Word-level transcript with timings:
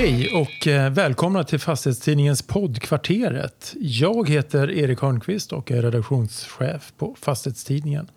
Hej 0.00 0.32
och 0.34 0.66
eh, 0.66 0.90
välkomna 0.90 1.44
till 1.44 1.58
Fastighetstidningens 1.58 2.42
podd 2.42 2.82
Kvarteret. 2.82 3.74
Jag 3.80 4.28
heter 4.28 4.70
Erik 4.70 5.00
Hörnqvist 5.00 5.52
och 5.52 5.70
är 5.70 5.82
redaktionschef 5.82 6.92
på 6.98 7.16
Fastighetstidningen. 7.20 8.10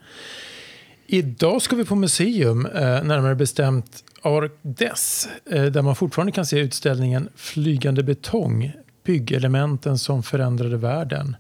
Idag 1.07 1.61
ska 1.61 1.75
vi 1.75 1.86
på 1.86 1.96
museum, 1.96 2.65
eh, 2.65 3.04
närmare 3.04 3.36
bestämt 3.36 4.04
Arkdes 4.21 5.29
eh, 5.52 5.65
där 5.65 5.82
man 5.82 5.96
fortfarande 5.96 6.32
kan 6.32 6.46
se 6.46 6.59
utställningen 6.59 7.29
Flygande 7.36 8.04
betong, 8.04 8.71
byggelementen 9.04 9.98
som 9.98 10.23
förändrade 10.23 10.77
världen. 10.77 11.36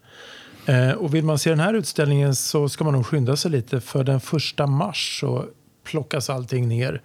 Och 0.97 1.15
vill 1.15 1.23
man 1.23 1.39
se 1.39 1.49
den 1.49 1.59
här 1.59 1.73
utställningen 1.73 2.35
så 2.35 2.69
ska 2.69 2.83
man 2.83 2.93
nog 2.93 3.05
skynda 3.05 3.35
sig 3.35 3.51
lite 3.51 3.81
för 3.81 4.03
den 4.03 4.19
första 4.19 4.67
mars 4.67 5.19
så 5.19 5.45
plockas 5.83 6.29
allting 6.29 6.67
ner 6.67 7.01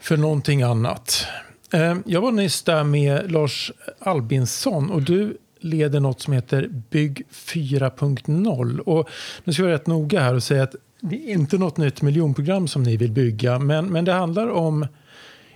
för 0.00 0.16
någonting 0.16 0.62
annat. 0.62 1.26
Eh, 1.72 1.96
jag 2.06 2.20
var 2.20 2.32
nyss 2.32 2.62
där 2.62 2.84
med 2.84 3.32
Lars 3.32 3.72
Albinsson 3.98 4.90
och 4.90 5.02
du 5.02 5.36
leder 5.60 6.00
något 6.00 6.20
som 6.20 6.32
heter 6.32 6.68
Bygg 6.90 7.22
4.0. 7.30 8.78
Och 8.78 9.08
nu 9.44 9.52
ska 9.52 9.62
jag 9.62 9.66
vara 9.66 9.74
rätt 9.74 9.86
noga 9.86 10.20
här 10.20 10.34
och 10.34 10.42
säga 10.42 10.62
att 10.62 10.74
det 11.00 11.16
är 11.16 11.32
inte 11.32 11.58
något 11.58 11.76
nytt 11.76 12.02
miljonprogram 12.02 12.68
som 12.68 12.82
ni 12.82 12.96
vill 12.96 13.12
bygga, 13.12 13.58
men, 13.58 13.86
men 13.86 14.04
det 14.04 14.12
handlar 14.12 14.50
om 14.50 14.86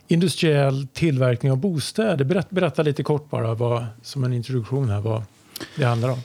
industriell 0.08 0.86
tillverkning 0.92 1.52
av 1.52 1.58
bostäder. 1.58 2.24
Berätta, 2.24 2.48
berätta 2.50 2.82
lite 2.82 3.02
kort 3.02 3.30
bara 3.30 3.54
vad, 3.54 3.86
som 4.02 4.24
en 4.24 4.32
introduktion 4.32 4.88
här 4.88 5.00
vad 5.00 5.22
det 5.76 5.84
handlar 5.84 6.08
om. 6.08 6.18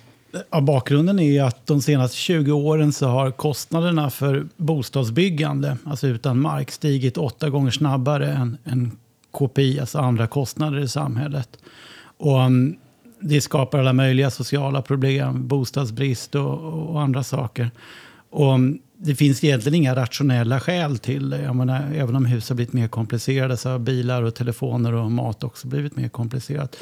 Ja, 0.50 0.62
bakgrunden 0.62 1.20
är 1.20 1.44
att 1.44 1.68
de 1.68 1.82
senaste 1.82 2.18
20 2.18 2.52
åren 2.52 2.94
så 2.94 3.08
har 3.08 3.32
kostnaderna 3.32 4.10
för 4.10 4.48
bostadsbyggande, 4.58 5.78
alltså 5.86 6.08
utan 6.08 6.40
mark, 6.40 6.72
stigit 6.72 7.18
åtta 7.18 7.50
gånger 7.50 7.72
snabbare 7.72 8.32
än, 8.32 8.58
än 8.64 8.98
KPI, 9.32 9.80
alltså 9.80 10.00
andra 10.00 10.28
kostnader 10.28 10.80
i 10.80 10.88
samhället. 10.88 11.58
Och 12.18 12.40
um, 12.40 12.76
det 13.20 13.42
skapar 13.42 13.80
alla 13.80 13.94
möjliga 13.94 14.32
sociala 14.32 14.82
problem, 14.82 15.48
bostadsbrist 15.48 16.36
och, 16.36 16.90
och 16.90 17.02
andra 17.02 17.24
saker. 17.24 17.72
Och 18.30 18.54
um, 18.54 18.80
det 18.98 19.16
finns 19.16 19.44
egentligen 19.44 19.76
inga 19.76 19.96
rationella 19.96 20.60
skäl 20.60 20.98
till 20.98 21.30
det. 21.30 21.42
Jag 21.42 21.56
menar, 21.56 21.94
även 21.96 22.16
om 22.16 22.26
hus 22.26 22.50
har 22.50 22.56
blivit 22.56 22.74
mer 22.74 22.88
komplicerade 22.88 23.58
så 23.58 23.70
har 23.70 23.80
bilar 23.80 24.24
och 24.24 24.36
telefoner 24.36 24.94
och 24.94 25.12
mat 25.12 25.44
också 25.44 25.68
blivit 25.68 25.96
mer 25.96 26.10
komplicerat. 26.10 26.78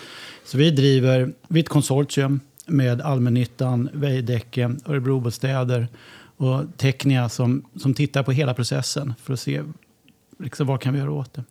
Så 0.45 0.57
vi 0.57 0.71
driver, 0.71 1.33
vi 1.47 1.59
är 1.59 1.63
ett 1.63 1.69
konsortium 1.69 2.39
med 2.65 3.01
allmännyttan, 3.01 3.89
Veidekke, 3.93 4.75
Örebrobostäder 4.85 5.87
och 6.37 6.63
Technia 6.77 7.29
som, 7.29 7.65
som 7.75 7.93
tittar 7.93 8.23
på 8.23 8.31
hela 8.31 8.53
processen 8.53 9.13
för 9.23 9.33
att 9.33 9.39
se 9.39 9.63
liksom, 10.39 10.67
vad 10.67 10.81
kan 10.81 10.93
vi 10.93 10.99
göra 10.99 11.11
åt 11.11 11.33
det. 11.33 11.43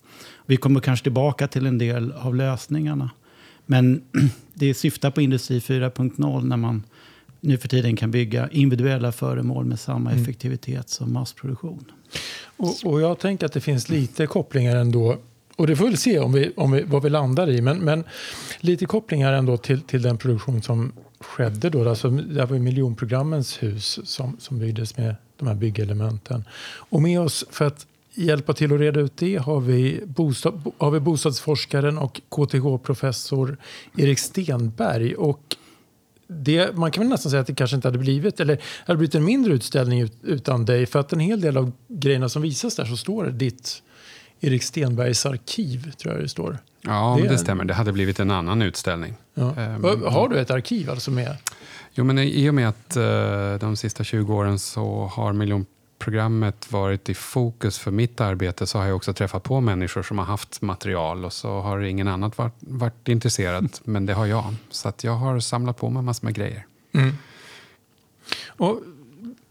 Vi 0.49 0.57
kommer 0.57 0.81
kanske 0.81 1.03
tillbaka 1.03 1.49
till 1.49 1.67
en 1.67 1.79
del 1.79 2.13
av 2.13 2.35
lösningarna. 2.35 3.11
Men 3.67 4.03
det 4.55 4.75
syftar 4.75 5.11
på 5.11 5.21
Industri 5.21 5.59
4.0 5.59 6.45
när 6.45 6.57
man 6.57 6.83
nu 7.41 7.59
för 7.59 7.69
tiden 7.69 7.97
kan 7.97 8.11
bygga 8.11 8.49
individuella 8.49 9.13
föremål 9.13 9.65
med 9.65 9.81
samma 9.81 10.11
mm. 10.11 10.23
effektivitet 10.23 10.89
som 10.89 11.13
massproduktion. 11.13 11.85
Och, 12.57 12.77
och, 12.85 13.01
jag 13.01 13.19
tänker 13.19 13.47
att 13.47 13.53
det 13.53 13.61
finns 13.61 13.89
lite 13.89 14.27
kopplingar 14.27 14.77
ändå 14.77 15.17
och 15.57 15.67
det 15.67 15.77
får 15.77 15.89
vi 15.89 15.97
se 15.97 16.19
om 16.19 16.33
vi, 16.33 16.53
om 16.57 16.73
vi, 16.73 16.83
vad 16.83 17.03
vi 17.03 17.11
landar 17.11 17.51
i. 17.51 17.61
Men, 17.61 17.79
men 17.79 18.05
lite 18.61 18.87
kopplingar 18.87 19.33
ändå 19.33 19.57
till, 19.57 19.81
till 19.81 20.03
den 20.03 20.19
produktion 20.19 20.63
som 20.63 20.93
skedde 21.21 21.71
då. 21.71 21.89
Alltså, 21.89 22.11
det 22.11 22.45
var 22.45 22.59
miljonprogrammens 22.59 23.63
hus 23.63 24.01
som, 24.05 24.37
som 24.41 24.59
byggdes 24.59 24.97
med 24.97 25.15
de 25.39 25.49
här 25.49 25.55
byggelementen. 25.55 26.45
Och 26.65 27.03
med 27.03 27.21
oss 27.21 27.45
för 27.51 27.65
att 27.65 27.87
hjälpa 28.19 28.53
till 28.53 28.73
att 28.73 28.81
reda 28.81 29.01
ut 29.01 29.17
det 29.17 29.37
har 29.37 29.61
vi, 29.61 30.01
bostad, 30.07 30.73
har 30.79 30.91
vi 30.91 31.01
bostadsforskaren 31.01 31.99
och 31.99 32.21
KTH-professor 32.29 33.57
Erik 33.97 34.19
Stenberg. 34.19 35.15
Och 35.15 35.57
det, 36.29 36.77
man 36.77 36.91
kan 36.91 37.03
väl 37.03 37.11
nästan 37.11 37.31
säga 37.31 37.41
att 37.41 37.47
det 37.47 37.55
kanske 37.55 37.77
inte 37.77 37.89
hade 37.89 37.99
blivit, 37.99 38.41
eller 38.41 38.63
hade 38.87 38.97
blivit 38.97 39.15
en 39.15 39.25
mindre 39.25 39.55
utställning 39.55 40.11
utan 40.23 40.65
dig. 40.65 40.87
För 40.87 40.99
att 40.99 41.13
en 41.13 41.21
hel 41.21 41.41
del 41.41 41.57
av 41.57 41.73
grejerna 41.89 42.29
som 42.29 42.43
visas 42.43 42.77
där 42.77 42.85
så 42.85 42.97
står 42.97 43.25
det 43.25 43.31
ditt 43.31 43.83
Erik 44.41 44.63
Stenbergs 44.63 45.27
arkiv, 45.27 45.93
tror 45.93 46.15
jag 46.15 46.23
det 46.23 46.29
står. 46.29 46.59
Ja, 46.83 47.19
det, 47.23 47.29
det 47.29 47.39
stämmer. 47.39 47.65
Det 47.65 47.75
hade 47.75 47.93
blivit 47.93 48.21
en 48.21 48.31
annan 48.31 48.63
utställning. 48.63 49.15
Ja. 49.35 49.43
Um, 49.43 50.03
har 50.03 50.29
du 50.29 50.39
ett 50.39 50.51
arkiv 50.51 50.91
alltså 50.91 51.11
med? 51.11 51.37
Jo, 51.95 52.05
men 52.05 52.19
i 52.19 52.51
och 52.51 52.55
med 52.55 52.69
att 52.69 52.97
uh, 52.97 53.59
de 53.61 53.77
sista 53.77 54.05
20 54.05 54.35
åren 54.35 54.59
så 54.59 55.11
har 55.15 55.33
miljonprogrammet 55.99 56.73
varit 56.73 57.09
i 57.09 57.15
fokus 57.15 57.79
för 57.79 57.91
mitt 57.91 58.21
arbete 58.21 58.67
så 58.67 58.79
har 58.79 58.87
jag 58.87 58.97
också 58.97 59.13
träffat 59.13 59.43
på 59.43 59.61
människor 59.61 60.03
som 60.03 60.19
har 60.19 60.25
haft 60.25 60.63
material 60.63 61.25
och 61.25 61.33
så 61.33 61.61
har 61.61 61.81
ingen 61.81 62.09
annat 62.09 62.39
varit, 62.39 62.55
varit 62.61 63.09
intresserad, 63.09 63.59
mm. 63.59 63.71
men 63.85 64.07
det 64.07 64.15
har 64.15 64.27
jag. 64.27 64.55
Så 64.71 64.89
att 64.89 65.05
jag 65.05 65.17
har 65.17 65.41
samlat 65.41 65.77
på 65.77 65.91
mig 65.91 66.03
massor 66.03 66.25
med 66.27 66.35
grejer. 66.35 66.67
Mm. 66.95 67.15
Och 68.59 68.81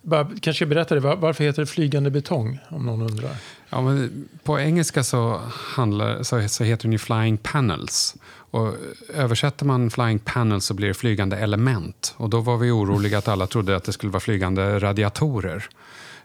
bara, 0.01 0.27
kanske 0.41 0.65
berätta 0.65 0.95
det, 0.95 1.15
varför 1.15 1.43
heter 1.43 1.61
det 1.61 1.67
flygande 1.67 2.09
betong? 2.09 2.59
Om 2.69 2.85
någon 2.85 3.01
undrar. 3.01 3.35
Ja, 3.69 3.81
men 3.81 4.29
på 4.43 4.59
engelska 4.59 5.03
så, 5.03 5.41
handlar, 5.75 6.23
så, 6.23 6.47
så 6.47 6.63
heter 6.63 6.83
den 6.83 6.91
ju 6.91 6.97
flying 6.97 7.37
panels. 7.37 8.15
Och 8.51 8.73
översätter 9.13 9.65
man 9.65 9.89
flying 9.89 10.19
panels 10.19 10.65
så 10.65 10.73
blir 10.73 10.87
det 10.87 10.93
flygande 10.93 11.37
element. 11.37 12.15
Och 12.17 12.29
då 12.29 12.41
var 12.41 12.57
vi 12.57 12.71
oroliga 12.71 13.17
att 13.17 13.27
alla 13.27 13.47
trodde 13.47 13.75
att 13.75 13.83
det 13.83 13.93
skulle 13.93 14.11
vara 14.11 14.19
flygande 14.19 14.79
radiatorer. 14.79 15.69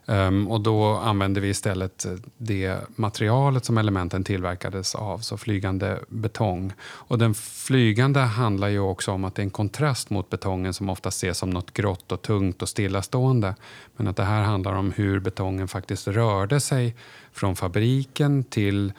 Um, 0.07 0.49
och 0.49 0.61
då 0.61 0.85
använde 0.85 1.41
vi 1.41 1.49
istället 1.49 2.05
eh, 2.05 2.13
det 2.37 2.77
materialet 2.97 3.65
som 3.65 3.79
elementen 3.79 4.25
tillverkades 4.25 4.95
av, 4.95 5.19
så 5.19 5.37
flygande 5.37 5.99
betong. 6.09 6.73
Och 6.83 7.19
den 7.19 7.35
flygande 7.35 8.21
handlar 8.21 8.69
ju 8.69 8.79
också 8.79 9.13
om 9.13 9.25
att 9.25 9.35
det 9.35 9.43
är 9.43 9.45
en 9.45 9.51
kontrast 9.51 10.11
mot 10.11 10.31
betongen 10.31 10.75
som 10.75 10.89
ofta 10.89 11.09
ses 11.09 11.39
som 11.39 11.51
något 11.51 11.73
grått 11.73 12.13
och 12.13 12.23
tungt 12.23 12.63
och 12.63 12.69
stillastående. 12.69 13.55
Men 13.97 14.09
att 14.09 14.17
det 14.17 14.25
här 14.25 14.43
handlar 14.43 14.73
om 14.73 14.93
hur 14.93 15.21
betongen 15.21 15.69
faktiskt 15.69 16.09
rörde 16.09 16.61
sig 16.61 16.97
från 17.33 17.57
fabriken 17.57 18.45
till 18.45 18.93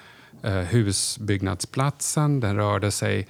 eh, 0.44 0.54
husbyggnadsplatsen. 0.54 2.40
Den 2.40 2.56
rörde 2.56 2.92
sig 2.92 3.20
Eh, 3.20 3.28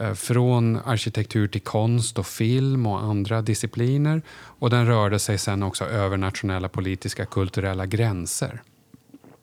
Eh, 0.00 0.14
från 0.14 0.76
arkitektur 0.76 1.48
till 1.48 1.60
konst 1.60 2.18
och 2.18 2.26
film 2.26 2.86
och 2.86 3.00
andra 3.00 3.42
discipliner. 3.42 4.22
Och 4.30 4.70
den 4.70 4.86
rörde 4.86 5.18
sig 5.18 5.38
sen 5.38 5.62
också 5.62 5.84
över 5.84 6.16
nationella 6.16 6.68
politiska 6.68 7.26
kulturella 7.26 7.86
gränser. 7.86 8.62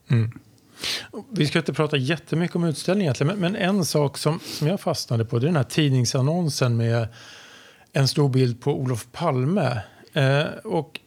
Mm. 0.08 0.40
Vi 1.30 1.48
ska 1.48 1.60
inte 1.60 1.74
prata 1.74 1.98
jättemycket 1.98 2.56
om 2.56 2.64
utställningen 2.64 3.14
men, 3.20 3.38
men 3.38 3.56
en 3.56 3.86
sak 3.86 4.18
som, 4.18 4.40
som 4.44 4.68
jag 4.68 4.80
fastnade 4.80 5.26
på 5.26 5.40
det 5.40 5.44
är 5.44 5.48
den 5.48 5.56
här 5.56 5.64
tidningsannonsen 5.64 6.78
med 6.78 7.08
en 7.94 8.08
stor 8.08 8.30
bild 8.30 8.62
på 8.62 8.74
Olof 8.74 9.08
Palme. 9.12 9.82
Eh, 10.14 10.44
och 10.64 11.00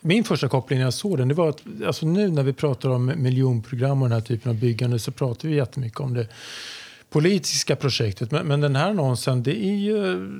min 0.00 0.24
första 0.24 0.48
koppling 0.48 0.78
när 0.78 0.86
jag 0.86 0.94
såg 0.94 1.18
den 1.18 1.28
det 1.28 1.34
var 1.34 1.48
att 1.48 1.62
alltså 1.86 2.06
nu 2.06 2.30
när 2.30 2.42
vi 2.42 2.52
pratar 2.52 2.88
om 2.88 3.12
miljonprogram 3.16 4.02
och 4.02 4.08
den 4.08 4.18
här 4.20 4.26
typen 4.26 4.50
av 4.50 4.58
byggande 4.58 4.98
så 4.98 5.12
pratar 5.12 5.48
vi 5.48 5.54
jättemycket 5.54 6.00
om 6.00 6.14
det 6.14 6.28
politiska 7.10 7.76
projektet. 7.76 8.30
Men, 8.30 8.46
men 8.46 8.60
den 8.60 8.76
här 8.76 8.90
annonsen, 8.90 9.42
det 9.42 9.64
är 9.64 9.76
ju 9.76 10.30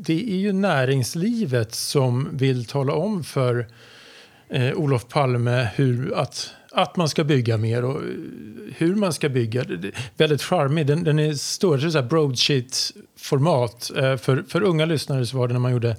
det 0.00 0.32
är 0.32 0.36
ju 0.36 0.52
näringslivet 0.52 1.74
som 1.74 2.28
vill 2.32 2.64
tala 2.64 2.92
om 2.92 3.24
för 3.24 3.66
eh, 4.48 4.72
Olof 4.72 5.08
Palme 5.08 5.68
hur, 5.74 6.14
att, 6.14 6.50
att 6.70 6.96
man 6.96 7.08
ska 7.08 7.24
bygga 7.24 7.56
mer 7.56 7.84
och 7.84 7.96
eh, 7.96 8.08
hur 8.76 8.94
man 8.94 9.12
ska 9.12 9.28
bygga. 9.28 9.64
Det, 9.64 9.76
det, 9.76 9.90
väldigt 10.16 10.42
charmig. 10.42 10.86
Den, 10.86 11.04
den 11.04 11.18
är 11.18 11.32
större, 11.32 11.90
så 11.90 11.98
här 11.98 12.08
broadsheet-format. 12.08 13.90
Eh, 13.96 14.16
för, 14.16 14.44
för 14.48 14.62
unga 14.62 14.84
lyssnare 14.84 15.26
så 15.26 15.38
var 15.38 15.48
det 15.48 15.52
när 15.52 15.60
man 15.60 15.72
gjorde 15.72 15.96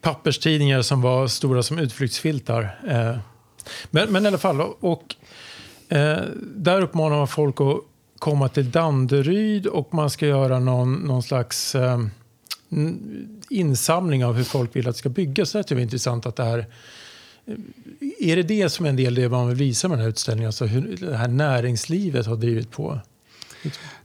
papperstidningar 0.00 0.82
som 0.82 1.02
var 1.02 1.26
stora 1.26 1.62
som 1.62 1.78
utflyktsfiltar. 1.78 2.78
Eh, 2.88 3.18
men, 3.90 4.12
men 4.12 4.24
i 4.24 4.28
alla 4.28 4.38
fall, 4.38 4.60
och, 4.80 5.14
eh, 5.88 6.18
där 6.40 6.80
uppmanar 6.80 7.16
man 7.16 7.28
folk 7.28 7.60
att 7.60 7.95
komma 8.18 8.48
till 8.48 8.70
Danderyd 8.70 9.66
och 9.66 9.94
man 9.94 10.10
ska 10.10 10.26
göra 10.26 10.58
någon, 10.58 10.94
någon 10.94 11.22
slags 11.22 11.74
eh, 11.74 12.00
insamling 13.50 14.24
av 14.24 14.34
hur 14.34 14.44
folk 14.44 14.76
vill 14.76 14.88
att 14.88 14.94
det 14.94 14.98
ska 14.98 15.08
byggas. 15.08 15.52
Det 15.52 15.58
är 15.58 15.62
typ 15.62 15.78
intressant 15.78 16.26
att 16.26 16.36
det 16.36 16.44
här 16.44 16.58
eh, 17.46 17.54
är 18.30 18.36
det 18.36 18.42
det 18.42 18.70
som 18.70 18.86
är 18.86 18.90
en 18.90 18.96
del 18.96 19.14
det 19.14 19.28
man 19.28 19.48
vill 19.48 19.56
visa 19.56 19.88
med 19.88 19.98
den 19.98 20.02
här 20.02 20.10
utställningen? 20.10 20.48
Alltså 20.48 20.66
hur 20.66 20.96
det 21.00 21.16
här 21.16 21.28
näringslivet 21.28 22.26
har 22.26 22.36
drivit 22.36 22.70
på? 22.70 23.00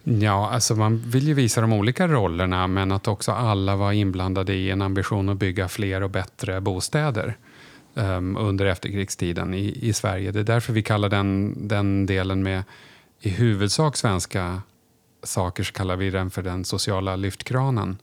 Ja, 0.03 0.49
alltså 0.49 0.75
man 0.75 0.97
vill 0.97 1.27
ju 1.27 1.33
visa 1.33 1.61
de 1.61 1.73
olika 1.73 2.07
rollerna 2.07 2.67
men 2.67 2.91
att 2.91 3.07
också 3.07 3.31
alla 3.31 3.75
var 3.75 3.91
inblandade 3.91 4.53
i 4.53 4.71
en 4.71 4.81
ambition 4.81 5.29
att 5.29 5.37
bygga 5.37 5.67
fler 5.67 6.03
och 6.03 6.09
bättre 6.09 6.61
bostäder 6.61 7.37
um, 7.93 8.37
under 8.37 8.65
efterkrigstiden 8.65 9.53
i, 9.53 9.77
i 9.81 9.93
Sverige. 9.93 10.31
Det 10.31 10.39
är 10.39 10.43
därför 10.43 10.73
vi 10.73 10.83
kallar 10.83 11.09
den, 11.09 11.55
den 11.67 12.05
delen 12.05 12.43
med 12.43 12.63
i 13.21 13.29
huvudsak 13.29 13.97
svenska 13.97 14.61
saker 15.23 15.63
så 15.63 15.73
kallar 15.73 15.95
vi 15.95 16.09
den 16.09 16.29
för 16.29 16.41
den 16.41 16.65
sociala 16.65 17.15
lyftkranen. 17.15 17.97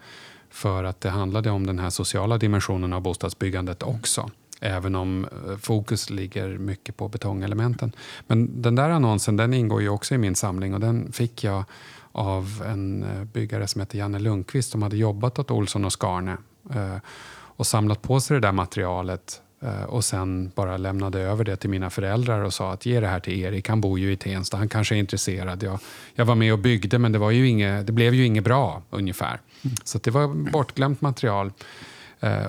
För 0.51 0.85
att 0.85 1.01
det 1.01 1.11
handlade 1.11 1.51
om 1.51 1.67
den 1.67 1.79
här 1.79 1.91
sociala 1.91 2.39
dimensionen 2.39 2.93
av 2.93 3.01
bostadsbyggandet 3.01 3.83
också. 3.83 4.31
Även 4.61 4.95
om 4.95 5.25
eh, 5.25 5.57
fokus 5.57 6.11
ligger 6.11 6.59
mycket 6.59 6.97
på 6.97 7.09
betongelementen. 7.09 7.93
Men 8.27 8.63
den 8.63 8.75
där 8.75 8.91
annonsen 8.91 9.37
den 9.37 9.55
ingår 9.55 9.83
ju 9.83 9.89
också 9.89 10.15
i 10.15 10.19
min 10.19 10.35
samling 10.35 10.75
och 10.75 10.81
den 10.81 11.13
fick 11.13 11.45
jag 11.45 11.65
av 12.13 12.63
en 12.67 13.03
eh, 13.03 13.25
byggare 13.25 13.67
som 13.67 13.81
heter 13.81 13.99
Janne 13.99 14.19
Lundqvist 14.19 14.71
som 14.71 14.83
hade 14.83 14.97
jobbat 14.97 15.39
åt 15.39 15.51
Olsson 15.51 15.85
och 15.85 15.93
Skarne 15.93 16.37
eh, 16.75 16.97
och 17.31 17.67
samlat 17.67 18.03
på 18.03 18.21
sig 18.21 18.35
det 18.35 18.41
där 18.41 18.53
materialet 18.53 19.43
och 19.87 20.05
sen 20.05 20.53
bara 20.55 20.77
lämnade 20.77 21.21
över 21.21 21.45
det 21.45 21.57
till 21.57 21.71
mina 21.71 21.91
föräldrar 21.91 22.41
och 22.41 22.55
sa 22.55 22.73
att 22.73 22.87
ge 22.87 23.01
det 23.01 23.07
här 23.07 23.21
till 23.21 23.41
Erik, 23.41 23.69
han 23.69 23.81
bor 23.81 23.99
ju 23.99 24.13
i 24.13 24.17
Tensta, 24.17 24.57
han 24.57 24.69
kanske 24.69 24.95
är 24.95 24.99
intresserad. 24.99 25.63
Jag, 25.63 25.79
jag 26.15 26.25
var 26.25 26.35
med 26.35 26.53
och 26.53 26.59
byggde 26.59 26.99
men 26.99 27.13
det, 27.13 27.19
var 27.19 27.31
ju 27.31 27.49
inget, 27.49 27.87
det 27.87 27.93
blev 27.93 28.15
ju 28.15 28.27
inget 28.27 28.45
bra 28.45 28.83
ungefär. 28.91 29.41
Mm. 29.65 29.77
Så 29.85 29.99
det 29.99 30.11
var 30.11 30.51
bortglömt 30.53 31.01
material. 31.01 31.53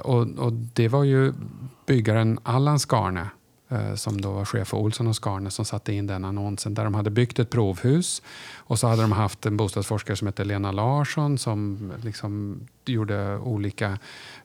Och, 0.01 0.27
och 0.37 0.53
det 0.53 0.87
var 0.87 1.03
ju 1.03 1.33
byggaren 1.85 2.39
Allan 2.43 2.79
Skarne 2.79 3.21
Eh, 3.21 3.38
Eh, 3.71 3.95
som 3.95 4.21
då 4.21 4.31
var 4.31 4.45
chef 4.45 4.67
för 4.67 4.77
Olsson 4.77 5.07
och 5.07 5.15
Skarne 5.15 5.51
som 5.51 5.65
satte 5.65 5.93
in 5.93 6.07
den 6.07 6.25
annonsen 6.25 6.73
där 6.73 6.83
de 6.83 6.93
hade 6.93 7.09
byggt 7.09 7.39
ett 7.39 7.49
provhus 7.49 8.21
och 8.57 8.79
så 8.79 8.87
hade 8.87 9.01
de 9.01 9.11
haft 9.11 9.45
en 9.45 9.57
bostadsforskare 9.57 10.17
som 10.17 10.27
hette 10.27 10.43
Lena 10.43 10.71
Larsson 10.71 11.37
som 11.37 11.91
liksom 12.03 12.59
gjorde 12.85 13.37
olika 13.37 13.97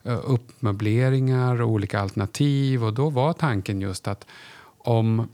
eh, 0.03 0.21
uppmöbleringar 0.25 1.63
och 1.63 1.69
olika 1.69 2.01
alternativ 2.01 2.85
och 2.85 2.93
då 2.93 3.11
var 3.11 3.33
tanken 3.33 3.81
just 3.81 4.09
att 4.09 4.27
om 4.79 5.29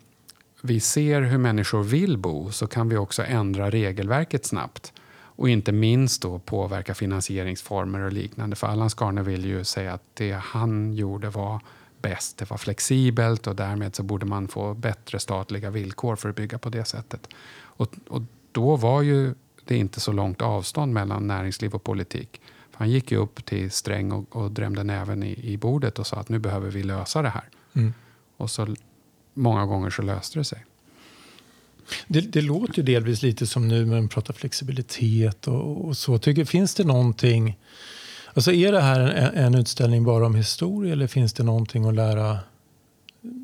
vi 0.63 0.81
ser 0.81 1.23
hur 1.23 1.39
människor 1.39 1.83
vill 1.83 2.19
bo 2.19 2.53
så 2.53 2.67
kan 2.67 2.89
vi 2.89 2.97
också 2.97 3.25
ändra 3.25 3.71
regelverket 3.71 4.47
snabbt 4.47 4.93
och 5.41 5.49
inte 5.49 5.73
minst 5.73 6.23
då 6.23 6.39
påverka 6.39 6.95
finansieringsformer 6.95 8.01
och 8.01 8.13
liknande. 8.13 8.57
För 8.57 8.67
Allan 8.67 8.91
Skarne 8.91 9.23
vill 9.23 9.45
ju 9.45 9.65
säga 9.65 9.93
att 9.93 10.03
det 10.15 10.33
han 10.33 10.93
gjorde 10.93 11.31
var 11.31 11.61
bäst. 12.03 12.39
Det 12.39 12.51
var 12.51 12.57
flexibelt 12.57 13.47
och 13.47 13.57
därmed 13.57 13.97
så 13.97 14.03
borde 14.03 14.27
man 14.27 14.49
få 14.49 14.75
bättre 14.75 15.19
statliga 15.19 15.71
villkor 15.71 16.17
för 16.17 16.29
att 16.29 16.37
bygga 16.37 16.59
på 16.59 16.69
det 16.69 16.85
sättet. 16.85 17.29
Och, 17.59 17.95
och 18.09 18.23
då 18.53 18.77
var 18.77 19.03
ju 19.03 19.35
det 19.65 19.77
inte 19.77 20.01
så 20.01 20.13
långt 20.13 20.43
avstånd 20.43 20.93
mellan 20.93 21.27
näringsliv 21.27 21.75
och 21.75 21.85
politik. 21.85 22.41
För 22.71 22.79
han 22.79 22.91
gick 22.91 23.13
ju 23.13 23.19
upp 23.19 23.45
till 23.45 23.71
Sträng 23.71 24.13
och, 24.13 24.37
och 24.37 24.51
drämde 24.51 24.85
näven 24.85 25.23
i, 25.23 25.53
i 25.53 25.57
bordet 25.57 25.99
och 25.99 26.07
sa 26.07 26.17
att 26.17 26.29
nu 26.29 26.39
behöver 26.39 26.71
vi 26.71 26.83
lösa 26.83 27.23
det 27.23 27.29
här. 27.29 27.49
Mm. 27.75 27.95
Och 28.37 28.51
så 28.51 28.77
många 29.35 29.67
gånger 29.67 29.91
så 29.91 30.03
löste 30.03 30.39
det 30.39 30.45
sig. 30.45 30.65
Det, 32.07 32.21
det, 32.21 32.43
låter 32.43 32.77
ju 32.77 32.83
delvis 32.83 33.23
lite 33.23 33.47
som 33.47 33.69
nu 33.69 33.85
när 33.85 34.01
man 34.01 34.09
pratar 34.09 34.35
flexibilitet 34.35 35.49
och, 35.49 35.85
och 35.85 35.97
så. 35.97 36.19
Tycker, 36.19 36.45
finns 36.45 36.75
det 36.75 36.85
någonting 36.85 37.59
Alltså 38.35 38.53
är 38.53 38.73
det 38.73 38.81
här 38.81 39.01
en, 39.01 39.35
en, 39.35 39.55
utställning 39.55 40.05
bara 40.05 40.27
om 40.27 40.35
historia 40.35 40.93
eller 40.93 41.07
finns 41.07 41.33
det 41.33 41.43
någonting 41.43 41.89
att 41.89 41.95
lära 41.95 42.39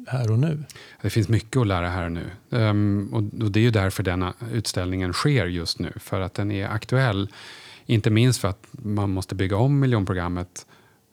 här 0.08 0.30
och 0.30 0.38
nu? 0.38 0.64
Det 1.02 1.10
finns 1.10 1.28
mycket 1.28 1.60
att 1.60 1.66
lära 1.66 1.88
här 1.88 2.04
och 2.04 2.12
nu. 2.12 2.30
Um, 2.50 3.08
och, 3.12 3.42
och, 3.44 3.50
det 3.50 3.60
är 3.60 3.62
ju 3.62 3.70
därför 3.70 4.02
denna 4.02 4.34
utställningen 4.52 5.12
sker 5.12 5.46
just 5.46 5.78
nu. 5.78 5.92
För 5.96 6.20
att 6.20 6.34
den 6.34 6.50
är 6.50 6.68
aktuell. 6.68 7.32
Inte 7.86 8.10
minst 8.10 8.40
för 8.40 8.48
att 8.48 8.66
man 8.70 9.10
måste 9.10 9.34
bygga 9.34 9.56
om 9.56 9.80
miljonprogrammet 9.80 10.66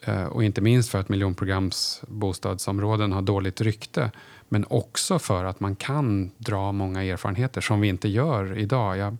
uh, 0.07 0.23
och 0.23 0.43
inte 0.43 0.61
minst 0.61 0.89
för 0.89 0.99
att 0.99 1.09
miljonprograms 1.09 2.01
bostadsområden 2.07 3.11
har 3.11 3.21
dåligt 3.21 3.61
rykte. 3.61 4.11
Men 4.49 4.65
också 4.69 5.19
för 5.19 5.45
att 5.45 5.59
man 5.59 5.75
kan 5.75 6.31
dra 6.37 6.71
många 6.71 7.03
erfarenheter 7.03 7.61
som 7.61 7.81
vi 7.81 7.87
inte 7.87 8.07
gör 8.07 8.57
idag. 8.57 8.97
Jag, 8.97 9.17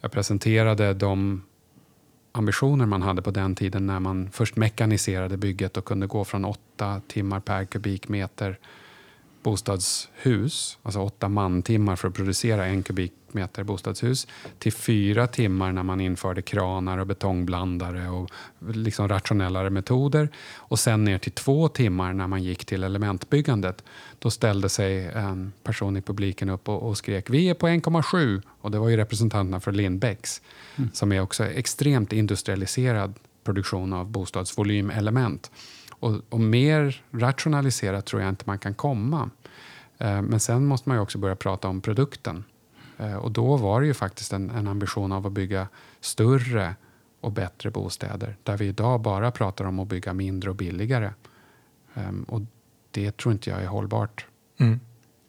jag 0.00 0.12
presenterade 0.12 0.94
de 0.94 1.42
ambitioner 2.36 2.86
man 2.86 3.02
hade 3.02 3.22
på 3.22 3.30
den 3.30 3.54
tiden 3.54 3.86
när 3.86 4.00
man 4.00 4.30
först 4.32 4.56
mekaniserade 4.56 5.36
bygget 5.36 5.76
och 5.76 5.84
kunde 5.84 6.06
gå 6.06 6.24
från 6.24 6.44
åtta 6.44 7.00
timmar 7.06 7.40
per 7.40 7.64
kubikmeter 7.64 8.58
bostadshus, 9.42 10.78
alltså 10.82 11.00
åtta 11.00 11.28
mantimmar 11.28 11.96
för 11.96 12.08
att 12.08 12.14
producera 12.14 12.66
en 12.66 12.82
kubik 12.82 13.12
kubikmeter 13.36 13.64
bostadshus, 13.64 14.26
till 14.58 14.72
fyra 14.72 15.26
timmar 15.26 15.72
när 15.72 15.82
man 15.82 16.00
införde 16.00 16.42
kranar 16.42 16.98
och 16.98 17.06
betongblandare 17.06 18.08
och 18.08 18.30
liksom 18.68 19.08
rationellare 19.08 19.70
metoder. 19.70 20.28
Och 20.70 20.78
sen 20.78 21.04
ner 21.04 21.18
till 21.18 21.32
två 21.32 21.68
timmar 21.68 22.12
när 22.12 22.26
man 22.26 22.42
gick 22.42 22.64
till 22.64 22.84
elementbyggandet. 22.84 23.84
Då 24.18 24.30
ställde 24.30 24.68
sig 24.68 25.06
en 25.14 25.52
person 25.62 25.96
i 25.96 26.02
publiken 26.02 26.50
upp 26.50 26.68
och, 26.68 26.88
och 26.88 26.96
skrek 26.96 27.30
vi 27.30 27.48
är 27.48 27.54
på 27.54 27.68
1,7 27.68 28.42
och 28.62 28.70
det 28.70 28.78
var 28.78 28.88
ju 28.88 28.96
representanterna 28.96 29.60
för 29.60 29.72
Lindbäcks 29.72 30.42
mm. 30.76 30.90
som 30.92 31.12
är 31.12 31.20
också 31.20 31.44
extremt 31.44 32.12
industrialiserad 32.12 33.14
produktion 33.44 33.92
av 33.92 34.10
bostadsvolymelement. 34.10 35.50
Och, 36.00 36.20
och, 36.28 36.40
mer 36.40 37.02
rationaliserat 37.12 38.06
tror 38.06 38.22
jag 38.22 38.28
inte 38.28 38.44
man 38.46 38.58
kan 38.58 38.74
komma. 38.74 39.30
Eh, 39.98 40.22
men 40.22 40.40
sen 40.40 40.66
måste 40.66 40.88
man 40.88 40.98
ju 40.98 41.02
också 41.02 41.18
börja 41.18 41.36
prata 41.36 41.68
om 41.68 41.80
produkten. 41.80 42.44
Eh, 42.98 43.14
och 43.14 43.30
då 43.30 43.56
var 43.56 43.80
det 43.80 43.86
ju 43.86 43.94
faktiskt 43.94 44.32
en, 44.32 44.50
en, 44.50 44.68
ambition 44.68 45.12
av 45.12 45.26
att 45.26 45.32
bygga 45.32 45.68
större 46.00 46.74
och 47.20 47.32
bättre 47.32 47.70
bostäder. 47.70 48.36
Där 48.42 48.56
vi 48.56 48.66
idag 48.66 49.00
bara 49.00 49.30
pratar 49.30 49.64
om 49.64 49.78
att 49.78 49.88
bygga 49.88 50.12
mindre 50.12 50.50
och 50.50 50.56
billigare. 50.56 51.10
Eh, 51.94 52.02
och 52.28 52.42
det 52.90 53.16
tror 53.16 53.32
inte 53.32 53.50
jag 53.50 53.62
är 53.62 53.66
hållbart. 53.66 54.26
Mm. 54.58 54.80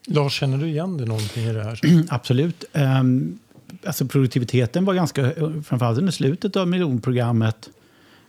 Lars, 0.08 0.34
känner 0.34 0.58
du 0.58 0.68
igen 0.68 0.98
dig 0.98 1.08
någonting 1.08 1.44
i 1.44 1.54
det 1.54 1.64
här? 1.64 1.80
Absolut. 2.10 2.66
Um, 2.74 3.40
alltså 3.86 4.06
produktiviteten 4.06 4.86
var 4.86 4.94
ganska, 4.94 5.32
framförallt 5.64 5.98
under 5.98 6.12
slutet 6.12 6.56
av 6.56 6.68
miljonprogrammet, 6.68 7.70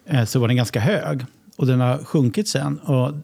eh, 0.05 0.25
så 0.25 0.41
var 0.41 0.49
den 0.49 0.57
ganska 0.57 0.81
hög. 0.81 1.25
Och 1.57 1.67
den 1.67 1.81
har 1.81 1.99
sjunkit 1.99 2.49
sen. 2.49 2.79
Och 2.79 3.15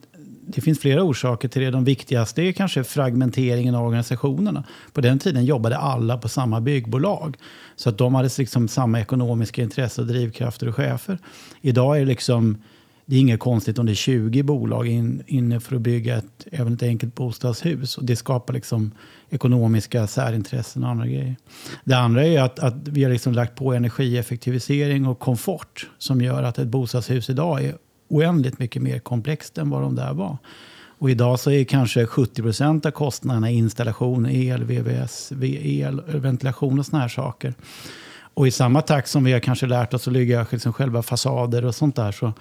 det 0.46 0.60
finns 0.60 0.78
flera 0.78 1.02
orsaker 1.02 1.48
till 1.48 1.62
det. 1.62 1.70
De 1.70 1.84
viktigaste 1.84 2.42
är 2.42 2.52
kanske 2.52 2.84
fragmenteringen 2.84 3.74
av 3.74 3.86
organisationerna. 3.86 4.64
På 4.92 5.00
den 5.00 5.18
tiden 5.18 5.44
jobbade 5.44 5.76
alla 5.76 6.18
på 6.18 6.28
samma 6.28 6.60
byggbolag. 6.60 7.36
Så 7.76 7.88
att 7.88 7.98
de 7.98 8.14
hade 8.14 8.30
liksom 8.38 8.68
samma 8.68 9.00
ekonomiska 9.00 9.62
intresse 9.62 10.02
drivkrafter 10.02 10.68
och 10.68 10.74
chefer. 10.74 11.18
Idag 11.60 11.96
är 11.96 12.00
det 12.00 12.06
liksom 12.06 12.58
det 13.06 13.16
är 13.16 13.20
inget 13.20 13.40
konstigt 13.40 13.78
om 13.78 13.86
det 13.86 13.92
är 13.92 13.94
20 13.94 14.42
bolag 14.42 14.86
in, 14.86 15.22
inne 15.26 15.60
för 15.60 15.76
att 15.76 15.82
bygga 15.82 16.16
ett, 16.16 16.46
även 16.52 16.74
ett 16.74 16.82
enkelt 16.82 17.14
bostadshus. 17.14 17.98
Och 17.98 18.04
det 18.04 18.16
skapar 18.16 18.54
liksom 18.54 18.92
ekonomiska 19.30 20.06
särintressen 20.06 20.84
och 20.84 20.90
andra 20.90 21.06
grejer. 21.06 21.36
Det 21.84 21.94
andra 21.94 22.26
är 22.26 22.42
att, 22.42 22.58
att 22.58 22.88
vi 22.88 23.04
har 23.04 23.10
liksom 23.10 23.32
lagt 23.32 23.54
på 23.54 23.72
energieffektivisering 23.72 25.06
och 25.06 25.18
komfort 25.18 25.90
som 25.98 26.20
gör 26.20 26.42
att 26.42 26.58
ett 26.58 26.68
bostadshus 26.68 27.30
idag 27.30 27.64
är 27.64 27.74
oändligt 28.08 28.58
mycket 28.58 28.82
mer 28.82 28.98
komplext 28.98 29.58
än 29.58 29.70
vad 29.70 29.82
de 29.82 29.94
där 29.94 30.14
var. 30.14 30.36
Och 30.98 31.10
idag 31.10 31.40
så 31.40 31.50
är 31.50 31.64
kanske 31.64 32.06
70 32.06 32.42
procent 32.42 32.86
av 32.86 32.90
kostnaderna 32.90 33.50
installation, 33.50 34.26
el, 34.26 34.64
VVS, 34.64 35.32
el, 35.42 36.00
ventilation 36.00 36.78
och 36.78 36.86
såna 36.86 37.02
här 37.02 37.08
saker. 37.08 37.54
Och 38.34 38.46
i 38.46 38.50
samma 38.50 38.82
takt 38.82 39.08
som 39.08 39.24
vi 39.24 39.32
har 39.32 39.40
kanske 39.40 39.66
lärt 39.66 39.94
oss 39.94 40.08
att 40.08 40.14
bygga 40.14 40.46
liksom 40.50 40.72
själva 40.72 41.02
fasader 41.02 41.64
och 41.64 41.74
sånt 41.74 41.96
där 41.96 42.12
så 42.12 42.32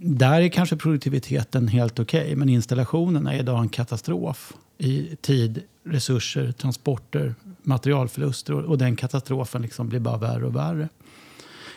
där 0.00 0.40
är 0.40 0.48
kanske 0.48 0.76
produktiviteten 0.76 1.68
helt 1.68 1.98
okej, 1.98 2.22
okay, 2.22 2.36
men 2.36 2.48
installationerna 2.48 3.34
är 3.34 3.38
idag 3.38 3.60
en 3.60 3.68
katastrof 3.68 4.52
i 4.78 5.16
tid, 5.20 5.62
resurser, 5.84 6.52
transporter, 6.52 7.34
materialförluster 7.62 8.54
och, 8.54 8.64
och 8.64 8.78
den 8.78 8.96
katastrofen 8.96 9.62
liksom 9.62 9.88
blir 9.88 10.00
bara 10.00 10.16
värre 10.16 10.46
och 10.46 10.56
värre. 10.56 10.88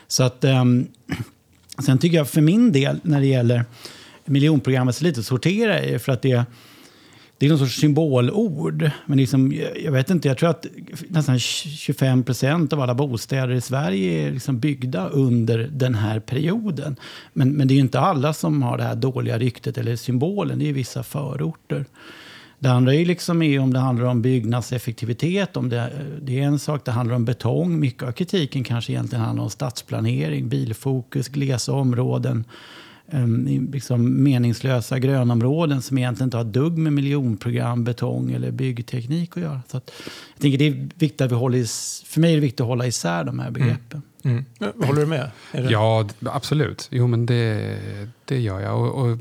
Så 0.08 0.22
att 0.22 0.44
um, 0.44 0.88
Sen 1.84 1.98
tycker 1.98 2.16
jag 2.16 2.28
för 2.28 2.40
min 2.40 2.72
del 2.72 3.00
när 3.02 3.20
det 3.20 3.26
gäller 3.26 3.64
miljonprogrammet 4.24 4.96
så 4.96 5.04
lite 5.04 5.22
sortera 5.22 5.82
i 5.82 5.98
för 5.98 6.12
att 6.12 6.22
det, 6.22 6.44
det 7.38 7.46
är 7.46 7.50
någon 7.50 7.58
sorts 7.58 7.80
symbolord. 7.80 8.90
Men 9.06 9.18
liksom, 9.18 9.54
jag 9.84 9.92
vet 9.92 10.10
inte, 10.10 10.28
jag 10.28 10.38
tror 10.38 10.50
att 10.50 10.66
nästan 11.08 11.38
25 11.38 12.24
procent 12.24 12.72
av 12.72 12.80
alla 12.80 12.94
bostäder 12.94 13.54
i 13.54 13.60
Sverige 13.60 14.28
är 14.28 14.32
liksom 14.32 14.58
byggda 14.58 15.08
under 15.08 15.58
den 15.72 15.94
här 15.94 16.20
perioden. 16.20 16.96
Men, 17.32 17.52
men 17.52 17.68
det 17.68 17.72
är 17.72 17.76
ju 17.76 17.80
inte 17.80 18.00
alla 18.00 18.32
som 18.32 18.62
har 18.62 18.78
det 18.78 18.84
här 18.84 18.94
dåliga 18.94 19.38
ryktet 19.38 19.78
eller 19.78 19.96
symbolen. 19.96 20.58
Det 20.58 20.68
är 20.68 20.72
vissa 20.72 21.02
förorter. 21.02 21.84
Det 22.58 22.68
andra 22.68 22.94
är 22.94 23.04
liksom 23.04 23.42
är 23.42 23.58
om 23.58 23.72
det 23.72 23.78
handlar 23.78 24.06
om 24.06 24.22
byggnadseffektivitet. 24.22 25.56
Om 25.56 25.68
det, 25.68 25.90
det 26.22 26.40
är 26.40 26.42
en 26.42 26.58
sak. 26.58 26.84
Det 26.84 26.90
handlar 26.90 27.16
om 27.16 27.24
betong. 27.24 27.80
Mycket 27.80 28.02
av 28.02 28.12
kritiken 28.12 28.64
kanske 28.64 28.92
egentligen 28.92 29.24
handlar 29.24 29.44
om 29.44 29.50
stadsplanering, 29.50 30.48
bilfokus, 30.48 31.28
glesa 31.28 31.72
områden. 31.72 32.44
Um, 33.10 33.68
liksom 33.72 34.22
meningslösa 34.22 34.98
grönområden 34.98 35.82
som 35.82 35.98
egentligen 35.98 36.26
inte 36.26 36.36
har 36.36 36.44
dugg 36.44 36.78
med 36.78 36.92
miljonprogram, 36.92 37.84
betong 37.84 38.32
eller 38.32 38.50
byggteknik 38.50 39.36
att 39.36 39.42
göra. 39.42 39.60
Så 39.68 39.76
att, 39.76 39.90
jag 40.34 40.42
tänker 40.42 40.58
det 40.58 40.66
är 40.66 40.88
viktigt 40.94 41.20
att 41.20 41.30
vi 41.30 41.34
håller, 41.34 41.64
för 42.06 42.20
mig 42.20 42.30
är 42.30 42.34
det 42.34 42.40
viktigt 42.40 42.60
att 42.60 42.66
hålla 42.66 42.86
isär 42.86 43.24
de 43.24 43.38
här 43.38 43.50
begreppen. 43.50 44.02
Mm. 44.22 44.44
Mm. 44.60 44.72
Håller 44.86 45.00
du 45.00 45.06
med? 45.06 45.30
Ja, 45.52 46.08
absolut. 46.24 46.88
Jo, 46.90 47.06
men 47.06 47.26
det, 47.26 47.78
det 48.24 48.40
gör 48.40 48.60
jag. 48.60 48.80
Och, 48.80 49.10
och 49.10 49.18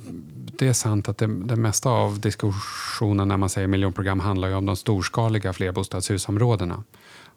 det 0.60 0.68
är 0.68 0.74
sant 0.74 1.10
att 1.10 1.18
det, 1.18 1.28
det 1.28 1.56
mesta 1.56 1.90
av 1.90 2.20
diskussionen 2.20 3.28
när 3.28 3.38
man 3.38 3.50
säger 3.50 3.68
miljonprogram 3.68 4.20
handlar 4.20 4.56
om 4.56 4.66
de 4.66 4.76
storskaliga 4.76 5.54
flerbostadshusområdena. 5.54 6.84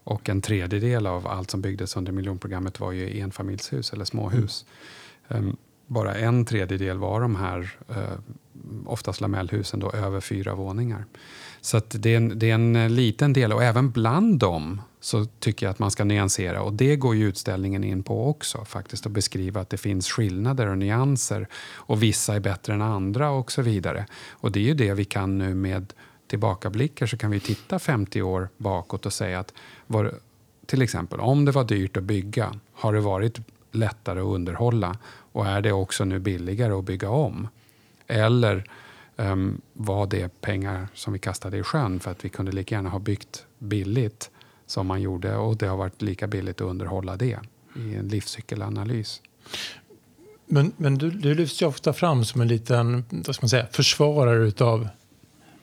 Och 0.05 0.29
en 0.29 0.43
tredjedel 0.43 1.07
av 1.07 1.27
allt 1.29 1.51
som 1.51 1.61
byggdes 1.61 1.97
under 1.97 2.13
miljonprogrammet 2.13 2.81
var 2.81 2.93
ju 2.93 3.21
enfamiljshus 3.21 3.93
eller 3.93 4.05
småhus. 4.05 4.67
Mm. 5.29 5.49
Um, 5.49 5.57
bara 5.87 6.15
en 6.15 6.45
tredjedel 6.45 6.99
var 6.99 7.21
de 7.21 7.37
här 7.37 7.77
uh, 7.91 7.97
oftast 8.87 9.21
lamellhusen 9.21 9.81
då 9.81 9.91
över 9.91 10.21
fyra 10.21 10.55
våningar. 10.55 11.05
Så 11.61 11.77
att 11.77 11.95
det, 11.99 12.13
är 12.13 12.17
en, 12.17 12.39
det 12.39 12.51
är 12.51 12.55
en 12.55 12.77
eh, 12.77 12.91
liten 12.91 13.33
del. 13.33 13.53
Och 13.53 13.65
även 13.65 13.91
bland 13.91 14.39
dem 14.39 14.81
så 15.01 15.25
tycker 15.25 15.67
jag 15.67 15.71
att 15.71 15.79
man 15.79 15.91
ska 15.91 16.05
nyansera. 16.05 16.63
Och 16.63 16.73
det 16.73 16.97
går 16.97 17.17
ju 17.17 17.29
utställningen 17.29 17.85
in 17.85 18.03
på 18.03 18.29
också 18.29 18.65
faktiskt 18.65 19.07
att 19.07 19.13
beskriva 19.13 19.61
att 19.61 19.71
det 19.71 19.77
finns 19.77 20.09
skillnader 20.09 20.67
och 20.67 20.79
nyanser. 20.79 21.47
Och 21.75 22.03
vissa 22.03 22.35
är 22.35 22.41
bättre 22.41 22.73
än 22.75 22.83
andra 22.83 23.31
och 23.31 23.53
så 23.53 23.63
vidare. 23.63 24.07
Och 24.31 24.53
det 24.53 24.61
är 24.61 24.65
ju 24.65 24.75
det 24.75 24.95
vi 24.95 25.05
kan 25.05 25.39
nu 25.39 25.55
med 25.55 25.93
tillbakablickar. 26.27 27.07
Så 27.07 27.17
kan 27.17 27.31
vi 27.31 27.41
titta 27.41 27.79
50 27.79 28.23
år 28.23 28.49
bakåt 28.57 29.07
och 29.07 29.13
säga 29.13 29.41
att 29.41 29.55
var, 29.87 30.15
till 30.67 30.83
exempel 30.83 31.21
om 31.21 31.45
det 31.45 31.53
var 31.53 31.65
dyrt 31.65 31.97
att 31.97 32.03
bygga, 32.03 32.55
har 32.73 32.93
det 32.93 33.01
varit 33.01 33.39
lättare 33.73 34.21
att 34.21 34.27
underhålla? 34.27 34.99
Och 35.33 35.47
är 35.47 35.61
det 35.61 35.73
också 35.73 36.05
nu 36.05 36.19
billigare 36.19 36.73
att 36.73 36.85
bygga 36.85 37.11
om? 37.11 37.49
Eller 38.07 38.65
um, 39.21 39.61
var 39.73 40.07
det 40.07 40.41
pengar 40.41 40.89
som 40.95 41.13
vi 41.13 41.19
kastade 41.19 41.57
i 41.57 41.63
sjön 41.63 42.01
för 42.01 42.11
att 42.11 42.25
vi 42.25 42.29
kunde 42.29 42.53
lika 42.53 42.75
gärna 42.75 42.91
ha 42.91 42.99
byggt 42.99 43.47
billigt 43.59 44.31
som 44.67 44.87
man 44.87 45.03
gjorde 45.03 45.37
och 45.37 45.57
det 45.57 45.67
har 45.67 45.77
varit 45.77 46.03
lika 46.03 46.27
billigt 46.27 46.61
att 46.61 46.67
underhålla 46.67 47.17
det 47.17 47.39
i 47.77 47.95
en 47.95 48.09
livscykelanalys. 48.09 49.23
Men, 50.47 50.73
men 50.77 50.99
du, 50.99 51.11
du 51.11 51.35
lyfts 51.35 51.63
ju 51.63 51.67
ofta 51.67 51.93
fram 51.93 52.25
som 52.25 52.41
en 52.41 52.49
liten 52.49 53.05
vad 53.11 53.35
ska 53.35 53.43
man 53.43 53.49
säga, 53.49 53.67
försvarare 53.67 54.45
utav 54.45 54.89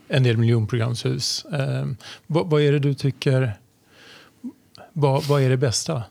en 0.07 0.23
del 0.23 0.37
miljonprogramshus. 0.37 1.45
Eh, 1.45 1.87
vad, 2.27 2.49
vad, 2.49 2.61
är 2.61 2.71
det 2.71 2.79
du 2.79 2.93
tycker, 2.93 3.53
vad, 4.93 5.23
vad 5.23 5.41
är 5.41 5.49
det 5.49 5.57
bästa? 5.57 6.03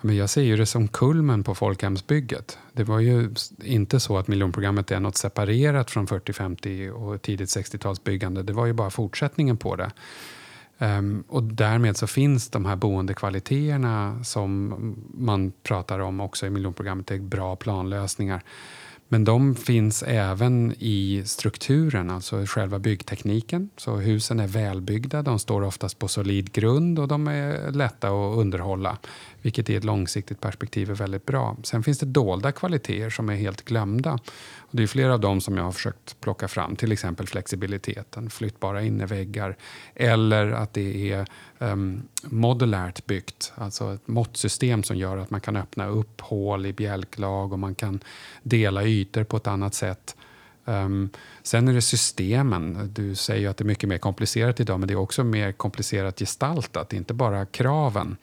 Men 0.00 0.16
jag 0.16 0.30
ser 0.30 0.42
ju 0.42 0.56
det 0.56 0.66
som 0.66 0.88
kulmen 0.88 1.44
på 1.44 1.54
folkhemsbygget. 1.54 2.58
Det 2.72 2.84
var 2.84 3.00
ju 3.00 3.34
inte 3.64 4.00
så 4.00 4.18
att 4.18 4.28
miljonprogrammet 4.28 4.90
är 4.90 5.00
något 5.00 5.16
separerat 5.16 5.90
från 5.90 6.06
40, 6.06 6.32
50 6.32 6.90
och 6.90 7.22
tidigt 7.22 7.48
60-talsbyggande. 7.48 8.42
Det 8.42 8.52
var 8.52 8.66
ju 8.66 8.72
bara 8.72 8.90
fortsättningen 8.90 9.56
på 9.56 9.76
det. 9.76 9.90
Um, 10.78 11.24
och 11.28 11.42
därmed 11.42 11.96
så 11.96 12.06
finns 12.06 12.50
de 12.50 12.64
här 12.64 12.76
boendekvaliteterna 12.76 14.24
som 14.24 14.74
man 15.14 15.52
pratar 15.62 15.98
om 15.98 16.20
också 16.20 16.46
i 16.46 16.50
miljonprogrammet, 16.50 17.06
det 17.06 17.14
är 17.14 17.18
bra 17.18 17.56
planlösningar. 17.56 18.42
Men 19.10 19.24
de 19.24 19.54
finns 19.54 20.02
även 20.02 20.74
i 20.78 21.22
strukturen, 21.26 22.10
alltså 22.10 22.44
själva 22.46 22.78
byggtekniken. 22.78 23.70
Så 23.76 23.96
husen 23.96 24.40
är 24.40 24.46
välbyggda, 24.46 25.22
de 25.22 25.38
står 25.38 25.62
oftast 25.62 25.98
på 25.98 26.08
solid 26.08 26.52
grund 26.52 26.98
och 26.98 27.08
de 27.08 27.28
är 27.28 27.70
lätta 27.70 28.08
att 28.08 28.38
underhålla. 28.38 28.98
Vilket 29.42 29.70
i 29.70 29.76
ett 29.76 29.84
långsiktigt 29.84 30.40
perspektiv 30.40 30.90
är 30.90 30.94
väldigt 30.94 31.26
bra. 31.26 31.56
Sen 31.62 31.82
finns 31.82 31.98
det 31.98 32.06
dolda 32.06 32.52
kvaliteter 32.52 33.10
som 33.10 33.28
är 33.28 33.34
helt 33.34 33.64
glömda. 33.64 34.12
Och 34.58 34.76
det 34.76 34.82
är 34.82 34.86
flera 34.86 35.14
av 35.14 35.20
dem 35.20 35.40
som 35.40 35.56
jag 35.56 35.64
har 35.64 35.72
försökt 35.72 36.20
plocka 36.20 36.48
fram. 36.48 36.76
Till 36.76 36.92
exempel 36.92 37.26
flexibiliteten, 37.26 38.30
flyttbara 38.30 38.82
innerväggar. 38.82 39.56
Eller 39.94 40.50
att 40.50 40.72
det 40.72 41.12
är 41.12 41.26
um, 41.58 42.02
modulärt 42.24 43.06
byggt. 43.06 43.52
Alltså 43.54 43.94
ett 43.94 44.08
måttsystem 44.08 44.82
som 44.82 44.96
gör 44.96 45.16
att 45.16 45.30
man 45.30 45.40
kan 45.40 45.56
öppna 45.56 45.86
upp 45.86 46.20
hål 46.20 46.66
i 46.66 46.72
bjälklag 46.72 47.52
och 47.52 47.58
man 47.58 47.74
kan 47.74 48.00
dela 48.42 48.84
ytor 48.84 49.24
på 49.24 49.36
ett 49.36 49.46
annat 49.46 49.74
sätt. 49.74 50.16
Um, 50.68 51.10
sen 51.42 51.68
är 51.68 51.72
det 51.72 51.82
systemen. 51.82 52.90
Du 52.92 53.14
säger 53.14 53.40
ju 53.40 53.46
att 53.46 53.56
det 53.56 53.62
är 53.62 53.66
mycket 53.66 53.88
mer 53.88 53.98
komplicerat 53.98 54.60
idag 54.60 54.80
men 54.80 54.88
det 54.88 54.94
är 54.94 54.98
också 54.98 55.24
mer 55.24 55.52
komplicerat 55.52 56.18
gestaltat, 56.18 56.92
inte 56.92 57.14
bara 57.14 57.46
kraven. 57.46 58.16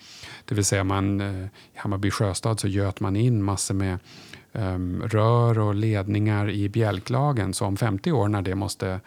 Det 0.45 0.55
vill 0.55 0.65
säga 0.65 0.83
man, 0.83 1.21
uh, 1.21 1.45
i 1.45 1.49
Hammarby 1.75 2.11
sjöstad 2.11 2.59
så 2.59 2.67
göt 2.67 2.99
man 2.99 3.15
in 3.15 3.43
massor 3.43 3.73
med 3.73 3.99
um, 4.51 5.03
rör 5.05 5.59
och 5.59 5.75
ledningar 5.75 6.49
i 6.49 6.69
bjälklagen. 6.69 7.53
Så 7.53 7.65
om 7.65 7.77
50 7.77 8.11
år 8.11 8.27
när 8.27 8.41
det 8.41 8.55
måste 8.55 8.99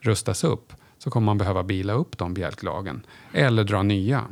rustas 0.00 0.44
upp 0.44 0.72
så 0.98 1.10
kommer 1.10 1.24
man 1.24 1.38
behöva 1.38 1.62
bila 1.62 1.92
upp 1.92 2.18
de 2.18 2.34
bjälklagen 2.34 3.06
eller 3.32 3.64
dra 3.64 3.82
nya. 3.82 4.24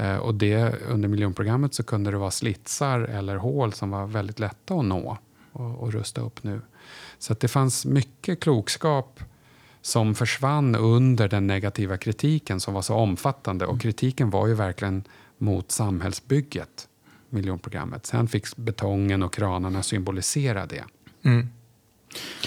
Uh, 0.00 0.16
och 0.16 0.34
det, 0.34 0.74
under 0.88 1.08
miljonprogrammet 1.08 1.74
så 1.74 1.82
kunde 1.82 2.10
det 2.10 2.16
vara 2.16 2.30
slitsar 2.30 3.00
eller 3.00 3.36
hål 3.36 3.72
som 3.72 3.90
var 3.90 4.06
väldigt 4.06 4.38
lätta 4.38 4.74
att 4.74 4.84
nå 4.84 5.18
och, 5.52 5.82
och 5.82 5.92
rusta 5.92 6.20
upp 6.20 6.42
nu. 6.42 6.60
Så 7.18 7.32
att 7.32 7.40
det 7.40 7.48
fanns 7.48 7.84
mycket 7.86 8.40
klokskap 8.40 9.20
som 9.82 10.14
försvann 10.14 10.74
under 10.74 11.28
den 11.28 11.46
negativa 11.46 11.96
kritiken 11.96 12.60
som 12.60 12.74
var 12.74 12.82
så 12.82 12.94
omfattande. 12.94 13.66
Och 13.66 13.80
kritiken 13.80 14.30
var 14.30 14.46
ju 14.46 14.54
verkligen 14.54 15.04
mot 15.38 15.72
samhällsbygget, 15.72 16.88
miljonprogrammet. 17.30 18.06
Sen 18.06 18.28
fick 18.28 18.56
betongen 18.56 19.22
och 19.22 19.34
kranarna 19.34 19.82
symbolisera 19.82 20.66
det. 20.66 20.84
Mm. 21.22 21.48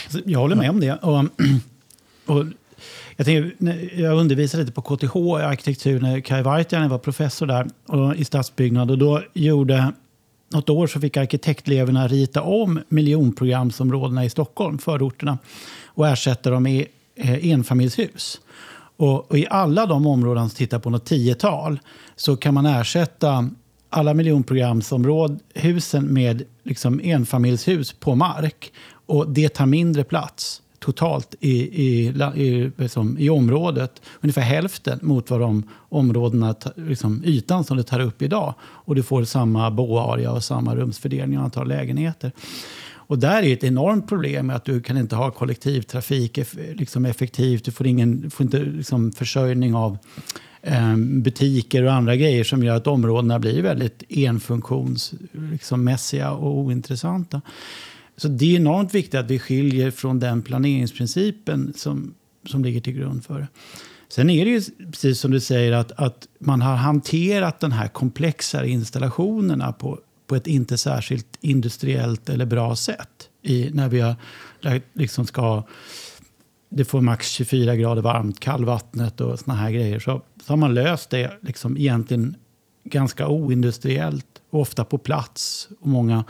Alltså, 0.04 0.20
jag 0.26 0.40
håller 0.40 0.56
med 0.56 0.70
om 0.70 0.80
det. 0.80 0.94
Och, 0.94 1.26
och 2.26 2.46
jag, 3.16 3.26
tänker, 3.26 4.00
jag 4.02 4.18
undervisade 4.18 4.64
lite 4.64 4.82
på 4.82 4.82
KTH 4.82 5.16
i 5.18 5.44
arkitektur 5.44 6.02
när 6.02 6.20
Kai 6.20 6.42
Vartiainen 6.42 6.90
var 6.90 6.98
professor 6.98 7.46
där 7.46 7.68
och, 7.86 8.16
i 8.16 8.26
stadsbyggnad. 8.26 8.92
Och 8.92 8.98
då 8.98 9.24
gjorde 9.34 9.94
något 10.50 10.70
år 10.70 10.88
så 10.88 11.00
fick 11.00 11.18
arkitekteleverna 11.18 12.08
rita 12.08 12.42
om 12.42 12.80
miljonprogramsområdena 12.90 14.26
i 14.26 14.30
Stockholm, 14.30 14.78
förorterna, 14.78 15.38
och 15.86 16.08
ersätta 16.08 16.50
dem 16.50 16.64
med 16.64 16.86
eh, 17.16 17.52
enfamiljshus. 17.52 18.42
Och, 18.98 19.32
och, 19.32 19.38
I 19.38 19.48
alla 19.50 19.86
de 19.86 20.08
områden 20.08 20.50
som 20.50 20.58
tittar 20.58 20.80
på 20.80 20.90
något 20.90 21.06
tiotal 21.06 21.80
så 22.16 22.36
kan 22.38 22.54
man 22.54 22.66
ersätta 22.66 23.50
alla 23.90 24.14
miljonprogramsområden 24.14 25.40
med 26.02 26.44
liksom 26.64 27.02
enfamiljshus 27.04 27.94
på 27.94 28.16
mark. 28.16 28.72
Och 29.06 29.30
det 29.30 29.50
tar 29.50 29.66
mindre 29.66 30.04
plats 30.04 30.62
totalt 30.80 31.36
i, 31.40 31.84
i, 31.84 32.08
i, 32.36 32.72
liksom, 32.78 33.18
i 33.18 33.30
området. 33.30 34.02
Ungefär 34.22 34.42
hälften 34.42 35.00
mot 35.02 35.30
vad 35.30 35.40
de 35.40 35.64
områdena, 35.90 36.56
liksom, 36.76 37.22
ytan 37.26 37.64
som 37.64 37.78
det 37.78 37.84
tar 37.84 38.00
upp 38.00 38.22
idag. 38.22 38.54
Och 38.62 38.96
du 38.96 39.04
får 39.04 39.24
samma 39.24 39.72
boarea 39.72 40.32
och 40.32 40.44
samma 40.44 40.76
rumsfördelning 40.76 41.40
och 41.40 41.44
antal 41.44 41.68
lägenheter. 41.68 42.32
Och 43.10 43.20
där 43.20 43.44
är 43.44 43.54
ett 43.54 43.64
enormt 43.64 44.10
problem 44.10 44.48
med 44.48 44.56
att 44.56 44.66
du 44.66 44.82
kan 44.82 44.98
inte 44.98 45.16
ha 45.16 45.32
kollektivtrafik 45.32 46.40
liksom 46.76 47.06
effektivt. 47.06 47.66
Du 47.66 47.72
får, 47.72 47.88
ingen, 47.88 48.32
får 48.32 48.44
inte 48.44 48.60
liksom 48.60 49.12
försörjning 49.12 49.76
av 49.76 49.98
eh, 50.62 50.96
butiker 50.96 51.84
och 51.84 51.94
andra 51.94 52.16
grejer 52.16 52.44
som 52.44 52.64
gör 52.64 52.76
att 52.76 52.88
områdena 52.88 53.40
blir 53.40 53.62
väldigt 53.62 54.04
enfunktionsmässiga 54.10 56.32
liksom, 56.32 56.44
och 56.44 56.58
ointressanta. 56.58 57.42
Så 58.20 58.28
det 58.28 58.46
är 58.46 58.56
enormt 58.56 58.94
viktigt 58.94 59.20
att 59.20 59.32
vi 59.32 59.40
skiljer 59.40 59.92
från 59.92 60.20
den 60.20 60.42
planeringsprincipen 60.42 61.74
som, 61.76 62.14
som 62.46 62.64
ligger 62.64 62.82
till 62.82 62.94
grund 62.94 63.24
för 63.24 63.40
det. 63.40 63.48
Sen 64.10 64.30
är 64.30 64.46
det 64.46 64.52
ju 64.52 64.62
precis 64.92 65.20
som 65.20 65.32
du 65.32 65.40
säger 65.40 65.72
att, 65.72 65.92
att 65.92 66.28
man 66.40 66.62
har 66.62 66.76
hanterat 66.76 67.60
den 67.60 67.72
här 67.72 67.88
komplexare 67.88 68.70
installationerna 68.70 69.72
på, 69.72 70.00
på 70.28 70.36
ett 70.36 70.48
inte 70.48 70.78
särskilt 70.78 71.38
industriellt 71.42 72.30
eller 72.30 72.46
bra 72.46 72.76
sätt. 72.76 73.30
I, 73.42 73.70
när 73.74 73.90
vi 73.90 74.00
har, 74.00 74.16
liksom 74.94 75.26
ska, 75.26 75.64
det 76.70 76.86
får 76.86 77.02
max 77.02 77.30
24 77.30 77.76
grader 77.76 78.02
varmt, 78.02 78.40
kallvattnet 78.40 79.22
och 79.22 79.40
såna 79.40 79.56
här 79.56 79.72
grejer. 79.72 80.00
Så, 80.00 80.22
så 80.46 80.52
har 80.52 80.58
man 80.58 80.74
löst 80.74 81.10
det 81.10 81.38
liksom 81.42 81.78
egentligen 81.78 82.36
ganska 82.84 83.28
oindustriellt 83.28 84.42
och 84.50 84.62
ofta 84.62 84.86
på 84.86 84.98
plats. 84.98 85.70
Och 85.80 85.88
många 85.88 86.24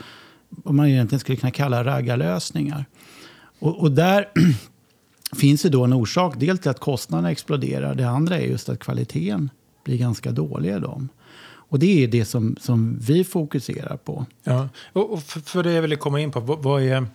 vad 0.49 0.73
man 0.73 0.87
egentligen 0.87 1.19
skulle 1.19 1.37
kunna 1.37 1.51
kalla 1.51 1.83
raggarlösningar. 1.83 2.85
Och, 3.59 3.79
och 3.79 3.91
där 3.91 4.29
finns 5.37 5.61
det 5.61 5.69
då 5.69 5.83
en 5.83 5.93
orsak. 5.93 6.35
Dels 6.37 6.59
till 6.59 6.71
att 6.71 6.79
kostnaderna 6.79 7.31
exploderar. 7.31 7.95
Det 7.95 8.09
andra 8.09 8.37
är 8.37 8.45
just 8.45 8.69
att 8.69 8.79
kvaliteten 8.79 9.49
blir 9.83 9.97
ganska 9.97 10.31
dålig 10.31 10.75
i 10.75 10.79
dem. 10.79 11.09
Och 11.69 11.79
det 11.79 12.03
är 12.03 12.07
det 12.07 12.25
som, 12.25 12.55
som 12.59 12.99
vi 13.01 13.23
fokuserar 13.23 13.97
på. 13.97 14.25
Ja, 14.43 14.69
och 14.93 15.23
för, 15.23 15.39
för 15.39 15.63
det 15.63 15.73
jag 15.73 15.81
ville 15.81 15.95
komma 15.95 16.19
in 16.19 16.31
på, 16.31 16.39
vad, 16.39 16.63
vad 16.63 16.83
är... 16.83 17.05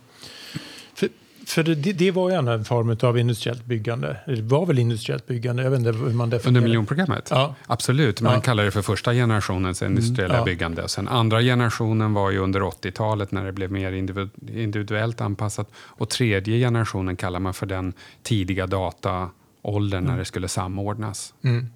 För 0.95 1.09
för 1.47 1.63
det, 1.63 1.93
det 1.93 2.11
var 2.11 2.31
ju 2.31 2.37
en 2.37 2.65
form 2.65 2.97
av 3.03 3.19
industriellt 3.19 3.65
byggande. 3.65 4.17
Det 4.27 4.43
var 4.43 4.67
väl 4.67 4.79
industriellt 4.79 5.27
byggande? 5.27 5.63
Jag 5.63 5.71
vet 5.71 5.79
inte 5.79 5.93
hur 5.93 6.11
man 6.11 6.33
Under 6.45 6.61
miljonprogrammet? 6.61 7.29
Ja. 7.31 7.55
Absolut. 7.67 8.21
Man 8.21 8.35
ja. 8.35 8.41
kallar 8.41 8.65
det 8.65 8.71
för 8.71 8.83
första 8.83 9.13
generationens 9.13 9.83
industriella 9.83 10.35
mm, 10.35 10.39
ja. 10.39 10.45
byggande. 10.45 10.89
Sen 10.89 11.09
andra 11.09 11.41
generationen 11.41 12.15
var 12.15 12.31
ju 12.31 12.39
under 12.39 12.61
80-talet 12.61 13.33
när 13.33 13.45
det 13.45 13.53
blev 13.53 13.73
mer 13.73 13.93
individuellt 14.53 15.21
anpassat. 15.21 15.69
Och 15.77 16.09
tredje 16.11 16.59
generationen 16.59 17.17
kallar 17.17 17.41
man 17.41 17.55
för 17.55 17.67
den 17.67 17.93
tidiga 18.23 18.67
data 18.67 19.31
åldern 19.65 19.99
mm. 19.99 20.13
när 20.13 20.19
det 20.19 20.25
skulle 20.25 20.49
samordnas. 20.49 21.35
Mm. 21.43 21.67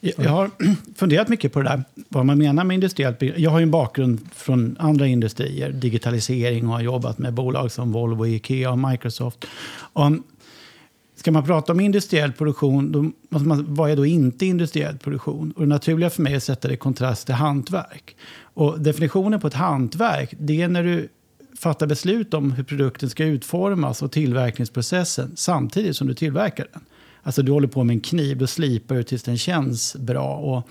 Jag 0.00 0.30
har 0.30 0.50
funderat 0.96 1.28
mycket 1.28 1.52
på 1.52 1.62
det 1.62 1.68
där, 1.68 1.84
vad 2.08 2.26
man 2.26 2.38
menar 2.38 2.64
med 2.64 2.74
industriellt. 2.74 3.22
Jag 3.22 3.50
har 3.50 3.58
ju 3.58 3.62
en 3.62 3.70
bakgrund 3.70 4.20
från 4.34 4.76
andra 4.80 5.06
industrier, 5.06 5.72
digitalisering 5.72 6.68
och 6.68 6.74
har 6.74 6.80
jobbat 6.80 7.18
med 7.18 7.34
bolag 7.34 7.72
som 7.72 7.92
Volvo, 7.92 8.26
Ikea 8.26 8.70
och 8.70 8.78
Microsoft. 8.78 9.44
Om, 9.76 10.22
ska 11.16 11.32
man 11.32 11.44
prata 11.44 11.72
om 11.72 11.80
industriell 11.80 12.32
produktion, 12.32 12.92
då 12.92 13.10
måste 13.28 13.48
man, 13.48 13.74
vad 13.74 13.90
är 13.90 13.96
då 13.96 14.06
inte 14.06 14.46
industriell 14.46 14.98
produktion? 14.98 15.52
Och 15.56 15.62
det 15.62 15.68
naturliga 15.68 16.10
för 16.10 16.22
mig 16.22 16.32
är 16.32 16.36
att 16.36 16.42
sätta 16.42 16.68
det 16.68 16.74
i 16.74 16.76
kontrast 16.76 17.26
till 17.26 17.34
hantverk. 17.34 18.16
Och 18.40 18.80
definitionen 18.80 19.40
på 19.40 19.46
ett 19.46 19.54
hantverk, 19.54 20.34
det 20.38 20.62
är 20.62 20.68
när 20.68 20.84
du 20.84 21.08
fatta 21.58 21.86
beslut 21.86 22.34
om 22.34 22.52
hur 22.52 22.64
produkten 22.64 23.10
ska 23.10 23.24
utformas 23.24 24.02
och 24.02 24.12
tillverkningsprocessen 24.12 25.32
samtidigt 25.36 25.96
som 25.96 26.06
du 26.06 26.14
tillverkar 26.14 26.66
den. 26.72 26.82
Alltså 27.24 27.42
du 27.42 27.52
håller 27.52 27.68
på 27.68 27.84
med 27.84 27.94
en 27.94 28.00
kniv, 28.00 28.38
då 28.38 28.46
slipar 28.46 28.94
du 28.94 29.02
tills 29.02 29.22
den 29.22 29.38
känns 29.38 29.96
bra. 29.96 30.36
Och 30.36 30.68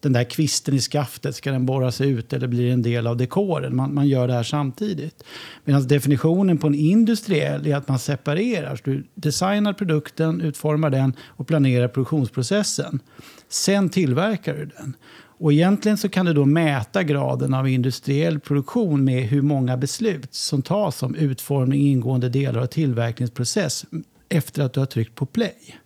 den 0.00 0.12
där 0.12 0.24
kvisten 0.24 0.74
i 0.74 0.80
skaftet, 0.80 1.36
ska 1.36 1.52
den 1.52 1.66
borras 1.66 2.00
ut 2.00 2.32
eller 2.32 2.46
blir 2.46 2.72
en 2.72 2.82
del 2.82 3.06
av 3.06 3.16
dekoren? 3.16 3.76
Man, 3.76 3.94
man 3.94 4.08
gör 4.08 4.28
det 4.28 4.34
här 4.34 4.42
samtidigt. 4.42 5.24
Medan 5.64 5.86
definitionen 5.86 6.58
på 6.58 6.66
en 6.66 6.74
industriell 6.74 7.66
är 7.66 7.76
att 7.76 7.88
man 7.88 7.98
separerar. 7.98 8.76
Så 8.76 8.82
du 8.84 9.04
designar 9.14 9.72
produkten, 9.72 10.40
utformar 10.40 10.90
den 10.90 11.16
och 11.26 11.46
planerar 11.46 11.88
produktionsprocessen. 11.88 13.00
Sen 13.48 13.88
tillverkar 13.88 14.54
du 14.54 14.64
den. 14.64 14.96
Och 15.40 15.52
egentligen 15.52 15.98
så 15.98 16.08
kan 16.08 16.26
du 16.26 16.32
då 16.32 16.44
mäta 16.44 17.02
graden 17.02 17.54
av 17.54 17.68
industriell 17.68 18.40
produktion 18.40 19.04
med 19.04 19.22
hur 19.22 19.42
många 19.42 19.76
beslut 19.76 20.34
som 20.34 20.62
tas 20.62 21.02
om 21.02 21.14
utformning, 21.14 21.80
ingående 21.80 22.28
delar 22.28 22.60
och 22.60 22.70
tillverkningsprocess 22.70 23.84
efter 24.28 24.62
att 24.62 24.72
du 24.72 24.80
har 24.80 24.86
tryckt 24.86 25.14
på 25.14 25.26
play. 25.26 25.79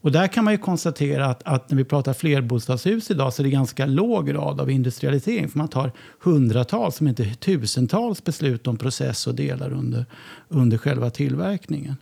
Och 0.00 0.12
där 0.12 0.26
kan 0.26 0.44
man 0.44 0.54
ju 0.54 0.58
konstatera 0.58 1.26
att, 1.26 1.42
att, 1.44 1.70
när 1.70 1.76
vi 1.76 1.84
pratar 1.84 2.12
flerbostadshus 2.12 3.10
idag 3.10 3.32
så 3.32 3.42
är 3.42 3.44
det 3.44 3.50
ganska 3.50 3.86
låg 3.86 4.26
grad 4.26 4.60
av 4.60 4.70
industrialisering. 4.70 5.48
För 5.48 5.58
man 5.58 5.68
tar 5.68 5.92
hundratals, 6.20 7.00
om 7.00 7.08
inte 7.08 7.34
tusentals 7.34 8.24
beslut 8.24 8.66
om 8.66 8.76
process 8.76 9.26
och 9.26 9.34
delar 9.34 9.72
under, 9.72 10.06
under 10.48 10.78
själva 10.78 11.10
tillverkningen. 11.10 11.96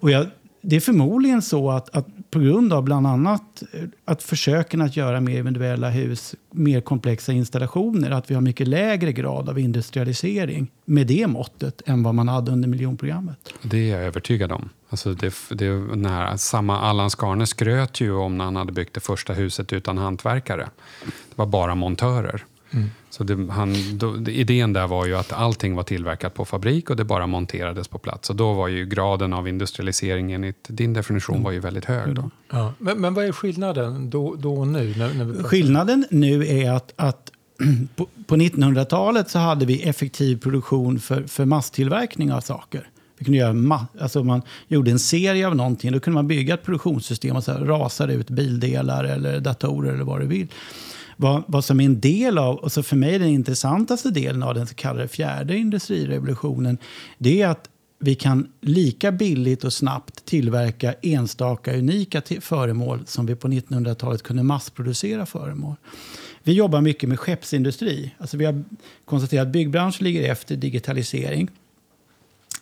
Och 0.00 0.10
jag 0.10 0.26
det 0.62 0.76
är 0.76 0.80
förmodligen 0.80 1.42
så 1.42 1.70
att, 1.70 1.96
att, 1.96 2.06
på 2.30 2.38
grund 2.38 2.72
av 2.72 2.82
bland 2.82 3.06
annat 3.06 3.62
eh, 3.72 3.82
att 4.04 4.22
försöken 4.22 4.80
att 4.82 4.96
göra 4.96 5.20
mer 5.20 5.38
individuella 5.38 5.90
hus, 5.90 6.34
mer 6.50 6.80
komplexa 6.80 7.32
installationer, 7.32 8.10
att 8.10 8.30
vi 8.30 8.34
har 8.34 8.42
mycket 8.42 8.68
lägre 8.68 9.12
grad 9.12 9.48
av 9.48 9.58
industrialisering 9.58 10.70
med 10.84 11.06
det 11.06 11.26
måttet 11.26 11.82
än 11.86 12.02
vad 12.02 12.14
man 12.14 12.28
hade 12.28 12.52
under 12.52 12.68
miljonprogrammet. 12.68 13.54
Det 13.62 13.90
är 13.90 13.96
jag 13.96 14.06
övertygad 14.06 14.52
om. 14.52 14.68
Alltså 14.88 15.14
det, 15.14 15.34
det, 15.50 15.70
när, 15.96 16.36
samma 16.36 16.80
Allan 16.80 17.10
Skarne 17.10 17.46
skröt 17.46 18.00
ju 18.00 18.12
om 18.12 18.38
när 18.38 18.44
han 18.44 18.56
hade 18.56 18.72
byggt 18.72 18.94
det 18.94 19.00
första 19.00 19.32
huset 19.32 19.72
utan 19.72 19.98
hantverkare. 19.98 20.68
Det 21.04 21.36
var 21.36 21.46
bara 21.46 21.74
montörer. 21.74 22.44
Mm. 22.72 22.90
Så 23.10 23.24
det, 23.24 23.52
han, 23.52 23.74
då, 23.98 24.30
idén 24.30 24.72
där 24.72 24.86
var 24.86 25.06
ju 25.06 25.16
att 25.16 25.32
allting 25.32 25.74
var 25.74 25.82
tillverkat 25.82 26.34
på 26.34 26.44
fabrik 26.44 26.90
och 26.90 26.96
det 26.96 27.04
bara 27.04 27.26
monterades 27.26 27.88
på 27.88 27.98
plats. 27.98 28.30
Och 28.30 28.36
då 28.36 28.52
var 28.52 28.68
ju 28.68 28.86
graden 28.86 29.32
av 29.32 29.48
industrialisering 29.48 30.32
enligt 30.32 30.66
din 30.68 30.92
definition 30.92 31.34
mm. 31.34 31.44
var 31.44 31.52
ju 31.52 31.60
väldigt 31.60 31.84
hög. 31.84 32.14
Då. 32.14 32.30
Ja. 32.50 32.74
Men, 32.78 33.00
men 33.00 33.14
vad 33.14 33.24
är 33.24 33.32
skillnaden 33.32 34.10
då, 34.10 34.34
då 34.34 34.54
och 34.54 34.68
nu? 34.68 34.94
När, 34.96 35.14
när 35.14 35.42
skillnaden 35.42 36.06
nu 36.10 36.46
är 36.46 36.72
att, 36.72 36.92
att 36.96 37.32
på, 37.96 38.06
på 38.26 38.36
1900-talet 38.36 39.30
så 39.30 39.38
hade 39.38 39.66
vi 39.66 39.82
effektiv 39.82 40.40
produktion 40.40 40.98
för, 40.98 41.22
för 41.22 41.44
masstillverkning 41.44 42.32
av 42.32 42.40
saker. 42.40 42.88
Vi 43.18 43.24
kunde 43.24 43.38
göra 43.38 43.86
alltså 44.00 44.24
man 44.24 44.42
gjorde 44.68 44.90
en 44.90 44.98
serie 44.98 45.46
av 45.46 45.56
någonting. 45.56 45.92
Då 45.92 46.00
kunde 46.00 46.14
man 46.14 46.28
bygga 46.28 46.54
ett 46.54 46.62
produktionssystem 46.62 47.36
och 47.36 47.44
så 47.44 47.52
rasade 47.52 48.14
ut 48.14 48.30
bildelar 48.30 49.04
eller 49.04 49.40
datorer 49.40 49.92
eller 49.92 50.04
vad 50.04 50.20
du 50.20 50.26
vill. 50.26 50.48
Vad, 51.22 51.42
vad 51.46 51.64
som 51.64 51.80
är 51.80 51.84
en 51.84 52.00
del 52.00 52.38
av, 52.38 52.56
och 52.56 52.72
så 52.72 52.82
för 52.82 52.96
mig 52.96 53.18
den 53.18 53.28
intressantaste 53.28 54.10
delen 54.10 54.42
av 54.42 54.54
den 54.54 54.66
så 54.66 54.74
kallade 54.74 55.08
fjärde 55.08 55.56
industrirevolutionen, 55.56 56.78
det 57.18 57.42
är 57.42 57.48
att 57.48 57.68
vi 57.98 58.14
kan 58.14 58.48
lika 58.60 59.12
billigt 59.12 59.64
och 59.64 59.72
snabbt 59.72 60.24
tillverka 60.24 60.94
enstaka 61.02 61.76
unika 61.78 62.22
föremål 62.40 63.00
som 63.06 63.26
vi 63.26 63.34
på 63.34 63.48
1900-talet 63.48 64.22
kunde 64.22 64.42
massproducera 64.42 65.26
föremål. 65.26 65.74
Vi 66.42 66.52
jobbar 66.52 66.80
mycket 66.80 67.08
med 67.08 67.18
skeppsindustri. 67.18 68.14
Alltså 68.18 68.36
vi 68.36 68.44
har 68.44 68.64
konstaterat 69.04 69.46
att 69.46 69.52
byggbranschen 69.52 70.04
ligger 70.04 70.32
efter 70.32 70.56
digitalisering. 70.56 71.50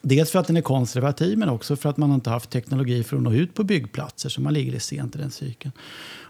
Dels 0.02 0.30
för 0.30 0.38
att 0.38 0.46
den 0.46 0.56
är 0.56 0.62
konservativ, 0.62 1.38
men 1.38 1.48
också 1.48 1.76
för 1.76 1.88
att 1.88 1.96
man 1.96 2.12
inte 2.12 2.30
haft 2.30 2.50
teknologi 2.50 3.02
för 3.02 3.16
att 3.16 3.22
nå 3.22 3.32
ut 3.32 3.54
på 3.54 3.64
byggplatser, 3.64 4.28
så 4.28 4.40
man 4.40 4.54
ligger 4.54 4.78
sent 4.78 5.16
i 5.16 5.18
den 5.18 5.30
cykeln. 5.30 5.72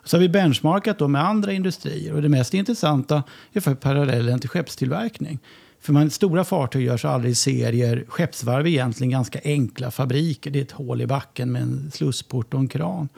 Så 0.04 0.16
har 0.16 0.20
vi 0.20 0.28
benchmarkat 0.28 0.98
då 0.98 1.08
med 1.08 1.24
andra 1.24 1.52
industrier. 1.52 2.14
Och 2.14 2.22
det 2.22 2.28
mest 2.28 2.54
intressanta 2.54 3.22
är 3.52 3.60
för 3.60 3.74
parallellen 3.74 4.38
till 4.38 4.48
skeppstillverkning. 4.48 5.38
För 5.80 5.92
man, 5.92 6.10
stora 6.10 6.44
fartyg 6.44 6.82
görs 6.82 7.04
aldrig 7.04 7.32
i 7.32 7.34
serier. 7.34 8.04
Skeppsvarv 8.08 8.66
är 8.66 8.70
egentligen 8.70 9.10
ganska 9.10 9.40
enkla 9.44 9.90
fabriker. 9.90 10.50
Det 10.50 10.58
är 10.58 10.62
ett 10.62 10.70
hål 10.70 11.00
i 11.00 11.06
backen 11.06 11.52
med 11.52 11.62
en 11.62 11.90
slussport 11.90 12.54
och 12.54 12.60
en 12.60 12.68
kran. 12.68 13.08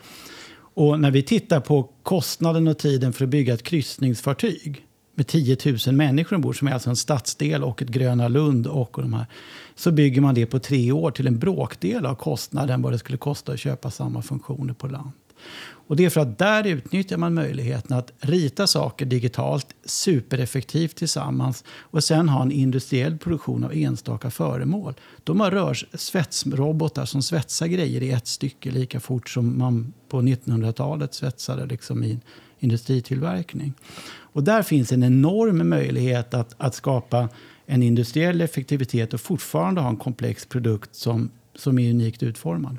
Och 0.75 1.01
när 1.01 1.11
vi 1.11 1.23
tittar 1.23 1.61
på 1.61 1.89
kostnaden 2.03 2.69
och 2.69 2.79
tiden 2.79 3.13
för 3.13 3.25
att 3.25 3.31
bygga 3.31 3.55
ett 3.55 3.63
kryssningsfartyg 3.63 4.87
med 5.15 5.27
10 5.27 5.57
000 5.87 5.95
människor 5.95 6.37
ombord, 6.37 6.59
som 6.59 6.69
är 6.69 6.73
alltså 6.73 6.91
en 6.91 6.97
stadsdel 6.97 7.65
och 7.65 7.83
ett 7.83 7.89
Gröna 7.89 8.29
Lund 8.29 8.67
och, 8.67 8.99
och 8.99 9.03
de 9.03 9.13
här, 9.13 9.27
så 9.75 9.91
bygger 9.91 10.21
man 10.21 10.35
det 10.35 10.47
på 10.47 10.59
tre 10.59 10.93
år 10.93 11.11
till 11.11 11.27
en 11.27 11.39
bråkdel 11.39 12.07
av 12.07 12.15
kostnaden 12.15 12.83
vad 12.83 12.93
det 12.93 12.99
skulle 12.99 13.19
kosta 13.19 13.53
att 13.53 13.61
köpa 13.61 13.91
samma 13.91 14.23
funktioner 14.23 14.75
på 14.75 14.87
land. 14.87 15.11
Och 15.93 15.97
det 15.97 16.05
är 16.05 16.11
för 16.11 16.21
att 16.21 16.39
där 16.39 16.67
utnyttjar 16.67 17.17
man 17.17 17.35
möjligheten 17.35 17.97
att 17.97 18.13
rita 18.21 18.67
saker 18.67 19.07
digitalt 19.07 19.67
supereffektivt 19.85 20.97
tillsammans 20.97 21.65
och 21.69 22.05
sen 22.05 22.29
ha 22.29 22.43
en 22.43 22.53
industriell 22.53 23.19
produktion 23.19 23.65
av 23.65 23.73
enstaka 23.75 24.31
föremål. 24.31 24.95
De 25.25 25.41
har 25.41 25.51
rörs 25.51 25.85
svetsrobotar 25.95 27.05
som 27.05 27.23
svetsar 27.23 27.67
grejer 27.67 28.03
i 28.03 28.11
ett 28.11 28.27
stycke 28.27 28.71
lika 28.71 29.01
fort 29.01 29.29
som 29.29 29.59
man 29.59 29.93
på 30.09 30.21
1900-talet 30.21 31.15
svetsade 31.15 31.67
liksom 31.67 32.05
i 32.05 32.21
industritillverkning. 32.59 33.73
Och 34.13 34.43
där 34.43 34.63
finns 34.63 34.93
en 34.93 35.03
enorm 35.03 35.69
möjlighet 35.69 36.35
att, 36.35 36.55
att 36.59 36.75
skapa 36.75 37.29
en 37.67 37.83
industriell 37.83 38.41
effektivitet 38.41 39.15
och 39.15 39.21
fortfarande 39.21 39.81
ha 39.81 39.89
en 39.89 39.97
komplex 39.97 40.47
produkt 40.47 40.95
som, 40.95 41.31
som 41.55 41.79
är 41.79 41.91
unikt 41.91 42.23
utformad. 42.23 42.77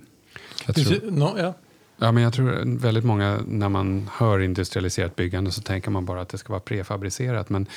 Jag 0.65 0.76
tror, 0.76 1.12
no, 1.12 1.36
ja. 1.38 1.54
Ja, 1.97 2.12
men 2.12 2.23
jag 2.23 2.34
tror 2.34 2.77
väldigt 2.79 3.03
många, 3.03 3.39
när 3.47 3.69
man 3.69 4.10
hör 4.13 4.39
industrialiserat 4.39 5.15
byggande 5.15 5.51
så 5.51 5.62
tänker 5.62 5.91
man 5.91 6.06
bara 6.06 6.21
att 6.21 6.29
det 6.29 6.38
ska 6.38 6.53
vara 6.53 6.60
prefabricerat. 6.60 7.49
Men 7.49 7.67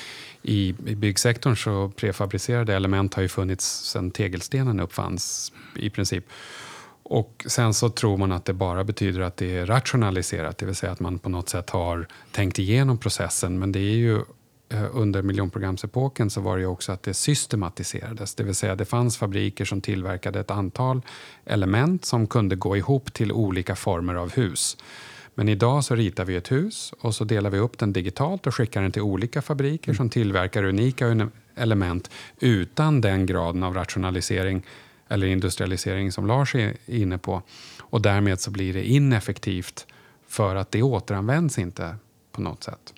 i, 0.42 0.74
i 0.86 0.94
byggsektorn 0.94 1.56
så 1.56 1.92
prefabricerade 1.96 2.74
element 2.74 3.14
har 3.14 3.22
ju 3.22 3.28
funnits 3.28 3.66
sedan 3.66 4.10
tegelstenen 4.10 4.80
uppfanns 4.80 5.52
i 5.76 5.90
princip. 5.90 6.24
Och 7.02 7.44
sen 7.46 7.74
så 7.74 7.88
tror 7.88 8.16
man 8.16 8.32
att 8.32 8.44
det 8.44 8.52
bara 8.52 8.84
betyder 8.84 9.20
att 9.20 9.36
det 9.36 9.56
är 9.56 9.66
rationaliserat, 9.66 10.58
det 10.58 10.66
vill 10.66 10.74
säga 10.74 10.92
att 10.92 11.00
man 11.00 11.18
på 11.18 11.28
något 11.28 11.48
sätt 11.48 11.70
har 11.70 12.06
tänkt 12.32 12.58
igenom 12.58 12.98
processen. 12.98 13.58
Men 13.58 13.72
det 13.72 13.78
är 13.78 13.96
ju 13.96 14.20
Eh, 14.68 14.84
under 14.92 15.22
miljonprogramsepoken 15.22 16.30
så 16.30 16.40
var 16.40 16.58
det 16.58 16.66
också 16.66 16.92
att 16.92 17.02
det 17.02 17.14
systematiserades. 17.14 18.34
Det 18.34 18.44
vill 18.44 18.54
säga 18.54 18.76
det 18.76 18.84
fanns 18.84 19.16
fabriker 19.16 19.64
som 19.64 19.80
tillverkade 19.80 20.40
ett 20.40 20.50
antal 20.50 21.02
element 21.44 22.04
som 22.04 22.26
kunde 22.26 22.56
gå 22.56 22.76
ihop 22.76 23.12
till 23.12 23.32
olika 23.32 23.76
former 23.76 24.14
av 24.14 24.32
hus. 24.32 24.76
Men 25.34 25.48
idag 25.48 25.84
så 25.84 25.94
ritar 25.94 26.24
vi 26.24 26.36
ett 26.36 26.52
hus 26.52 26.94
och 27.00 27.14
så 27.14 27.24
delar 27.24 27.50
vi 27.50 27.58
upp 27.58 27.78
den 27.78 27.92
digitalt 27.92 28.46
och 28.46 28.54
skickar 28.54 28.82
den 28.82 28.92
till 28.92 29.02
olika 29.02 29.42
fabriker 29.42 29.94
som 29.94 30.10
tillverkar 30.10 30.64
unika 30.64 31.28
element 31.54 32.10
utan 32.40 33.00
den 33.00 33.26
graden 33.26 33.62
av 33.62 33.74
rationalisering 33.74 34.62
eller 35.08 35.26
industrialisering 35.26 36.12
som 36.12 36.26
Lars 36.26 36.54
är 36.54 36.76
inne 36.86 37.18
på. 37.18 37.42
Och 37.80 38.02
därmed 38.02 38.40
så 38.40 38.50
blir 38.50 38.74
det 38.74 38.84
ineffektivt 38.84 39.86
för 40.28 40.56
att 40.56 40.70
det 40.70 40.82
återanvänds 40.82 41.58
inte 41.58 41.96
på 42.32 42.40
något 42.40 42.64
sätt. 42.64 42.95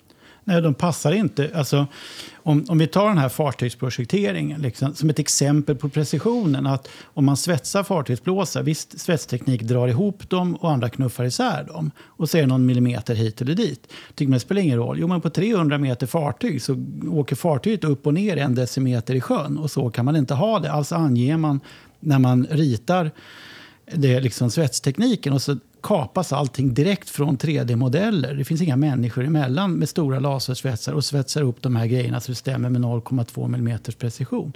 Nej, 0.49 0.61
de 0.61 0.73
passar 0.73 1.11
inte. 1.11 1.51
Alltså, 1.55 1.87
om, 2.33 2.65
om 2.69 2.77
vi 2.77 2.87
tar 2.87 3.07
den 3.07 3.17
här 3.17 3.29
fartygsprojekteringen 3.29 4.61
liksom, 4.61 4.95
som 4.95 5.09
ett 5.09 5.19
exempel 5.19 5.75
på 5.75 5.89
precisionen. 5.89 6.67
att 6.67 6.87
Om 7.03 7.25
man 7.25 7.37
svetsar 7.37 7.83
fartygsblåsar, 7.83 8.63
visst 8.63 8.99
svetsteknik 8.99 9.61
drar 9.61 9.87
ihop 9.87 10.29
dem 10.29 10.55
och 10.55 10.71
andra 10.71 10.89
knuffar 10.89 11.23
isär 11.25 11.63
dem. 11.63 11.91
Och 11.99 12.29
så 12.29 12.37
är 12.37 12.41
det 12.41 12.47
någon 12.47 12.65
millimeter 12.65 13.15
hit 13.15 13.41
eller 13.41 13.55
dit. 13.55 13.93
Tycker 14.15 14.29
man 14.29 14.33
det 14.33 14.39
spelar 14.39 14.61
ingen 14.61 14.77
roll. 14.77 14.99
Jo, 14.99 15.07
men 15.07 15.21
på 15.21 15.29
300 15.29 15.77
meter 15.77 16.07
fartyg 16.07 16.61
så 16.61 16.85
åker 17.11 17.35
fartyget 17.35 17.83
upp 17.83 18.07
och 18.07 18.13
ner 18.13 18.37
en 18.37 18.55
decimeter 18.55 19.15
i 19.15 19.21
sjön. 19.21 19.57
Och 19.57 19.71
så 19.71 19.89
kan 19.89 20.05
man 20.05 20.15
inte 20.15 20.33
ha 20.33 20.59
det. 20.59 20.71
Alltså 20.71 20.95
anger 20.95 21.37
man 21.37 21.59
när 21.99 22.19
man 22.19 22.47
ritar 22.49 23.11
det 23.95 24.19
liksom 24.19 24.51
svetstekniken 24.51 25.33
och 25.33 25.41
så 25.41 25.57
kapas 25.81 26.33
allting 26.33 26.73
direkt 26.73 27.09
från 27.09 27.37
3D-modeller. 27.37 28.33
Det 28.33 28.45
finns 28.45 28.61
inga 28.61 28.75
människor 28.75 29.25
emellan 29.25 29.71
med 29.71 29.89
stora 29.89 30.19
lasersvetsar 30.19 30.93
och 30.93 31.05
svetsar 31.05 31.41
upp 31.41 31.61
de 31.61 31.75
här 31.75 31.85
grejerna 31.85 32.19
så 32.19 32.31
det 32.31 32.35
stämmer 32.35 32.69
med 32.69 32.81
0,2 32.81 33.55
mm 33.55 33.79
precision. 33.97 34.53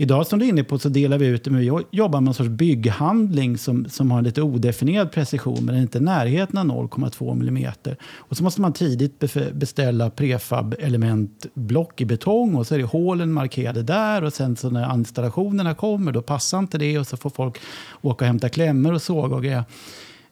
Idag 0.00 0.26
som 0.26 0.38
du 0.38 0.44
är 0.44 0.48
inne 0.48 0.64
på 0.64 0.78
så 0.78 0.88
delar 0.88 1.18
vi 1.18 1.26
ut 1.26 1.44
det, 1.44 1.50
men 1.50 1.60
vi 1.60 1.84
jobbar 1.90 2.20
med 2.20 2.28
en 2.28 2.34
sorts 2.34 2.48
bygghandling 2.50 3.58
som, 3.58 3.88
som 3.88 4.10
har 4.10 4.18
en 4.18 4.24
lite 4.24 4.42
odefinierad 4.42 5.12
precision, 5.12 5.64
men 5.64 5.74
är 5.74 5.80
inte 5.80 5.98
i 5.98 6.00
närheten 6.00 6.58
av 6.58 6.88
0,2 6.88 7.32
mm. 7.32 7.72
Och 8.14 8.36
så 8.36 8.44
måste 8.44 8.60
man 8.60 8.72
tidigt 8.72 9.24
beställa 9.52 10.10
prefab-elementblock 10.10 12.00
i 12.00 12.04
betong 12.04 12.54
och 12.54 12.66
så 12.66 12.74
är 12.74 12.78
det 12.78 12.84
hålen 12.84 13.32
markerade 13.32 13.82
där 13.82 14.24
och 14.24 14.32
sen 14.32 14.56
så 14.56 14.70
när 14.70 14.94
installationerna 14.94 15.74
kommer 15.74 16.12
då 16.12 16.22
passar 16.22 16.58
inte 16.58 16.78
det 16.78 16.98
och 16.98 17.06
så 17.06 17.16
får 17.16 17.30
folk 17.30 17.58
åka 18.00 18.24
och 18.24 18.26
hämta 18.26 18.48
klämmor 18.48 18.92
och 18.92 19.02
såga 19.02 19.36
och 19.36 19.42
grejer. 19.42 19.64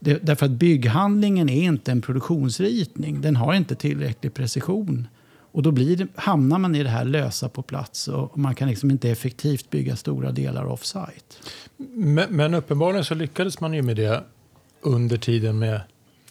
Det, 0.00 0.18
därför 0.22 0.46
att 0.46 0.52
bygghandlingen 0.52 1.48
är 1.48 1.62
inte 1.62 1.92
en 1.92 2.02
produktionsritning. 2.02 3.20
Den 3.20 3.36
har 3.36 3.54
inte 3.54 3.74
tillräcklig 3.74 4.34
precision. 4.34 5.08
Och 5.52 5.62
då 5.62 5.70
blir 5.70 6.08
hamnar 6.14 6.58
man 6.58 6.74
i 6.74 6.82
det 6.82 6.88
här 6.88 7.04
lösa 7.04 7.48
på 7.48 7.62
plats 7.62 8.08
och 8.08 8.38
man 8.38 8.54
kan 8.54 8.68
liksom 8.68 8.90
inte 8.90 9.10
effektivt 9.10 9.70
bygga 9.70 9.96
stora 9.96 10.32
delar 10.32 10.64
off-site. 10.64 11.36
Men, 11.76 12.26
men 12.36 12.54
uppenbarligen 12.54 13.04
så 13.04 13.14
lyckades 13.14 13.60
man 13.60 13.74
ju 13.74 13.82
med 13.82 13.96
det 13.96 14.24
under 14.80 15.16
tiden 15.16 15.58
med, 15.58 15.80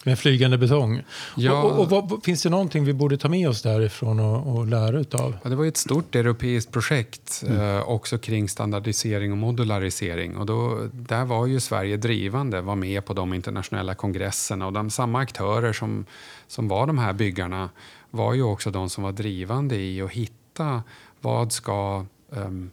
med 0.04 0.20
flygande 0.20 0.58
betong. 0.58 1.02
Ja. 1.36 1.64
Och, 1.64 1.72
och, 1.72 1.80
och 1.80 2.10
vad, 2.10 2.24
finns 2.24 2.44
det 2.44 2.50
någonting 2.50 2.86
vi 2.86 2.94
borde 2.94 3.18
ta 3.18 3.30
med 3.30 3.50
oss 3.50 3.62
därifrån 3.62 4.20
och, 4.20 4.56
och 4.56 4.68
lära 4.68 5.00
utav? 5.00 5.38
Ja, 5.44 5.50
det 5.50 5.56
var 5.56 5.66
ett 5.66 5.78
stort 5.78 6.16
europeiskt 6.16 6.72
projekt 6.72 7.44
eh, 7.48 7.90
också 7.90 8.18
kring 8.18 8.50
standardisering 8.50 9.32
och 9.32 9.38
modularisering. 9.38 10.38
Och 10.38 10.46
då, 10.46 10.88
där 10.94 11.26
var 11.26 11.46
ju 11.46 11.60
Sverige 11.60 11.98
drivande, 11.98 12.62
var 12.62 12.76
med 12.76 13.06
på 13.06 13.14
de 13.14 13.34
internationella 13.34 13.96
kongresserna 13.96 14.66
och 14.66 14.74
de 14.74 14.90
samma 14.90 15.20
aktörer 15.20 15.74
som, 15.74 16.06
som 16.48 16.68
var 16.68 16.88
de 16.88 16.98
här 16.98 17.14
byggarna 17.14 17.70
var 18.12 18.34
ju 18.34 18.44
också 18.44 18.72
de 18.72 18.90
som 18.90 19.04
var 19.04 19.12
drivande 19.12 19.76
i 19.76 20.02
att 20.02 20.12
hitta 20.12 20.84
vad 21.22 21.52
ska 21.52 22.06
ehm, 22.32 22.46
um, 22.46 22.72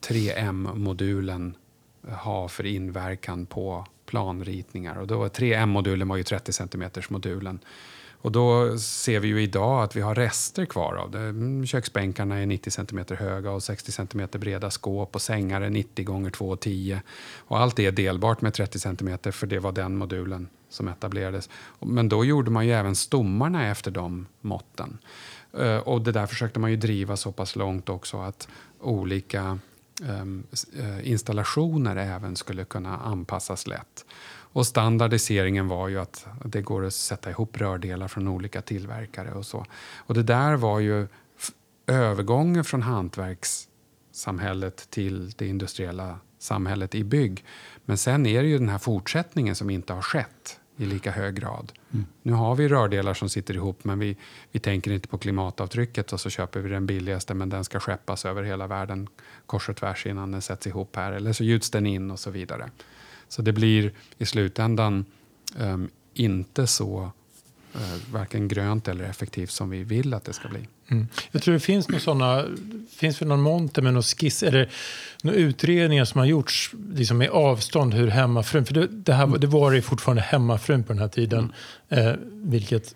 3M-modulen 0.00 1.56
eh, 2.08 2.14
ha 2.14 2.48
för 2.48 2.66
inverkan 2.66 3.46
på 3.46 3.86
planritningar. 4.06 4.96
Och 4.96 5.06
då 5.06 5.26
3M-modulen 5.26 6.08
var 6.08 6.16
ju 6.16 6.22
30 6.22 6.52
cm 6.52 6.84
modulen. 7.08 7.58
Och 8.22 8.32
då 8.32 8.78
ser 8.78 9.20
vi 9.20 9.28
ju 9.28 9.42
idag 9.42 9.82
att 9.82 9.96
vi 9.96 10.00
har 10.00 10.14
rester 10.14 10.64
kvar 10.64 10.94
av 10.94 11.10
det. 11.10 11.18
Mm, 11.18 11.66
köksbänkarna 11.66 12.38
är 12.38 12.46
90 12.46 12.70
cm 12.70 13.04
höga 13.18 13.50
och 13.50 13.62
60 13.62 13.92
cm 13.92 14.28
breda 14.32 14.70
skåp 14.70 15.14
och 15.14 15.22
sängar 15.22 15.60
är 15.60 15.70
90 15.70 16.04
gånger 16.04 16.30
2,10. 16.30 17.00
Och 17.38 17.58
allt 17.58 17.78
är 17.78 17.92
delbart 17.92 18.40
med 18.40 18.54
30 18.54 18.78
cm 18.78 19.18
för 19.32 19.46
det 19.46 19.58
var 19.58 19.72
den 19.72 19.96
modulen 19.96 20.48
som 20.68 20.88
etablerades. 20.88 21.48
Men 21.80 22.08
då 22.08 22.24
gjorde 22.24 22.50
man 22.50 22.66
ju 22.66 22.72
även 22.72 22.96
stommarna 22.96 23.68
efter 23.70 23.90
de 23.90 24.26
måtten. 24.40 24.98
Eh, 25.58 25.76
och 25.76 26.02
det 26.02 26.12
där 26.12 26.26
försökte 26.26 26.60
man 26.60 26.70
ju 26.70 26.76
driva 26.76 27.16
så 27.16 27.32
pass 27.32 27.56
långt 27.56 27.88
också 27.88 28.20
att 28.20 28.48
olika 28.80 29.58
ehm, 30.04 30.42
eh, 30.78 31.10
installationer 31.10 31.96
även 31.96 32.36
skulle 32.36 32.64
kunna 32.64 32.96
anpassas 32.96 33.66
lätt. 33.66 34.04
Och 34.52 34.66
standardiseringen 34.66 35.68
var 35.68 35.88
ju 35.88 36.00
att 36.00 36.26
det 36.44 36.62
går 36.62 36.84
att 36.84 36.94
sätta 36.94 37.30
ihop 37.30 37.58
rördelar 37.58 38.08
från 38.08 38.28
olika 38.28 38.62
tillverkare 38.62 39.32
och 39.32 39.46
så. 39.46 39.66
Och 39.96 40.14
det 40.14 40.22
där 40.22 40.56
var 40.56 40.80
ju 40.80 41.06
övergången 41.86 42.64
från 42.64 42.82
hantverkssamhället 42.82 44.90
till 44.90 45.30
det 45.30 45.46
industriella 45.46 46.18
samhället 46.38 46.94
i 46.94 47.04
bygg. 47.04 47.44
Men 47.84 47.98
sen 47.98 48.26
är 48.26 48.42
det 48.42 48.48
ju 48.48 48.58
den 48.58 48.68
här 48.68 48.78
fortsättningen 48.78 49.54
som 49.54 49.70
inte 49.70 49.92
har 49.92 50.02
skett 50.02 50.60
i 50.76 50.86
lika 50.86 51.10
hög 51.10 51.34
grad. 51.34 51.72
Mm. 51.92 52.06
Nu 52.22 52.32
har 52.32 52.54
vi 52.54 52.68
rördelar 52.68 53.14
som 53.14 53.28
sitter 53.28 53.54
ihop 53.54 53.84
men 53.84 53.98
vi, 53.98 54.16
vi 54.52 54.58
tänker 54.58 54.90
inte 54.90 55.08
på 55.08 55.18
klimatavtrycket 55.18 56.12
och 56.12 56.20
så 56.20 56.30
köper 56.30 56.60
vi 56.60 56.70
den 56.70 56.86
billigaste 56.86 57.34
men 57.34 57.48
den 57.48 57.64
ska 57.64 57.80
skeppas 57.80 58.24
över 58.24 58.42
hela 58.42 58.66
världen 58.66 59.08
kors 59.46 59.68
och 59.68 59.76
tvärs 59.76 60.06
innan 60.06 60.32
den 60.32 60.42
sätts 60.42 60.66
ihop 60.66 60.96
här. 60.96 61.12
Eller 61.12 61.32
så 61.32 61.44
gjuts 61.44 61.70
den 61.70 61.86
in 61.86 62.10
och 62.10 62.18
så 62.18 62.30
vidare. 62.30 62.70
Så 63.30 63.42
det 63.42 63.52
blir 63.52 63.92
i 64.18 64.26
slutändan 64.26 65.04
um, 65.58 65.90
inte 66.14 66.66
så 66.66 67.12
uh, 67.76 68.12
varken 68.12 68.48
grönt 68.48 68.88
eller 68.88 69.04
effektivt 69.04 69.50
som 69.50 69.70
vi 69.70 69.84
vill 69.84 70.14
att 70.14 70.24
det 70.24 70.32
ska 70.32 70.48
bli. 70.48 70.68
Mm. 70.88 71.08
Jag 71.30 71.42
tror 71.42 71.54
det 71.54 71.60
finns 71.60 71.88
några 71.88 72.00
sådana, 72.00 72.44
finns 72.96 73.18
det 73.18 73.24
någon 73.24 73.42
monter 73.42 73.82
med 73.82 73.94
någon 73.94 74.02
skiss 74.02 74.42
eller 74.42 74.70
några 75.22 75.38
utredningar 75.38 76.04
som 76.04 76.18
har 76.18 76.26
gjorts 76.26 76.72
liksom 76.94 77.18
med 77.18 77.30
avstånd 77.30 77.94
hur 77.94 78.08
hemmafrun, 78.08 78.66
för 78.66 78.74
det, 78.74 78.86
det, 78.86 79.12
här, 79.12 79.38
det 79.38 79.46
var 79.46 79.72
ju 79.72 79.82
fortfarande 79.82 80.22
hemmafrun 80.22 80.84
på 80.84 80.92
den 80.92 81.02
här 81.02 81.08
tiden, 81.08 81.52
mm. 81.88 82.08
eh, 82.08 82.14
vilket 82.32 82.94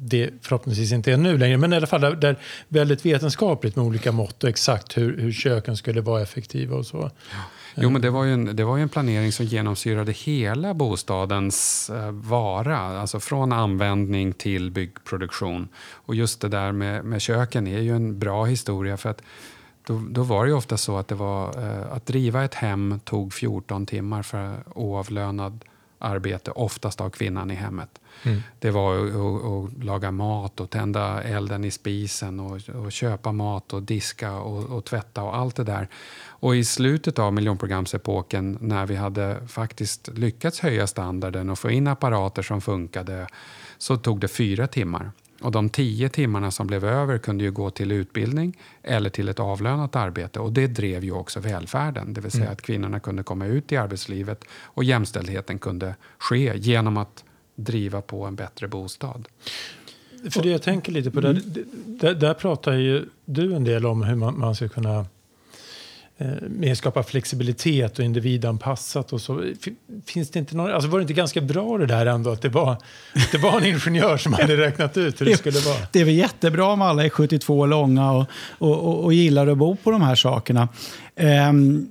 det 0.00 0.30
förhoppningsvis 0.42 0.92
inte 0.92 1.12
är 1.12 1.16
nu 1.16 1.38
längre, 1.38 1.56
men 1.56 1.72
i 1.72 1.76
alla 1.76 1.86
fall 1.86 2.00
där, 2.00 2.16
där 2.16 2.36
väldigt 2.68 3.06
vetenskapligt 3.06 3.76
med 3.76 3.84
olika 3.84 4.12
mått 4.12 4.44
och 4.44 4.50
exakt 4.50 4.96
hur, 4.96 5.18
hur 5.18 5.32
köken 5.32 5.76
skulle 5.76 6.00
vara 6.00 6.22
effektiva 6.22 6.76
och 6.76 6.86
så. 6.86 7.10
Ja. 7.32 7.38
Jo, 7.74 7.90
men 7.90 8.02
det 8.02 8.10
var, 8.10 8.24
ju 8.24 8.32
en, 8.32 8.56
det 8.56 8.64
var 8.64 8.76
ju 8.76 8.82
en 8.82 8.88
planering 8.88 9.32
som 9.32 9.46
genomsyrade 9.46 10.12
hela 10.12 10.74
bostadens 10.74 11.90
eh, 11.90 12.10
vara, 12.10 12.78
alltså 12.78 13.20
från 13.20 13.52
användning 13.52 14.32
till 14.32 14.70
byggproduktion. 14.70 15.68
Och 15.78 16.14
just 16.14 16.40
det 16.40 16.48
där 16.48 16.72
med, 16.72 17.04
med 17.04 17.20
köken 17.20 17.66
är 17.66 17.80
ju 17.80 17.96
en 17.96 18.18
bra 18.18 18.44
historia 18.44 18.96
för 18.96 19.08
att 19.08 19.22
då, 19.86 20.02
då 20.10 20.22
var 20.22 20.44
det 20.44 20.48
ju 20.48 20.56
ofta 20.56 20.76
så 20.76 20.98
att 20.98 21.08
det 21.08 21.14
var 21.14 21.62
eh, 21.64 21.92
att 21.92 22.06
driva 22.06 22.44
ett 22.44 22.54
hem 22.54 23.00
tog 23.04 23.34
14 23.34 23.86
timmar 23.86 24.22
för 24.22 24.56
oavlönad 24.74 25.64
arbete, 25.98 26.50
oftast 26.50 27.00
av 27.00 27.10
kvinnan 27.10 27.50
i 27.50 27.54
hemmet. 27.54 28.00
Mm. 28.22 28.42
Det 28.58 28.70
var 28.70 29.06
att, 29.06 29.84
laga 29.84 30.10
mat 30.10 30.60
och 30.60 30.70
tända 30.70 31.22
elden 31.22 31.64
i 31.64 31.70
spisen 31.70 32.40
och, 32.40 32.68
och 32.68 32.92
köpa 32.92 33.32
mat 33.32 33.72
och 33.72 33.82
diska 33.82 34.32
och, 34.32 34.64
och, 34.64 34.84
tvätta 34.84 35.22
och 35.22 35.36
allt 35.36 35.56
det 35.56 35.64
där. 35.64 35.88
Och 36.24 36.56
i 36.56 36.64
slutet 36.64 37.18
av 37.18 37.32
miljonprogramsepoken 37.32 38.58
när 38.60 38.86
vi 38.86 38.96
hade 38.96 39.48
faktiskt 39.48 40.08
lyckats 40.08 40.60
höja 40.60 40.86
standarden 40.86 41.50
och 41.50 41.58
få 41.58 41.70
in 41.70 41.86
apparater 41.86 42.42
som 42.42 42.60
funkade 42.60 43.26
så 43.78 43.96
tog 43.96 44.20
det 44.20 44.28
fyra 44.28 44.66
timmar. 44.66 45.10
Och 45.40 45.52
de 45.52 45.68
tio 45.68 46.08
timmarna 46.08 46.50
som 46.50 46.66
blev 46.66 46.84
över 46.84 47.18
kunde 47.18 47.44
ju 47.44 47.50
gå 47.50 47.70
till 47.70 47.92
utbildning 47.92 48.58
eller 48.82 49.10
till 49.10 49.28
ett 49.28 49.40
avlönat 49.40 49.96
arbete. 49.96 50.40
Och 50.40 50.52
det 50.52 50.66
drev 50.66 51.04
ju 51.04 51.12
också 51.12 51.40
välfärden, 51.40 52.14
det 52.14 52.20
vill 52.20 52.30
säga 52.30 52.44
mm. 52.44 52.52
att 52.52 52.62
kvinnorna 52.62 53.00
kunde 53.00 53.22
komma 53.22 53.46
ut 53.46 53.72
i 53.72 53.76
arbetslivet 53.76 54.44
och 54.50 54.84
jämställdheten 54.84 55.58
kunde 55.58 55.94
ske 56.18 56.52
genom 56.56 56.96
att 56.96 57.24
driva 57.54 58.00
på 58.00 58.24
en 58.24 58.34
bättre 58.34 58.68
bostad. 58.68 59.28
För 60.30 60.42
det 60.42 60.48
jag 60.48 60.62
tänker 60.62 60.92
lite 60.92 61.10
på, 61.10 61.18
mm. 61.18 61.34
där, 61.34 61.64
där, 61.86 62.14
där 62.14 62.34
pratar 62.34 62.72
ju 62.72 63.08
du 63.24 63.54
en 63.54 63.64
del 63.64 63.86
om 63.86 64.02
hur 64.02 64.16
man, 64.16 64.38
man 64.38 64.54
ska 64.54 64.68
kunna 64.68 65.06
mer 66.48 66.74
skapa 66.74 67.02
flexibilitet 67.02 67.98
och 67.98 68.04
individanpassat 68.04 69.12
och 69.12 69.20
så. 69.20 69.52
Finns 70.06 70.30
det 70.30 70.38
inte 70.38 70.56
någon, 70.56 70.72
alltså 70.72 70.90
var 70.90 70.98
det 70.98 71.02
inte 71.02 71.12
ganska 71.14 71.40
bra 71.40 71.78
det 71.78 71.86
där 71.86 72.06
ändå 72.06 72.30
att 72.30 72.42
det 72.42 72.48
var, 72.48 72.72
att 72.72 73.32
det 73.32 73.38
var 73.38 73.60
en 73.60 73.66
ingenjör 73.66 74.16
som 74.16 74.32
hade 74.32 74.56
räknat 74.56 74.96
ut 74.96 75.20
hur 75.20 75.26
det 75.26 75.36
skulle 75.36 75.58
vara? 75.58 75.76
Det 75.92 76.00
är 76.00 76.04
väl 76.04 76.14
jättebra 76.14 76.66
om 76.66 76.82
alla 76.82 77.04
är 77.04 77.08
72 77.08 77.66
långa 77.66 78.12
och, 78.12 78.26
och, 78.58 78.78
och, 78.78 79.04
och 79.04 79.12
gillar 79.12 79.46
att 79.46 79.58
bo 79.58 79.76
på 79.76 79.90
de 79.90 80.02
här 80.02 80.14
sakerna. 80.14 80.68
Um, 81.16 81.88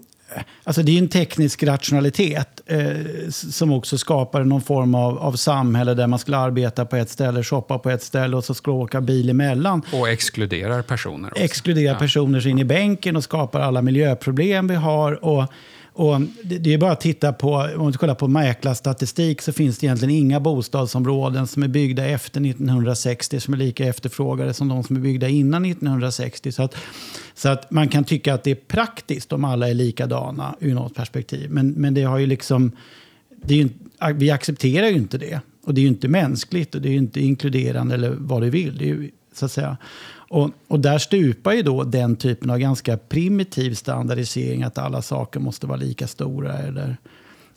Alltså 0.63 0.84
det 0.84 0.92
är 0.92 0.98
en 1.00 1.08
teknisk 1.08 1.63
rationalitet 1.63 2.62
eh, 2.66 3.30
som 3.30 3.72
också 3.72 3.98
skapar 3.98 4.44
någon 4.44 4.62
form 4.62 4.96
av, 4.96 5.20
av 5.20 5.34
samhälle 5.34 5.94
där 5.94 6.08
man 6.08 6.20
skulle 6.20 6.38
arbeta 6.38 6.86
på 6.86 6.96
ett 6.96 7.10
ställe, 7.10 7.44
shoppa 7.44 7.80
på 7.80 7.90
ett 7.90 8.04
ställe 8.04 8.38
och 8.38 8.46
så 8.46 8.54
skulle 8.54 8.76
åka 8.76 9.02
bil 9.02 9.30
emellan. 9.30 9.82
Och 9.94 10.10
exkluderar 10.10 10.82
personer. 10.82 11.32
Också. 11.32 11.44
Exkluderar 11.44 11.94
ja. 11.94 12.00
personer 12.00 12.48
in 12.48 12.60
i 12.60 12.66
bänken 12.66 13.16
och 13.16 13.24
skapar 13.24 13.60
alla 13.60 13.82
miljöproblem 13.82 14.68
vi 14.68 14.76
har. 14.76 15.26
Och, 15.26 15.46
och 15.98 16.22
det, 16.44 16.74
är 16.74 16.78
bara 16.78 16.92
att 16.92 17.02
titta 17.02 17.34
på, 17.34 17.56
om 17.76 17.84
man 17.84 17.94
kollar 17.94 18.16
på 18.16 18.28
mäklarstatistik 18.28 19.42
så 19.42 19.54
finns 19.54 19.78
det 19.78 19.86
egentligen 19.86 20.16
inga 20.16 20.40
bostadsområden 20.40 21.48
som 21.48 21.64
är 21.64 21.68
byggda 21.68 22.06
efter 22.06 22.42
1960 22.42 23.40
som 23.40 23.54
är 23.54 23.58
lika 23.58 23.86
efterfrågade 23.86 24.54
som 24.54 24.68
de 24.68 24.84
som 24.84 24.96
är 24.96 25.00
byggda 25.00 25.28
innan 25.28 25.66
1960. 25.66 26.52
Så 26.52 26.64
att, 26.64 26.76
så 27.34 27.50
att 27.50 27.72
man 27.72 27.90
kan 27.90 28.04
tycka 28.04 28.34
att 28.34 28.44
det 28.44 28.52
är 28.52 28.56
praktiskt 28.56 29.34
om 29.34 29.44
alla 29.44 29.70
är 29.70 29.74
likadana 29.74 30.56
ur 30.60 30.74
något 30.74 30.96
perspektiv. 30.96 31.52
Men, 31.52 31.72
men 31.72 31.94
det 31.94 32.04
har 32.04 32.18
ju 32.18 32.26
liksom, 32.26 32.72
det 33.44 33.54
är 33.54 33.58
ju, 33.58 33.70
vi 34.14 34.32
accepterar 34.32 34.88
ju 34.88 34.96
inte 34.96 35.18
det. 35.18 35.40
Och 35.64 35.74
det 35.74 35.82
är 35.82 35.84
ju 35.84 35.90
inte 35.90 36.08
mänskligt 36.08 36.76
och 36.76 36.82
det 36.82 36.90
är 36.90 36.92
ju 36.92 36.98
inte 36.98 37.22
inkluderande 37.22 37.96
eller 37.96 38.16
vad 38.18 38.42
du 38.42 38.50
vill. 38.50 38.78
Det 38.78 38.84
är 38.84 38.88
ju, 38.88 39.12
så 39.34 39.46
att 39.46 39.52
säga. 39.52 39.78
Och, 40.30 40.50
och, 40.68 40.80
där 40.80 40.98
stupar 40.98 41.54
ju 41.54 41.62
då 41.62 41.84
den 41.84 42.16
typen 42.16 42.50
av 42.50 42.58
ganska 42.58 42.98
primitiv 42.98 43.74
standardisering 43.74 44.63
att 44.63 44.78
alla 44.78 45.02
saker 45.02 45.40
måste 45.40 45.68
vara 45.68 45.78
lika 45.78 46.08
stora. 46.08 46.54
Eller, 46.54 46.98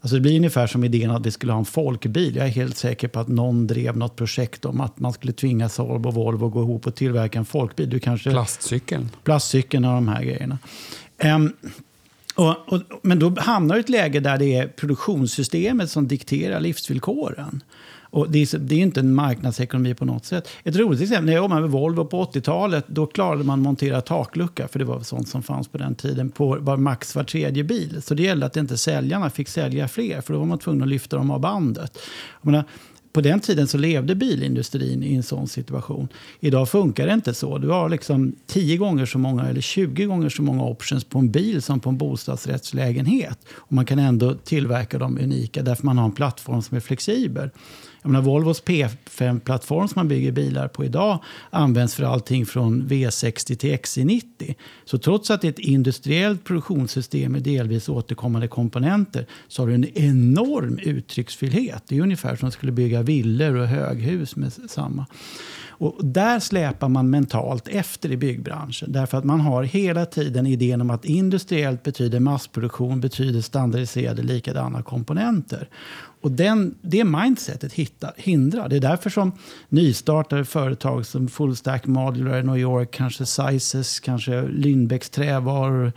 alltså 0.00 0.14
det 0.14 0.20
blir 0.20 0.37
ungefär 0.37 0.66
som 0.66 0.85
idén 0.85 1.11
att 1.11 1.26
vi 1.26 1.30
skulle 1.30 1.52
ha 1.52 1.59
en 1.59 1.64
folkbil. 1.64 2.37
Jag 2.37 2.46
är 2.46 2.50
helt 2.50 2.76
säker 2.76 3.09
på 3.09 3.20
att 3.20 3.28
någon 3.28 3.66
drev 3.66 3.96
något 3.96 4.16
projekt 4.16 4.64
om 4.64 4.80
att 4.80 4.98
man 4.98 5.12
skulle 5.12 5.33
tvinga 5.33 5.68
Saab 5.68 6.06
och 6.06 6.14
Volvo 6.14 6.46
att 6.46 6.52
gå 6.52 6.62
ihop 6.62 6.87
och 6.87 6.94
tillverka 6.94 7.38
en 7.38 7.44
folkbil. 7.44 7.90
Du 7.90 7.98
kanske, 7.98 8.30
plastcykeln. 8.30 9.11
Plastcykeln 9.24 9.85
och 9.85 9.94
de 9.94 10.09
här 10.09 10.22
grejerna. 10.22 10.59
Um, 11.24 11.52
och, 12.35 12.72
och, 12.72 12.83
men 13.02 13.18
då 13.18 13.35
hamnar 13.38 13.74
du 13.74 13.80
i 13.80 13.83
ett 13.83 13.88
läge 13.88 14.20
där 14.20 14.38
det 14.38 14.54
är 14.54 14.66
produktionssystemet 14.66 15.90
som 15.90 16.09
dikterar 16.09 16.61
livsvillkoren. 16.61 17.62
Och 18.11 18.31
det 18.31 18.38
är, 18.38 18.59
det 18.59 18.75
är 18.75 18.79
inte 18.79 19.01
en 19.01 19.14
marknadsekonomi 19.14 19.94
på 19.94 20.05
något 20.05 20.25
sätt. 20.25 20.49
Ett 20.64 20.77
roligt 20.77 21.01
exempel, 21.01 21.25
när 21.25 21.33
jag 21.33 21.42
jobbade 21.42 21.61
med 21.61 21.70
Volvo 21.70 22.05
på 22.05 22.25
80-talet, 22.25 22.85
då 22.88 23.07
klarade 23.07 23.44
man 23.44 23.61
montera 23.61 24.01
taklucka, 24.01 24.68
för 24.68 24.79
det 24.79 24.85
var 24.85 25.01
sånt 25.01 25.29
som 25.29 25.42
fanns 25.42 25.68
på 25.68 25.79
den 25.79 25.94
tiden, 25.94 26.31
på 26.31 26.57
var 26.61 26.77
max 26.77 27.14
var 27.14 27.25
tredje 27.25 27.64
bil. 27.64 28.03
Så 28.03 28.14
det 28.14 28.23
gällde 28.23 28.46
att 28.46 28.57
inte 28.57 28.77
säljarna 28.77 29.31
fick 29.31 29.49
sälja 29.49 29.88
fler, 29.88 30.20
för 30.20 30.33
då 30.33 30.38
var 30.38 30.46
man 30.46 30.59
tvungen 30.59 30.83
att 30.83 30.88
lyfta 30.88 31.16
dem 31.16 31.31
av 31.31 31.40
bandet. 31.40 31.99
Jag 32.42 32.51
Menar, 32.51 32.64
på 33.12 33.20
den 33.20 33.40
tiden 33.40 33.66
så 33.66 33.79
levde 33.79 34.14
bilindustrin 34.14 35.03
i 35.03 35.14
en 35.14 35.23
sån 35.23 35.49
situation. 35.49 36.09
Idag 36.40 36.68
funkar 36.68 37.07
det 37.07 37.12
inte 37.12 37.35
så. 37.35 37.59
Du 37.59 37.68
har 37.68 37.88
liksom 37.88 38.33
10 38.46 38.77
gånger 38.77 39.07
så 39.07 39.18
många 39.18 39.49
eller 39.49 39.61
20 39.61 40.05
gånger 40.05 40.29
så 40.29 40.42
många 40.42 40.64
options 40.64 41.05
på 41.05 41.18
en 41.18 41.31
bil 41.31 41.62
som 41.62 41.81
på 41.81 41.90
en 41.90 41.99
bostadsrättslägenhet. 41.99 43.38
Och 43.53 43.73
man 43.73 43.87
kan 43.87 43.99
ändå 43.99 44.35
tillverka 44.35 44.99
dem 44.99 45.18
unika 45.18 45.62
därför 45.62 45.87
man 45.87 45.99
har 45.99 46.05
en 46.05 46.12
plattform 46.12 46.62
som 46.62 46.77
är 46.77 46.81
flexibel. 46.81 47.51
Jag 48.02 48.10
menar, 48.10 48.24
Volvos 48.24 48.64
P5-plattform 48.64 49.88
som 49.88 49.98
man 49.98 50.08
bygger 50.08 50.32
bilar 50.32 50.68
på 50.68 50.84
idag 50.84 51.18
används 51.50 51.94
för 51.94 52.04
allting 52.04 52.46
från 52.46 52.88
V60 52.88 53.56
till 53.56 53.72
XC90. 53.72 54.54
Så 54.84 54.98
trots 54.98 55.30
att 55.30 55.40
det 55.40 55.48
är 55.48 55.52
ett 55.52 55.58
industriellt 55.58 56.44
produktionssystem 56.44 57.32
med 57.32 57.42
delvis 57.42 57.88
återkommande 57.88 58.48
komponenter 58.48 59.26
så 59.48 59.62
har 59.62 59.68
du 59.68 59.74
en 59.74 59.98
enorm 59.98 60.78
uttrycksfullhet. 60.78 61.82
Det 61.88 61.96
är 61.96 62.02
ungefär 62.02 62.36
som 62.36 62.48
att 62.48 62.54
skulle 62.54 62.72
bygga 62.72 63.02
villor 63.02 63.54
och 63.54 63.66
höghus 63.66 64.36
med 64.36 64.52
samma. 64.52 65.06
Och 65.80 66.04
där 66.04 66.40
släpar 66.40 66.88
man 66.88 67.10
mentalt 67.10 67.68
efter 67.68 68.12
i 68.12 68.16
byggbranschen. 68.16 68.92
Därför 68.92 69.18
att 69.18 69.24
man 69.24 69.40
har 69.40 69.62
hela 69.62 70.06
tiden 70.06 70.46
idén 70.46 70.80
om 70.80 70.90
att 70.90 71.04
industriellt 71.04 71.82
betyder 71.82 72.20
massproduktion, 72.20 73.00
betyder 73.00 73.40
standardiserade 73.40 74.22
likadana 74.22 74.82
komponenter. 74.82 75.68
Och 76.20 76.32
den, 76.32 76.74
det 76.82 77.04
mindsetet 77.04 77.72
hittar, 77.72 78.12
hindrar. 78.16 78.68
Det 78.68 78.76
är 78.76 78.80
därför 78.80 79.10
som 79.10 79.32
nystartade 79.68 80.44
företag 80.44 81.06
som 81.06 81.28
Fullstack 81.28 81.86
Modular 81.86 82.38
i 82.38 82.42
New 82.42 82.58
York, 82.58 82.90
kanske 82.90 83.26
Sizes, 83.26 84.00
kanske 84.00 84.42
Lindbäcks 84.48 85.10
trävaror 85.10 85.92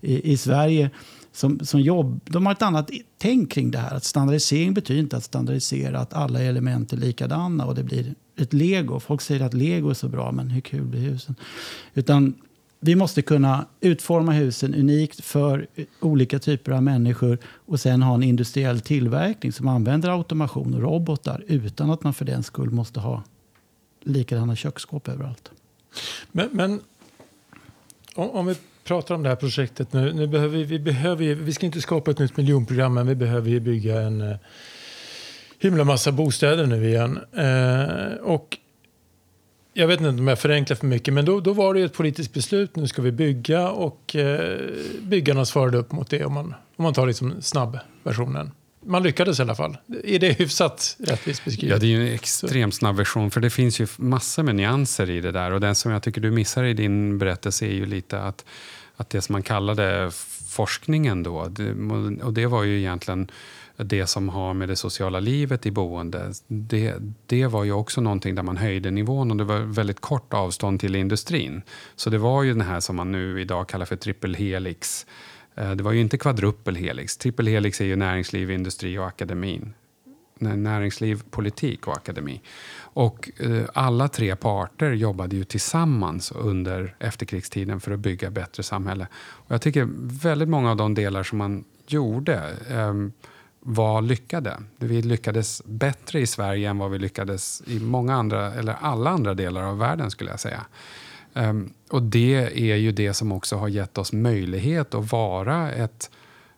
i, 0.00 0.32
i 0.32 0.36
Sverige 0.36 0.90
som, 1.32 1.60
som 1.60 1.80
jobb, 1.80 2.20
de 2.24 2.46
har 2.46 2.52
ett 2.52 2.62
annat 2.62 2.90
tänk 3.18 3.52
kring 3.52 3.70
det 3.70 3.78
här. 3.78 3.96
Att 3.96 4.04
standardisering 4.04 4.74
betyder 4.74 5.00
inte 5.00 5.16
att 5.16 5.24
standardisera 5.24 6.00
att 6.00 6.14
alla 6.14 6.42
element 6.42 6.92
är 6.92 6.96
likadana 6.96 7.66
och 7.66 7.74
det 7.74 7.82
blir 7.82 8.14
ett 8.40 8.52
lego. 8.52 9.00
Folk 9.00 9.20
säger 9.20 9.44
att 9.44 9.54
lego 9.54 9.90
är 9.90 9.94
så 9.94 10.08
bra, 10.08 10.32
men 10.32 10.50
hur 10.50 10.60
kul 10.60 10.84
blir 10.84 11.00
husen? 11.00 11.34
Utan 11.94 12.34
vi 12.80 12.94
måste 12.94 13.22
kunna 13.22 13.66
utforma 13.80 14.32
husen 14.32 14.74
unikt 14.74 15.24
för 15.24 15.66
olika 16.00 16.38
typer 16.38 16.72
av 16.72 16.82
människor 16.82 17.38
och 17.44 17.80
sen 17.80 18.02
ha 18.02 18.14
en 18.14 18.22
industriell 18.22 18.80
tillverkning 18.80 19.52
som 19.52 19.68
använder 19.68 20.08
automation 20.08 20.74
och 20.74 20.80
robotar 20.80 21.44
utan 21.46 21.90
att 21.90 22.02
man 22.02 22.14
för 22.14 22.24
den 22.24 22.42
skull 22.42 22.70
måste 22.70 23.00
ha 23.00 23.22
likadana 24.02 24.56
köksskåp 24.56 25.08
överallt. 25.08 25.50
Men, 26.32 26.48
men 26.52 26.80
om, 28.14 28.30
om, 28.30 28.46
vi 28.46 28.54
pratar 28.84 29.14
om 29.14 29.22
det 29.22 29.28
här 29.28 29.36
projektet 29.36 29.92
nu. 29.92 30.12
nu 30.12 30.26
behöver 30.26 30.58
vi, 30.58 30.64
vi, 30.64 30.78
behöver, 30.78 31.34
vi 31.34 31.52
ska 31.52 31.66
inte 31.66 31.80
skapa 31.80 32.10
ett 32.10 32.18
nytt 32.18 32.36
miljonprogram, 32.36 32.94
men 32.94 33.06
vi 33.06 33.14
behöver 33.14 33.60
bygga 33.60 34.00
en 34.00 34.20
eh, 34.20 34.36
himla 35.58 35.84
massa 35.84 36.12
bostäder 36.12 36.66
nu 36.66 36.88
igen. 36.88 37.18
Eh, 37.32 38.14
och 38.22 38.58
jag 39.74 39.86
vet 39.86 40.00
inte 40.00 40.10
om 40.10 40.28
jag 40.28 40.38
förenklar 40.38 40.76
för 40.76 40.86
mycket, 40.86 41.14
men 41.14 41.24
då, 41.24 41.40
då 41.40 41.52
var 41.52 41.74
det 41.74 41.80
ett 41.80 41.92
politiskt 41.92 42.32
beslut. 42.32 42.76
Nu 42.76 42.86
ska 42.86 43.02
vi 43.02 43.12
bygga 43.12 43.68
och 43.68 44.16
eh, 44.16 44.58
byggarna 45.02 45.44
svarade 45.44 45.78
upp 45.78 45.92
mot 45.92 46.10
det 46.10 46.24
om 46.24 46.32
man, 46.32 46.54
om 46.76 46.82
man 46.82 46.94
tar 46.94 47.06
liksom 47.06 47.42
snabbversionen. 47.42 48.50
Man 48.86 49.02
lyckades 49.02 49.38
i 49.38 49.42
alla 49.42 49.54
fall. 49.54 49.76
Är 50.04 50.18
det 50.18 50.32
hyfsat 50.32 50.96
rättvist 50.98 51.44
beskrivet? 51.44 51.76
Ja, 51.76 51.80
det 51.80 51.86
är 51.86 51.88
ju 51.88 52.08
en 52.08 52.14
extremt 52.14 52.74
snabb 52.74 52.96
version. 52.96 53.30
För 53.30 53.40
det 53.40 53.50
finns 53.50 53.80
ju 53.80 53.86
massor 53.96 54.42
med 54.42 54.56
nyanser 54.56 55.10
i 55.10 55.20
det 55.20 55.32
där. 55.32 55.52
Och 55.52 55.60
den 55.60 55.74
som 55.74 55.92
jag 55.92 56.02
tycker 56.02 56.20
du 56.20 56.30
missar 56.30 56.64
i 56.64 56.74
din 56.74 57.18
berättelse 57.18 57.66
är 57.66 57.72
ju 57.72 57.86
lite 57.86 58.20
att, 58.20 58.44
att 58.96 59.10
det 59.10 59.20
som 59.20 59.32
man 59.32 59.42
kallade 59.42 60.10
forskningen 60.48 61.22
då. 61.22 61.48
Det, 61.48 61.72
och 62.22 62.32
det 62.32 62.46
var 62.46 62.62
ju 62.62 62.78
egentligen 62.78 63.30
det 63.84 64.06
som 64.06 64.28
har 64.28 64.54
med 64.54 64.68
det 64.68 64.76
sociala 64.76 65.20
livet 65.20 65.66
i 65.66 65.70
boende. 65.70 66.32
Det, 66.46 66.94
det 67.26 67.46
var 67.46 67.64
ju 67.64 67.72
också 67.72 68.00
någonting 68.00 68.34
där 68.34 68.42
man 68.42 68.56
höjde 68.56 68.90
nivån 68.90 69.30
och 69.30 69.36
det 69.36 69.44
var 69.44 69.58
väldigt 69.58 70.00
kort 70.00 70.34
avstånd 70.34 70.80
till 70.80 70.96
industrin. 70.96 71.62
Så 71.96 72.10
det 72.10 72.18
var 72.18 72.42
ju 72.42 72.52
den 72.52 72.60
här 72.60 72.80
som 72.80 72.96
man 72.96 73.12
nu 73.12 73.40
idag 73.40 73.68
kallar 73.68 73.86
för 73.86 73.96
trippelhelix. 73.96 75.06
Eh, 75.54 75.70
det 75.70 75.82
var 75.82 75.92
ju 75.92 76.00
inte 76.00 76.18
kvadruppelhelix. 76.18 77.16
Trippelhelix 77.16 77.80
är 77.80 77.84
ju 77.84 77.96
näringsliv, 77.96 78.50
industri 78.50 78.98
och 78.98 79.06
akademin. 79.06 79.74
Näringsliv, 80.40 81.22
politik 81.30 81.86
och 81.86 81.96
akademi. 81.96 82.40
Och 82.78 83.30
eh, 83.40 83.64
alla 83.74 84.08
tre 84.08 84.36
parter 84.36 84.92
jobbade 84.92 85.36
ju 85.36 85.44
tillsammans 85.44 86.32
under 86.32 86.96
efterkrigstiden 86.98 87.80
för 87.80 87.92
att 87.92 88.00
bygga 88.00 88.28
ett 88.28 88.34
bättre 88.34 88.62
samhälle. 88.62 89.06
Och 89.16 89.52
jag 89.52 89.62
tycker 89.62 89.88
väldigt 90.22 90.48
många 90.48 90.70
av 90.70 90.76
de 90.76 90.94
delar 90.94 91.22
som 91.22 91.38
man 91.38 91.64
gjorde 91.86 92.56
eh, 92.70 92.94
var 93.60 94.02
lyckade. 94.02 94.56
Vi 94.76 95.02
lyckades 95.02 95.62
bättre 95.64 96.20
i 96.20 96.26
Sverige 96.26 96.70
än 96.70 96.78
vad 96.78 96.90
vi 96.90 96.98
lyckades 96.98 97.62
i 97.66 97.80
många 97.80 98.14
andra, 98.14 98.54
eller 98.54 98.76
alla 98.80 99.10
andra 99.10 99.34
delar 99.34 99.62
av 99.62 99.78
världen 99.78 100.10
skulle 100.10 100.30
jag 100.30 100.40
säga. 100.40 100.66
Um, 101.32 101.72
och 101.90 102.02
det 102.02 102.34
är 102.70 102.76
ju 102.76 102.92
det 102.92 103.14
som 103.14 103.32
också 103.32 103.56
har 103.56 103.68
gett 103.68 103.98
oss 103.98 104.12
möjlighet 104.12 104.94
att 104.94 105.12
vara 105.12 105.72
ett 105.72 106.10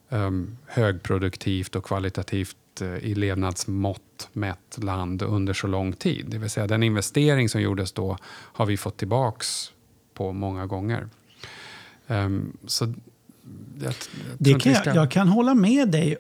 um, 0.09 0.57
högproduktivt 0.67 1.77
och 1.77 1.85
kvalitativt 1.85 2.57
uh, 2.83 2.97
i 2.97 3.15
levnadsmått 3.15 4.29
mätt 4.33 4.79
land 4.79 5.23
under 5.23 5.53
så 5.53 5.67
lång 5.67 5.93
tid. 5.93 6.27
Det 6.29 6.39
vill 6.39 6.51
säga 6.51 6.67
den 6.67 6.83
investering 6.83 7.49
som 7.49 7.61
gjordes 7.61 7.93
då 7.93 8.17
har 8.27 8.67
vi 8.67 8.77
fått 8.77 8.97
tillbaks 8.97 9.73
på 10.15 10.33
många 10.33 10.67
gånger. 10.67 11.09
Um, 12.07 12.57
så 12.67 12.85
jag, 12.85 12.95
jag, 13.85 13.95
det 14.39 14.61
kan 14.61 14.73
jag, 14.73 14.97
jag 14.97 15.11
kan 15.11 15.29
hålla 15.29 15.55
med 15.55 15.89
dig 15.89 16.17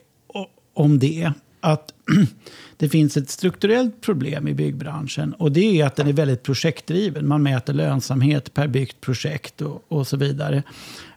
om 0.80 0.98
det 0.98 1.32
att 1.60 1.92
det 2.76 2.88
finns 2.88 3.16
ett 3.16 3.30
strukturellt 3.30 4.00
problem 4.00 4.48
i 4.48 4.54
byggbranschen. 4.54 5.32
Och 5.32 5.52
det 5.52 5.80
är 5.80 5.86
att 5.86 5.96
den 5.96 6.06
är 6.06 6.12
väldigt 6.12 6.42
projektdriven. 6.42 7.28
Man 7.28 7.42
mäter 7.42 7.72
lönsamhet 7.72 8.54
per 8.54 8.68
byggt 8.68 9.00
projekt 9.00 9.62
och, 9.62 9.84
och 9.88 10.06
så 10.06 10.16
vidare. 10.16 10.62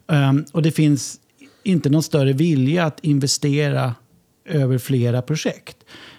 Um, 0.08 0.46
och 0.52 0.62
det 0.62 0.72
finns 0.72 1.20
inte 1.64 1.90
någon 1.90 2.04
större 2.04 2.34
vilja 2.34 2.86
att 2.86 3.00
investera 3.00 3.96
över 4.46 4.78
flera 4.78 5.22
projekt. 5.22 5.78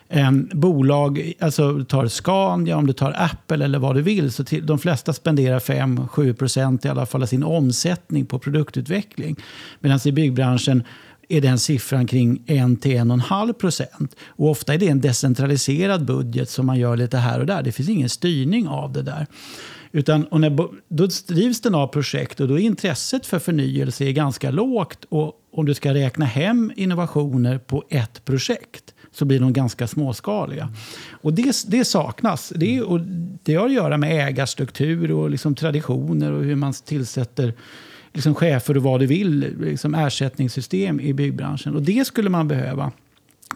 Um, 0.09 0.50
bolag, 0.52 1.33
alltså 1.40 1.72
du 1.72 1.85
tar 1.85 2.09
Scania, 2.09 2.76
om 2.76 2.87
du 2.87 2.92
tar 2.92 3.14
Apple 3.18 3.64
eller 3.64 3.78
vad 3.78 3.94
du 3.94 4.02
vill, 4.02 4.33
så 4.33 4.44
till, 4.44 4.66
de 4.66 4.78
flesta 4.78 5.12
spenderar 5.12 5.59
5-7 5.59 6.33
procent 6.33 6.85
i 6.85 6.88
alla 6.88 7.07
fall 7.07 7.22
av 7.22 7.26
sin 7.26 7.42
omsättning 7.42 8.26
på 8.26 8.38
produktutveckling. 8.38 9.37
Medan 9.80 10.00
i 10.04 10.12
byggbranschen 10.12 10.83
är 11.28 11.40
den 11.40 11.58
siffran 11.58 12.06
kring 12.06 12.42
1-1,5 12.46 13.52
procent. 13.52 14.16
Och 14.26 14.50
ofta 14.50 14.74
är 14.74 14.78
det 14.78 14.88
en 14.88 15.00
decentraliserad 15.00 16.04
budget 16.04 16.50
som 16.50 16.66
man 16.66 16.78
gör 16.78 16.96
lite 16.96 17.18
här 17.18 17.40
och 17.40 17.46
där. 17.46 17.62
Det 17.62 17.72
finns 17.72 17.88
ingen 17.88 18.08
styrning 18.08 18.68
av 18.68 18.92
det 18.92 19.02
där. 19.02 19.26
Utan, 19.92 20.24
och 20.24 20.40
när, 20.40 20.50
då 20.88 21.08
drivs 21.28 21.60
den 21.60 21.74
av 21.74 21.87
projekt 21.87 22.40
och 22.40 22.48
då 22.48 22.58
är 22.58 22.62
intresset 22.62 23.26
för 23.26 23.38
förnyelse 23.38 24.04
är 24.04 24.12
ganska 24.12 24.50
lågt. 24.50 25.04
Och 25.08 25.32
om 25.52 25.66
du 25.66 25.74
ska 25.74 25.94
räkna 25.94 26.24
hem 26.24 26.72
innovationer 26.76 27.58
på 27.58 27.84
ett 27.90 28.24
projekt 28.24 28.94
så 29.12 29.24
blir 29.24 29.40
de 29.40 29.52
ganska 29.52 29.87
småskaliga. 29.87 30.72
Och 31.10 31.32
det, 31.32 31.64
det 31.66 31.84
saknas. 31.84 32.52
Det, 32.56 32.82
och 32.82 33.00
det 33.42 33.54
har 33.54 33.66
att 33.66 33.72
göra 33.72 33.96
med 33.96 34.28
ägarstruktur 34.28 35.12
och 35.12 35.30
liksom 35.30 35.54
traditioner 35.54 36.32
och 36.32 36.44
hur 36.44 36.56
man 36.56 36.72
tillsätter 36.72 37.54
liksom 38.14 38.35
chefer 38.35 38.77
och 38.77 38.83
vad 38.83 39.00
du 39.00 39.07
vill, 39.07 39.55
liksom 39.61 39.94
ersättningssystem 39.94 41.00
i 41.00 41.12
byggbranschen. 41.12 41.74
Och 41.74 41.83
det 41.83 42.07
skulle 42.07 42.31
man 42.31 42.48
behöva 42.48 42.92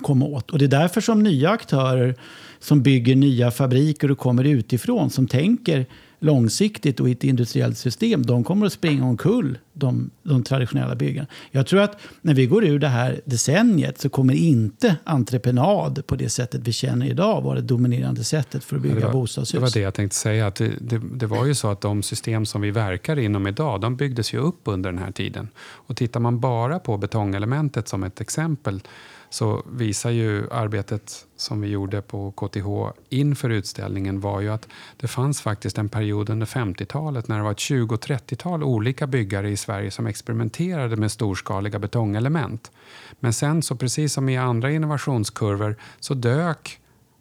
komma 0.03 0.25
åt. 0.25 0.51
Och 0.51 0.59
det 0.59 0.65
är 0.65 0.69
därför 0.69 1.01
som 1.01 1.23
nya 1.23 1.51
aktörer 1.51 2.15
som 2.59 2.83
bygger 2.83 3.17
nya 3.17 3.51
fabriker 3.51 4.11
och 4.11 4.19
kommer 4.19 4.45
utifrån, 4.45 5.11
som 5.11 5.27
tänker 5.27 5.87
långsiktigt 6.19 7.01
och 7.01 7.09
i 7.09 7.13
ett 7.13 7.25
industriellt 7.25 7.79
system, 7.79 8.27
de 8.27 8.45
kommer 8.45 8.67
att 8.67 8.73
springa 8.73 9.05
omkull 9.05 9.59
de, 9.73 10.11
de 10.23 10.43
traditionella 10.43 10.95
byggarna. 10.95 11.29
Jag 11.51 11.67
tror 11.67 11.81
att 11.81 12.01
när 12.21 12.35
vi 12.35 12.47
går 12.47 12.65
ur 12.65 12.79
det 12.79 12.89
här 12.89 13.21
decenniet 13.25 14.01
så 14.01 14.09
kommer 14.09 14.35
inte 14.35 14.97
entreprenad 15.05 16.07
på 16.07 16.17
det 16.17 16.29
sättet 16.29 16.61
vi 16.65 16.73
känner 16.73 17.07
idag 17.07 17.43
vara 17.43 17.55
det 17.55 17.63
dominerande 17.63 18.25
sättet 18.25 18.65
för 18.65 18.77
att 18.77 18.83
bygga 18.83 18.95
det 18.95 19.05
var, 19.05 19.13
bostadshus. 19.13 19.53
Det 19.53 19.59
var 19.59 19.71
det 19.71 19.81
jag 19.81 19.95
tänkte 19.95 20.17
säga. 20.17 20.47
Att 20.47 20.55
det, 20.55 20.73
det, 20.81 21.01
det, 21.13 21.27
var 21.27 21.47
ju 21.47 21.55
så 21.55 21.69
att 21.69 21.81
de 21.81 22.03
system 22.03 22.47
som 22.47 22.61
vi 22.61 22.71
verkar 22.71 23.19
inom 23.19 23.47
idag, 23.47 23.81
de 23.81 23.97
byggdes 23.97 24.35
ju 24.35 24.39
upp 24.39 24.61
under 24.65 24.93
den 24.93 25.03
här 25.03 25.13
tiden. 25.13 25.49
Och 25.59 25.97
tittar 25.97 26.21
man 26.21 26.41
bara 26.41 26.79
på 26.79 26.97
betongelementet 26.97 27.89
som 27.89 28.05
ett 28.05 28.21
exempel 28.21 28.81
så 29.31 29.63
visar 29.73 30.11
ju 30.11 30.51
arbetet 30.51 31.27
som 31.41 31.61
vi 31.61 31.69
gjorde 31.69 32.03
på 32.03 32.31
KTH 32.31 32.67
inför 33.09 33.51
utställningen 33.51 34.21
var 34.21 34.41
ju 34.41 34.49
att 34.49 34.69
det 34.97 35.09
fanns 35.09 35.41
faktiskt 35.41 35.79
en 35.79 35.89
period 35.89 36.31
under 36.31 36.47
50-talet 36.47 37.29
när 37.29 37.37
det 37.37 37.43
var 37.43 37.51
ett 37.51 37.59
20-30-tal 37.59 38.63
olika 38.63 39.07
byggare 39.07 39.51
i 39.51 39.57
Sverige 39.57 39.91
som 39.91 40.07
experimenterade 40.07 40.97
med 40.97 41.13
storskaliga 41.13 41.79
betongelement. 41.79 42.73
Men 43.21 43.33
sen 43.33 43.63
så 43.63 43.77
precis 43.77 44.13
som 44.13 44.29
i 44.29 44.37
andra 44.37 44.71
innovationskurvor 44.71 45.77
så 46.01 46.15
dök 46.15 46.81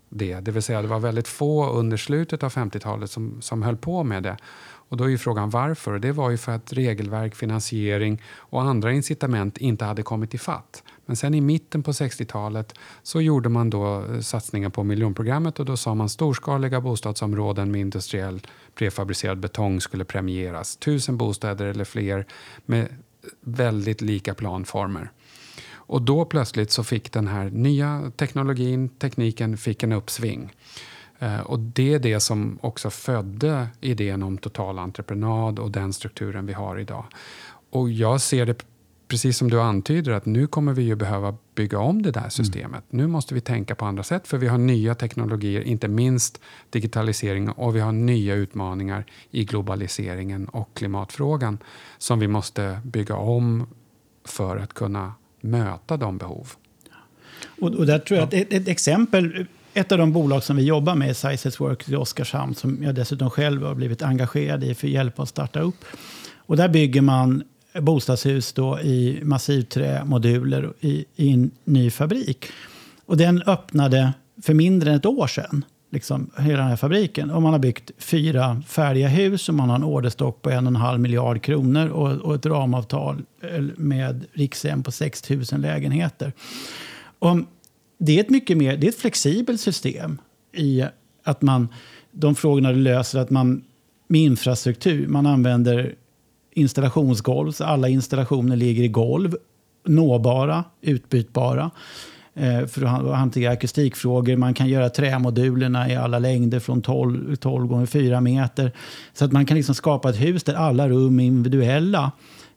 det. 0.09 0.39
Det 0.39 0.51
vill 0.51 0.63
säga 0.63 0.81
det 0.81 0.87
var 0.87 0.99
väldigt 0.99 1.27
få 1.27 1.69
under 1.69 1.97
slutet 1.97 2.43
av 2.43 2.51
50-talet 2.51 3.11
som, 3.11 3.41
som 3.41 3.63
höll 3.63 3.77
på 3.77 4.03
med 4.03 4.23
det. 4.23 4.37
Och 4.89 4.97
då 4.97 5.03
är 5.03 5.07
ju 5.07 5.17
frågan 5.17 5.49
varför. 5.49 5.99
det 5.99 6.11
var 6.11 6.29
ju 6.29 6.37
för 6.37 6.51
att 6.51 6.73
regelverk, 6.73 7.35
finansiering 7.35 8.21
och 8.35 8.61
andra 8.61 8.91
incitament 8.91 9.57
inte 9.57 9.85
hade 9.85 10.03
kommit 10.03 10.33
i 10.33 10.37
fatt. 10.37 10.83
Men 11.05 11.15
sen 11.15 11.33
i 11.33 11.41
mitten 11.41 11.83
på 11.83 11.91
60-talet 11.91 12.73
så 13.03 13.21
gjorde 13.21 13.49
man 13.49 13.69
då 13.69 14.05
eh, 14.05 14.19
satsningar 14.19 14.69
på 14.69 14.83
miljonprogrammet 14.83 15.59
och 15.59 15.65
då 15.65 15.77
sa 15.77 15.95
man 15.95 16.09
storskaliga 16.09 16.81
bostadsområden 16.81 17.71
med 17.71 17.81
industriell 17.81 18.47
prefabricerad 18.75 19.39
betong 19.39 19.81
skulle 19.81 20.05
premieras. 20.05 20.77
Tusen 20.77 21.17
bostäder 21.17 21.65
eller 21.65 21.85
fler 21.85 22.25
med 22.65 22.81
eh, 22.81 22.87
väldigt 23.41 24.01
lika 24.01 24.33
planformer. 24.33 25.11
Och 25.87 26.01
då 26.01 26.25
plötsligt 26.25 26.71
så 26.71 26.83
fick 26.83 27.11
den 27.11 27.27
här 27.27 27.49
nya 27.49 28.11
teknologin, 28.15 28.89
tekniken, 28.89 29.57
fick 29.57 29.83
en 29.83 29.91
uppsving. 29.91 30.53
Eh, 31.19 31.39
och 31.39 31.59
det 31.59 31.93
är 31.93 31.99
det 31.99 32.19
som 32.19 32.59
också 32.61 32.89
födde 32.89 33.67
idén 33.81 34.23
om 34.23 34.37
totalentreprenad 34.37 35.59
och 35.59 35.71
den 35.71 35.93
strukturen 35.93 36.45
vi 36.45 36.53
har 36.53 36.79
idag. 36.79 37.05
Och 37.69 37.89
jag 37.89 38.21
ser 38.21 38.45
det 38.45 38.65
precis 39.07 39.37
som 39.37 39.49
du 39.49 39.61
antyder 39.61 40.11
att 40.11 40.25
nu 40.25 40.47
kommer 40.47 40.73
vi 40.73 40.83
ju 40.83 40.95
behöva 40.95 41.37
bygga 41.55 41.79
om 41.79 42.01
det 42.01 42.11
där 42.11 42.29
systemet. 42.29 42.83
Mm. 42.91 43.05
Nu 43.05 43.07
måste 43.07 43.33
vi 43.33 43.41
tänka 43.41 43.75
på 43.75 43.85
andra 43.85 44.03
sätt 44.03 44.27
för 44.27 44.37
vi 44.37 44.47
har 44.47 44.57
nya 44.57 44.95
teknologier, 44.95 45.61
inte 45.61 45.87
minst 45.87 46.41
digitalisering 46.69 47.49
och 47.49 47.75
vi 47.75 47.79
har 47.79 47.91
nya 47.91 48.35
utmaningar 48.35 49.05
i 49.31 49.45
globaliseringen 49.45 50.47
och 50.47 50.69
klimatfrågan 50.73 51.57
som 51.97 52.19
vi 52.19 52.27
måste 52.27 52.79
bygga 52.83 53.15
om 53.15 53.67
för 54.25 54.57
att 54.57 54.73
kunna 54.73 55.13
möta 55.41 55.97
de 55.97 56.17
behov. 56.17 56.51
Och, 57.61 57.75
och 57.75 57.85
där 57.85 57.99
tror 57.99 58.19
jag 58.19 58.27
att 58.27 58.33
ett, 58.33 58.53
ett, 58.53 58.67
exempel, 58.67 59.45
ett 59.77 59.91
av 59.91 59.97
de 59.97 60.11
bolag 60.11 60.43
som 60.43 60.55
vi 60.55 60.63
jobbar 60.63 60.95
med, 60.95 61.17
Sizes 61.17 61.59
Works 61.59 61.89
i 61.89 61.95
Oskarshamn, 61.95 62.55
som 62.55 62.83
jag 62.83 62.95
dessutom 62.95 63.29
själv 63.29 63.63
har 63.63 63.75
blivit 63.75 64.01
engagerad 64.01 64.63
i 64.63 64.75
för 64.75 64.87
att 64.87 64.93
hjälpa 64.93 65.23
att 65.23 65.29
starta 65.29 65.59
upp. 65.59 65.85
Och 66.35 66.57
där 66.57 66.69
bygger 66.69 67.01
man 67.01 67.43
bostadshus 67.79 68.53
då 68.53 68.79
i 68.79 69.19
massivträmoduler 69.23 70.73
i, 70.79 71.05
i 71.15 71.29
en 71.33 71.51
ny 71.63 71.89
fabrik. 71.89 72.45
Och 73.05 73.17
den 73.17 73.41
öppnade 73.41 74.13
för 74.43 74.53
mindre 74.53 74.89
än 74.89 74.95
ett 74.95 75.05
år 75.05 75.27
sedan. 75.27 75.65
Liksom, 75.91 76.29
hela 76.37 76.57
den 76.57 76.67
här 76.67 76.75
fabriken. 76.75 77.31
Och 77.31 77.41
man 77.41 77.51
har 77.51 77.59
byggt 77.59 77.91
fyra 77.97 78.61
färdiga 78.67 79.07
hus 79.07 79.49
och 79.49 79.55
man 79.55 79.69
har 79.69 79.75
en 79.75 79.83
orderstock 79.83 80.41
på 80.41 80.49
en 80.49 80.67
och 80.67 80.71
en 80.71 80.75
halv 80.75 80.99
miljard 80.99 81.41
kronor 81.41 81.87
och, 81.87 82.11
och 82.11 82.35
ett 82.35 82.45
ramavtal 82.45 83.21
eh, 83.41 83.63
med 83.75 84.25
Rikshem 84.33 84.83
på 84.83 84.91
6 84.91 85.29
000 85.29 85.43
lägenheter. 85.57 86.33
Och 87.19 87.37
det 87.97 88.17
är 88.17 88.23
ett 88.23 88.29
mycket 88.29 88.57
mer 88.57 88.77
det 88.77 88.87
är 88.87 88.89
ett 88.89 88.99
flexibelt 88.99 89.61
system 89.61 90.17
i 90.53 90.83
att 91.23 91.41
man 91.41 91.67
de 92.11 92.35
frågorna 92.35 92.71
du 92.71 92.79
löser 92.79 93.19
att 93.19 93.29
man 93.29 93.63
med 94.07 94.21
infrastruktur, 94.21 95.07
man 95.07 95.25
använder 95.25 95.95
installationsgolv. 96.51 97.51
Så 97.51 97.63
alla 97.63 97.89
installationer 97.89 98.55
ligger 98.55 98.83
i 98.83 98.87
golv, 98.87 99.35
nåbara, 99.85 100.63
utbytbara 100.81 101.71
eh, 102.33 102.65
för 102.65 102.85
att 102.85 103.17
hantera 103.17 103.51
akustikfrågor. 103.51 104.35
Man 104.35 104.53
kan 104.53 104.67
göra 104.67 104.89
trämodulerna 104.89 105.89
i 105.89 105.95
alla 105.95 106.19
längder 106.19 106.59
från 106.59 106.81
12, 106.81 107.35
12 107.35 107.67
gånger 107.67 107.85
4 107.85 108.21
meter. 108.21 108.71
Så 109.13 109.25
att 109.25 109.31
man 109.31 109.45
kan 109.45 109.57
liksom 109.57 109.75
skapa 109.75 110.09
ett 110.09 110.21
hus 110.21 110.43
där 110.43 110.53
alla 110.53 110.89
rum 110.89 111.19
är 111.19 111.23
individuella. 111.23 112.11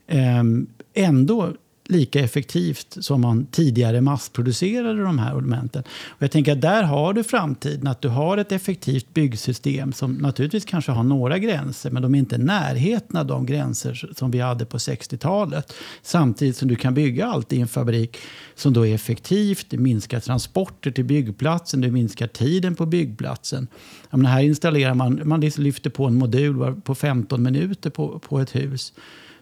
Ehm, 0.06 0.66
ändå 0.94 1.48
lika 1.90 2.20
effektivt 2.20 2.96
som 3.00 3.20
man 3.20 3.46
tidigare 3.46 4.00
massproducerade 4.00 5.02
de 5.02 5.18
här 5.18 5.36
ornamenten. 5.36 5.82
Och 6.08 6.22
jag 6.22 6.30
tänker 6.30 6.52
att 6.52 6.60
där 6.60 6.82
har 6.82 7.12
du 7.12 7.24
framtiden, 7.24 7.86
att 7.86 8.02
du 8.02 8.08
har 8.08 8.36
ett 8.36 8.52
effektivt 8.52 9.14
byggsystem 9.14 9.92
som 9.92 10.12
naturligtvis 10.12 10.64
kanske 10.64 10.92
har 10.92 11.02
några 11.02 11.38
gränser, 11.38 11.90
men 11.90 12.02
de 12.02 12.14
är 12.14 12.18
inte 12.18 12.36
i 12.36 12.38
närheten 12.38 13.16
av 13.16 13.26
de 13.26 13.46
gränser 13.46 14.10
som 14.16 14.30
vi 14.30 14.38
hade 14.38 14.64
på 14.64 14.76
60-talet. 14.76 15.72
Samtidigt 16.02 16.56
som 16.56 16.68
du 16.68 16.76
kan 16.76 16.94
bygga 16.94 17.26
allt 17.26 17.52
i 17.52 17.60
en 17.60 17.68
fabrik 17.68 18.16
som 18.54 18.72
då 18.72 18.86
är 18.86 18.94
effektivt, 18.94 19.66
det 19.70 19.78
minskar 19.78 20.20
transporter 20.20 20.90
till 20.90 21.04
byggplatsen, 21.04 21.80
det 21.80 21.90
minskar 21.90 22.26
tiden 22.26 22.74
på 22.74 22.86
byggplatsen. 22.86 23.66
menar, 24.10 24.30
här 24.30 24.42
installerar 24.42 24.94
man, 24.94 25.20
man 25.24 25.40
liksom 25.40 25.64
lyfter 25.64 25.90
på 25.90 26.06
en 26.06 26.14
modul 26.14 26.80
på 26.80 26.94
15 26.94 27.42
minuter 27.42 27.90
på, 27.90 28.18
på 28.18 28.40
ett 28.40 28.54
hus. 28.54 28.92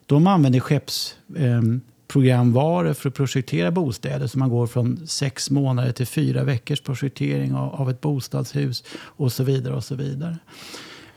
De 0.06 0.26
använder 0.26 0.60
skepps... 0.60 1.14
Eh, 1.36 1.62
programvaror 2.08 2.92
för 2.92 3.08
att 3.08 3.14
projektera 3.14 3.70
bostäder. 3.70 4.26
Så 4.26 4.38
man 4.38 4.48
går 4.48 4.66
från 4.66 5.06
sex 5.06 5.50
månader 5.50 5.92
till 5.92 6.06
fyra 6.06 6.44
veckors 6.44 6.80
projektering 6.80 7.54
av, 7.54 7.74
av 7.74 7.90
ett 7.90 8.00
bostadshus 8.00 8.84
och 9.00 9.32
så 9.32 9.44
vidare. 9.44 9.74
och 9.74 9.84
så 9.84 9.94
vidare. 9.94 10.38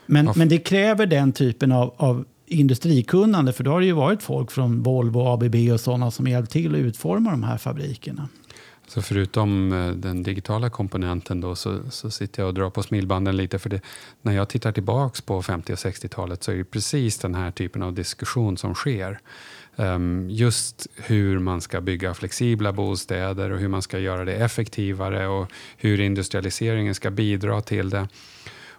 Men, 0.05 0.29
men 0.35 0.49
det 0.49 0.57
kräver 0.57 1.05
den 1.05 1.31
typen 1.31 1.71
av, 1.71 1.93
av 1.97 2.25
industrikunnande. 2.45 3.53
För 3.53 3.63
då 3.63 3.71
har 3.71 3.79
det 3.79 3.85
ju 3.85 3.91
varit 3.91 4.23
folk 4.23 4.51
från 4.51 4.83
Volvo, 4.83 5.27
ABB 5.27 5.55
och 5.73 5.79
sådana 5.79 6.11
som 6.11 6.27
hjälpt 6.27 6.51
till 6.51 6.75
att 6.75 6.79
utforma 6.79 7.31
de 7.31 7.43
här 7.43 7.57
fabrikerna. 7.57 8.27
Så 8.87 9.01
förutom 9.01 9.73
eh, 9.73 9.91
den 9.91 10.23
digitala 10.23 10.69
komponenten 10.69 11.41
då, 11.41 11.55
så, 11.55 11.79
så 11.89 12.11
sitter 12.11 12.41
jag 12.41 12.47
och 12.47 12.53
drar 12.53 12.69
på 12.69 12.83
smilbanden 12.83 13.37
lite. 13.37 13.59
För 13.59 13.69
det, 13.69 13.81
när 14.21 14.31
jag 14.31 14.49
tittar 14.49 14.71
tillbaka 14.71 15.21
på 15.25 15.41
50 15.41 15.73
och 15.73 15.77
60-talet 15.77 16.43
så 16.43 16.51
är 16.51 16.55
det 16.55 16.63
precis 16.63 17.17
den 17.17 17.35
här 17.35 17.51
typen 17.51 17.81
av 17.81 17.93
diskussion 17.93 18.57
som 18.57 18.75
sker. 18.75 19.19
Um, 19.75 20.29
just 20.29 20.87
hur 20.95 21.39
man 21.39 21.61
ska 21.61 21.81
bygga 21.81 22.13
flexibla 22.13 22.71
bostäder 22.71 23.51
och 23.51 23.59
hur 23.59 23.67
man 23.67 23.81
ska 23.81 23.99
göra 23.99 24.25
det 24.25 24.33
effektivare 24.33 25.27
och 25.27 25.51
hur 25.77 25.99
industrialiseringen 25.99 26.95
ska 26.95 27.09
bidra 27.09 27.61
till 27.61 27.89
det. 27.89 28.07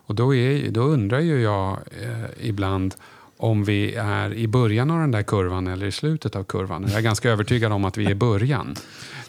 Och 0.07 0.15
då, 0.15 0.35
är, 0.35 0.71
då 0.71 0.81
undrar 0.81 1.21
ju 1.21 1.43
jag 1.43 1.79
eh, 2.03 2.25
ibland 2.41 2.95
om 3.37 3.65
vi 3.65 3.95
är 3.95 4.35
i 4.35 4.49
början 4.49 4.91
av 4.91 5.01
den 5.01 5.11
där 5.11 5.23
kurvan 5.23 5.67
eller 5.67 5.87
i 5.87 5.93
slutet 5.93 6.37
av 6.37 6.45
kurvan. 6.45 6.85
Jag 6.89 6.99
är 6.99 7.03
ganska 7.03 7.31
övertygad 7.31 7.73
om 7.73 7.85
att 7.85 7.97
vi 7.97 8.05
är 8.05 8.11
i 8.11 8.15
början. 8.15 8.75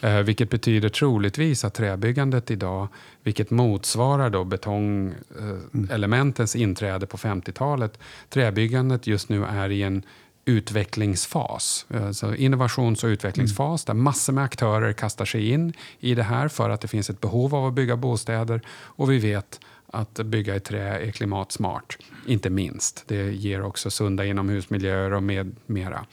Eh, 0.02 0.18
vilket 0.18 0.50
betyder 0.50 0.90
troligtvis 0.90 1.66
att 1.66 1.74
träbyggandet 1.74 2.52
idag, 2.52 2.88
vilket 3.24 3.52
motsvarar 3.52 4.30
då 4.30 4.44
betongelementens 4.44 6.56
inträde 6.56 7.06
på 7.06 7.18
50-talet, 7.18 8.00
träbyggandet 8.30 9.08
just 9.08 9.30
nu 9.30 9.46
är 9.46 9.70
i 9.70 9.84
en 9.84 10.04
utvecklingsfas. 10.46 11.86
Alltså 11.90 12.36
innovations 12.36 13.04
och 13.04 13.08
utvecklingsfas 13.08 13.86
där 13.86 13.94
massor 13.94 14.34
med 14.34 14.44
aktörer 14.44 14.94
kastar 14.94 15.26
sig 15.26 15.50
in 15.50 15.74
i 16.00 16.16
det 16.16 16.24
här 16.24 16.48
för 16.48 16.70
att 16.70 16.82
det 16.82 16.88
finns 16.88 17.10
ett 17.10 17.22
behov 17.22 17.56
av 17.56 17.66
att 17.66 17.74
bygga 17.74 17.98
bostäder 17.98 18.62
och 18.70 19.12
vi 19.12 19.20
vet 19.20 19.60
att 19.88 20.14
bygga 20.14 20.56
i 20.56 20.60
trä 20.60 21.00
är 21.00 21.12
klimatsmart, 21.12 21.98
inte 22.28 22.50
minst. 22.50 23.04
Det 23.08 23.34
ger 23.34 23.62
också 23.64 23.90
sunda 23.90 24.26
inomhusmiljöer 24.26 25.14
och 25.14 25.24
med 25.24 25.56
mera. 25.66 26.06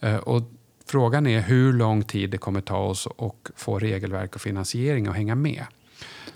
Eh, 0.00 0.16
och 0.16 0.42
frågan 0.86 1.26
är 1.26 1.40
hur 1.40 1.72
lång 1.72 2.02
tid 2.02 2.30
det 2.30 2.38
kommer 2.38 2.60
ta 2.60 2.78
oss 2.78 3.06
att 3.06 3.50
få 3.56 3.78
regelverk 3.78 4.34
och 4.34 4.40
finansiering 4.40 5.06
att 5.06 5.16
hänga 5.16 5.34
med. 5.34 5.64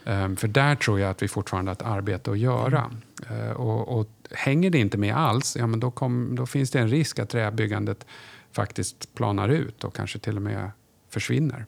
Eh, 0.04 0.34
för 0.34 0.48
där 0.48 0.74
tror 0.74 1.00
jag 1.00 1.10
att 1.10 1.22
vi 1.22 1.28
fortfarande 1.28 1.68
har 1.68 1.76
ett 1.76 1.82
arbete 1.82 2.30
att 2.30 2.38
göra. 2.38 2.90
Eh, 3.30 3.50
och, 3.50 4.00
och 4.00 4.08
hänger 4.34 4.70
det 4.70 4.78
inte 4.78 4.98
med 4.98 5.16
alls, 5.16 5.56
ja, 5.56 5.66
men 5.66 5.80
då, 5.80 5.90
kom, 5.90 6.34
då 6.36 6.46
finns 6.46 6.70
det 6.70 6.78
en 6.78 6.88
risk 6.88 7.18
att 7.18 7.28
träbyggandet 7.28 8.06
faktiskt 8.52 9.14
planar 9.14 9.48
ut 9.48 9.84
och 9.84 9.96
kanske 9.96 10.18
till 10.18 10.36
och 10.36 10.42
med 10.42 10.70
försvinner. 11.10 11.64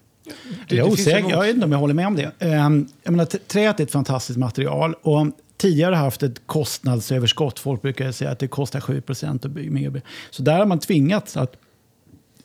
Det, 0.68 0.76
jag 0.76 0.86
är 0.86 0.92
osäker, 0.92 1.30
jag 1.30 1.40
vet 1.40 1.54
inte 1.54 1.66
om 1.66 1.72
jag 1.72 1.78
håller 1.78 1.94
med 1.94 2.06
om 2.06 2.16
det. 2.16 2.32
Ehm, 2.38 2.86
jag 3.02 3.10
menar, 3.10 3.24
träet 3.24 3.80
är 3.80 3.84
ett 3.84 3.90
fantastiskt 3.90 4.38
material. 4.38 4.94
Och 5.02 5.26
tidigare 5.56 5.94
haft 5.94 6.22
ett 6.22 6.46
kostnadsöverskott. 6.46 7.58
Folk 7.58 7.82
brukar 7.82 8.12
säga 8.12 8.30
att 8.30 8.38
det 8.38 8.48
kostar 8.48 8.80
7 8.80 9.00
procent 9.00 9.44
att 9.44 9.50
bygga. 9.50 10.00
Så 10.30 10.42
där 10.42 10.58
har 10.58 10.66
man 10.66 10.78
tvingats 10.78 11.36
att 11.36 11.56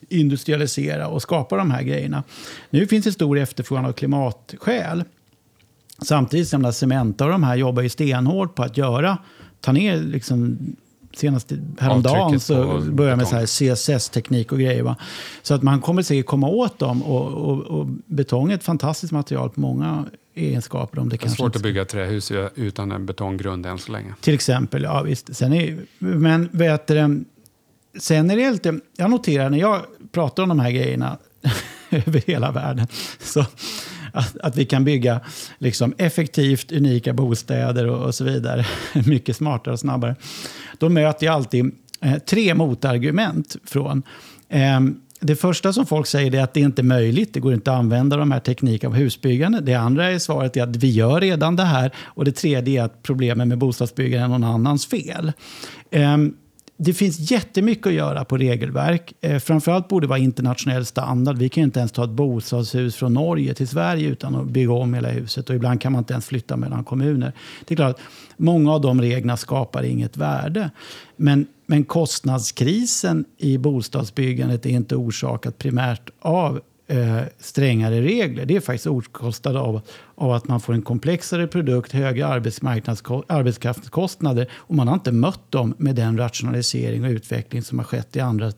industrialisera 0.08 1.08
och 1.08 1.22
skapa 1.22 1.56
de 1.56 1.70
här 1.70 1.82
grejerna. 1.82 2.22
Nu 2.70 2.86
finns 2.86 3.04
det 3.04 3.12
stor 3.12 3.38
efterfrågan 3.38 3.84
av 3.84 3.92
klimatskäl. 3.92 5.04
Samtidigt 6.02 6.48
som 6.48 6.72
Cementa 6.72 7.24
och 7.24 7.30
de 7.30 7.42
här 7.42 7.56
jobbar 7.56 7.82
ju 7.82 7.88
stenhårt 7.88 8.54
på 8.54 8.62
att 8.62 8.76
göra 8.76 9.18
ta 9.60 9.72
ner 9.72 9.96
liksom, 9.96 10.58
senast 11.14 11.52
häromdagen 11.78 12.40
så 12.40 12.80
börjar 12.80 13.16
med 13.16 13.28
så 13.28 13.36
här 13.36 13.46
CSS-teknik 13.46 14.52
och 14.52 14.58
grejer. 14.58 14.82
Va? 14.82 14.96
Så 15.42 15.54
att 15.54 15.62
man 15.62 15.80
kommer 15.80 16.02
säkert 16.02 16.26
komma 16.26 16.48
åt 16.48 16.78
dem. 16.78 17.02
Och, 17.02 17.26
och, 17.26 17.60
och, 17.60 17.86
betong 18.06 18.50
är 18.50 18.54
ett 18.54 18.64
fantastiskt 18.64 19.12
material 19.12 19.50
på 19.50 19.60
många 19.60 20.04
egenskaper. 20.34 20.98
Om 20.98 21.08
det, 21.08 21.16
det 21.16 21.24
är 21.26 21.28
svårt 21.28 21.56
att 21.56 21.62
bygga 21.62 21.84
trähus 21.84 22.32
utan 22.54 22.92
en 22.92 23.06
betonggrund 23.06 23.66
än 23.66 23.78
så 23.78 23.92
länge. 23.92 24.14
Till 24.20 24.34
exempel, 24.34 24.82
ja 24.82 25.02
visst. 25.02 25.36
Sen 25.36 25.52
är, 25.52 25.78
men 25.98 26.48
vet 26.52 26.86
du, 26.86 27.24
sen 27.98 28.30
är 28.30 28.36
det 28.36 28.50
lite, 28.50 28.80
jag 28.96 29.10
noterar 29.10 29.50
när 29.50 29.58
jag 29.58 29.80
pratar 30.12 30.42
om 30.42 30.48
de 30.48 30.60
här 30.60 30.70
grejerna 30.70 31.18
över 31.90 32.22
hela 32.26 32.52
världen. 32.52 32.86
Så 33.18 33.44
att, 34.12 34.36
att 34.38 34.56
vi 34.56 34.64
kan 34.64 34.84
bygga 34.84 35.20
liksom, 35.58 35.94
effektivt 35.98 36.72
unika 36.72 37.12
bostäder 37.12 37.86
och, 37.86 38.06
och 38.06 38.14
så 38.14 38.24
vidare. 38.24 38.66
Mycket 39.06 39.36
smartare 39.36 39.72
och 39.72 39.80
snabbare. 39.80 40.16
Då 40.78 40.88
möter 40.88 41.26
jag 41.26 41.34
alltid 41.34 41.74
eh, 42.00 42.18
tre 42.18 42.54
motargument 42.54 43.56
från 43.64 44.02
eh, 44.48 44.80
det 45.20 45.36
första 45.36 45.72
som 45.72 45.86
folk 45.86 46.06
säger 46.06 46.34
är 46.34 46.42
att 46.42 46.54
det 46.54 46.60
inte 46.60 46.82
är 46.82 46.84
möjligt. 46.84 47.34
Det 47.34 47.40
går 47.40 47.54
inte 47.54 47.72
att 47.72 47.78
använda 47.78 48.16
de 48.16 48.32
här 48.32 48.40
teknikerna 48.40 48.94
på 48.94 49.00
husbyggande. 49.00 49.60
Det 49.60 49.74
andra 49.74 50.10
är 50.10 50.18
svaret 50.18 50.56
är 50.56 50.62
att 50.62 50.76
vi 50.76 50.90
gör 50.90 51.20
redan 51.20 51.56
det 51.56 51.64
här. 51.64 51.90
Och 52.04 52.24
det 52.24 52.32
tredje 52.32 52.80
är 52.80 52.84
att 52.84 53.02
problemen 53.02 53.48
med 53.48 53.58
bostadsbyggande 53.58 54.24
är 54.24 54.28
någon 54.28 54.44
annans 54.44 54.86
fel. 54.86 55.32
Um, 55.92 56.36
det 56.82 56.94
finns 56.94 57.30
jättemycket 57.30 57.86
att 57.86 57.92
göra 57.92 58.24
på 58.24 58.36
regelverk. 58.36 59.12
Eh, 59.20 59.38
framförallt 59.38 59.88
borde 59.88 60.06
det 60.06 60.08
vara 60.08 60.18
internationell 60.18 60.86
standard. 60.86 61.38
Vi 61.38 61.48
kan 61.48 61.62
inte 61.62 61.78
ens 61.78 61.92
ta 61.92 62.04
ett 62.04 62.10
bostadshus 62.10 62.96
från 62.96 63.14
Norge 63.14 63.54
till 63.54 63.68
Sverige 63.68 64.08
utan 64.08 64.34
att 64.34 64.46
bygga 64.46 64.72
om 64.72 64.94
hela 64.94 65.08
huset. 65.08 65.50
Och 65.50 65.56
ibland 65.56 65.80
kan 65.80 65.92
man 65.92 65.98
inte 65.98 66.12
ens 66.12 66.26
flytta 66.26 66.56
mellan 66.56 66.84
kommuner. 66.84 67.32
Det 67.64 67.74
är 67.74 67.76
klart 67.76 67.90
att 67.90 68.02
många 68.36 68.72
av 68.72 68.80
de 68.80 69.00
reglerna 69.00 69.36
skapar 69.36 69.82
inget 69.82 70.16
värde. 70.16 70.70
Men, 71.16 71.46
men 71.66 71.84
kostnadskrisen 71.84 73.24
i 73.38 73.58
bostadsbyggandet 73.58 74.66
är 74.66 74.70
inte 74.70 74.96
orsakat 74.96 75.58
primärt 75.58 76.10
av 76.20 76.60
eh, 76.90 77.22
strängare 77.38 78.00
regler. 78.00 78.46
Det 78.46 78.56
är 78.56 78.60
faktiskt 78.60 78.86
orsakat 78.86 79.46
av, 79.46 79.80
av 80.14 80.32
att 80.32 80.48
man 80.48 80.60
får 80.60 80.72
en 80.72 80.82
komplexare 80.82 81.46
produkt, 81.46 81.92
högre 81.92 82.26
arbetskraftskostnader 82.26 84.50
och 84.52 84.74
man 84.74 84.88
har 84.88 84.94
inte 84.94 85.12
mött 85.12 85.50
dem 85.50 85.74
med 85.78 85.94
den 85.94 86.18
rationalisering 86.18 87.04
och 87.04 87.10
utveckling 87.10 87.62
som 87.62 87.78
har 87.78 87.84
skett 87.84 88.16
i 88.16 88.20
andra 88.20 88.52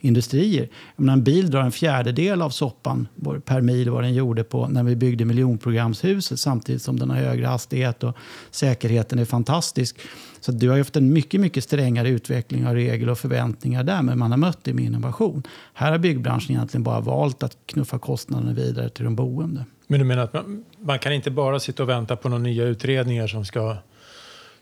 industrier. 0.00 0.68
menar, 0.96 1.12
en 1.12 1.24
bil 1.24 1.50
drar 1.50 1.60
en 1.60 1.72
fjärdedel 1.72 2.42
av 2.42 2.50
soppan 2.50 3.08
per 3.44 3.60
mil 3.60 3.90
vad 3.90 4.02
den 4.02 4.14
gjorde 4.14 4.44
på 4.44 4.68
när 4.68 4.82
vi 4.82 4.96
byggde 4.96 5.24
miljonprogramshuset 5.24 6.40
samtidigt 6.40 6.82
som 6.82 6.98
den 6.98 7.10
har 7.10 7.16
högre 7.16 7.46
hastighet 7.46 8.04
och 8.04 8.16
säkerheten 8.50 9.18
är 9.18 9.24
fantastisk. 9.24 9.96
Så 10.44 10.52
du 10.52 10.70
har 10.70 10.78
haft 10.78 10.96
en 10.96 11.12
mycket, 11.12 11.40
mycket 11.40 11.64
strängare 11.64 12.08
utveckling 12.08 12.66
av 12.66 12.74
regler 12.74 13.08
och 13.10 13.18
förväntningar 13.18 13.84
där, 13.84 14.02
men 14.02 14.18
man 14.18 14.30
har 14.30 14.38
mött 14.38 14.64
det 14.64 14.74
med 14.74 14.84
innovation. 14.84 15.42
Här 15.74 15.90
har 15.90 15.98
byggbranschen 15.98 16.50
egentligen 16.50 16.82
bara 16.82 17.00
valt 17.00 17.42
att 17.42 17.56
knuffa 17.66 17.98
kostnaderna 17.98 18.52
vidare 18.52 18.88
till 18.88 19.04
de 19.04 19.16
boende. 19.16 19.64
Men 19.86 19.98
du 20.00 20.04
menar 20.06 20.22
att 20.22 20.32
man, 20.32 20.64
man 20.78 20.98
kan 20.98 21.12
inte 21.12 21.30
bara 21.30 21.60
sitta 21.60 21.82
och 21.82 21.88
vänta 21.88 22.16
på 22.16 22.28
några 22.28 22.42
nya 22.42 22.64
utredningar 22.64 23.26
som 23.26 23.44
ska 23.44 23.76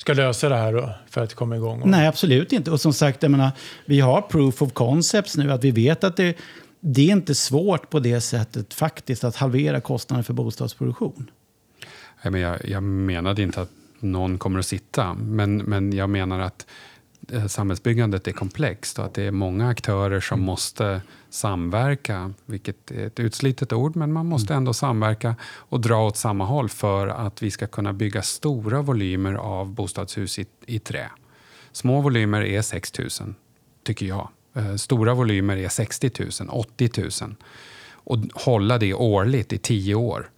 ska 0.00 0.12
lösa 0.12 0.48
det 0.48 0.56
här 0.56 0.72
då, 0.72 0.90
för 1.10 1.20
att 1.22 1.34
komma 1.34 1.56
igång? 1.56 1.82
Nej, 1.84 2.06
absolut 2.06 2.52
inte. 2.52 2.70
Och 2.70 2.80
som 2.80 2.92
sagt, 2.92 3.22
jag 3.22 3.30
menar, 3.30 3.50
vi 3.84 4.00
har 4.00 4.22
proof 4.22 4.62
of 4.62 4.72
concepts 4.72 5.36
nu. 5.36 5.52
Att 5.52 5.64
vi 5.64 5.70
vet 5.70 6.04
att 6.04 6.16
det, 6.16 6.36
det 6.80 7.08
är 7.08 7.12
inte 7.12 7.34
svårt 7.34 7.90
på 7.90 7.98
det 7.98 8.20
sättet 8.20 8.74
faktiskt 8.74 9.24
att 9.24 9.36
halvera 9.36 9.80
kostnaden 9.80 10.24
för 10.24 10.32
bostadsproduktion. 10.32 11.30
Jag, 12.22 12.68
jag 12.68 12.82
menade 12.82 13.42
inte 13.42 13.60
att 13.60 13.70
någon 14.02 14.38
kommer 14.38 14.58
att 14.58 14.66
sitta, 14.66 15.14
men, 15.14 15.56
men 15.56 15.92
jag 15.92 16.10
menar 16.10 16.40
att 16.40 16.66
Eh, 17.32 17.46
samhällsbyggandet 17.46 18.28
är 18.28 18.32
komplext 18.32 18.98
och 18.98 19.04
att 19.04 19.14
det 19.14 19.22
är 19.22 19.30
många 19.30 19.68
aktörer 19.68 20.20
som 20.20 20.38
mm. 20.38 20.46
måste 20.46 21.02
samverka, 21.30 22.32
vilket 22.46 22.90
är 22.90 23.06
ett 23.06 23.20
utslitet 23.20 23.72
ord, 23.72 23.96
men 23.96 24.12
man 24.12 24.26
måste 24.26 24.52
mm. 24.52 24.58
ändå 24.58 24.72
samverka 24.72 25.36
och 25.42 25.80
dra 25.80 26.06
åt 26.06 26.16
samma 26.16 26.44
håll 26.44 26.68
för 26.68 27.08
att 27.08 27.42
vi 27.42 27.50
ska 27.50 27.66
kunna 27.66 27.92
bygga 27.92 28.22
stora 28.22 28.82
volymer 28.82 29.34
av 29.34 29.74
bostadshus 29.74 30.38
i, 30.38 30.46
i 30.66 30.78
trä. 30.78 31.10
Små 31.72 32.00
volymer 32.00 32.42
är 32.42 32.62
6 32.62 32.98
000, 32.98 33.08
tycker 33.82 34.06
jag. 34.06 34.28
Eh, 34.54 34.74
stora 34.74 35.14
volymer 35.14 35.56
är 35.56 35.68
60 35.68 36.10
000, 36.18 36.48
80 36.50 36.90
000. 37.22 37.34
Och 37.92 38.18
hålla 38.34 38.78
det 38.78 38.94
årligt 38.94 39.52
i 39.52 39.58
tio 39.58 39.94
år, 39.94 40.30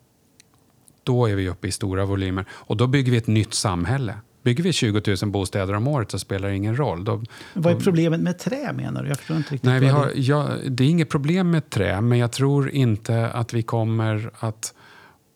då 1.05 1.27
är 1.27 1.35
vi 1.35 1.49
uppe 1.49 1.69
i 1.69 1.73
stora 1.73 2.05
volymer. 2.05 2.45
Och 2.51 2.77
då 2.77 2.87
bygger 2.87 3.13
vi 3.13 3.19
ett 3.19 3.27
nytt 3.27 3.55
samhälle. 3.55 4.15
Bygger 4.43 4.65
vi 4.65 4.73
20 4.73 5.17
000 5.23 5.31
bostäder 5.31 5.75
om 5.75 5.89
året 5.89 6.11
så 6.11 6.19
spelar 6.19 6.49
det 6.49 6.57
ingen 6.57 6.77
roll. 6.77 7.05
Då, 7.05 7.23
vad 7.55 7.77
är 7.77 7.81
problemet 7.81 8.21
med 8.21 8.39
trä 8.39 8.73
menar 8.73 9.03
du? 9.03 9.09
Jag 9.09 9.19
förstår 9.19 9.37
inte 9.37 9.55
riktigt. 9.55 9.71
Nej, 9.71 9.81
vi 9.81 9.89
har, 9.89 10.07
det... 10.07 10.21
Ja, 10.21 10.49
det 10.69 10.85
är 10.85 10.89
inget 10.89 11.09
problem 11.09 11.51
med 11.51 11.71
trä, 11.71 12.01
men 12.01 12.19
jag 12.19 12.33
tror 12.33 12.71
inte 12.71 13.31
att 13.31 13.53
vi 13.53 13.63
kommer 13.63 14.31
att 14.39 14.75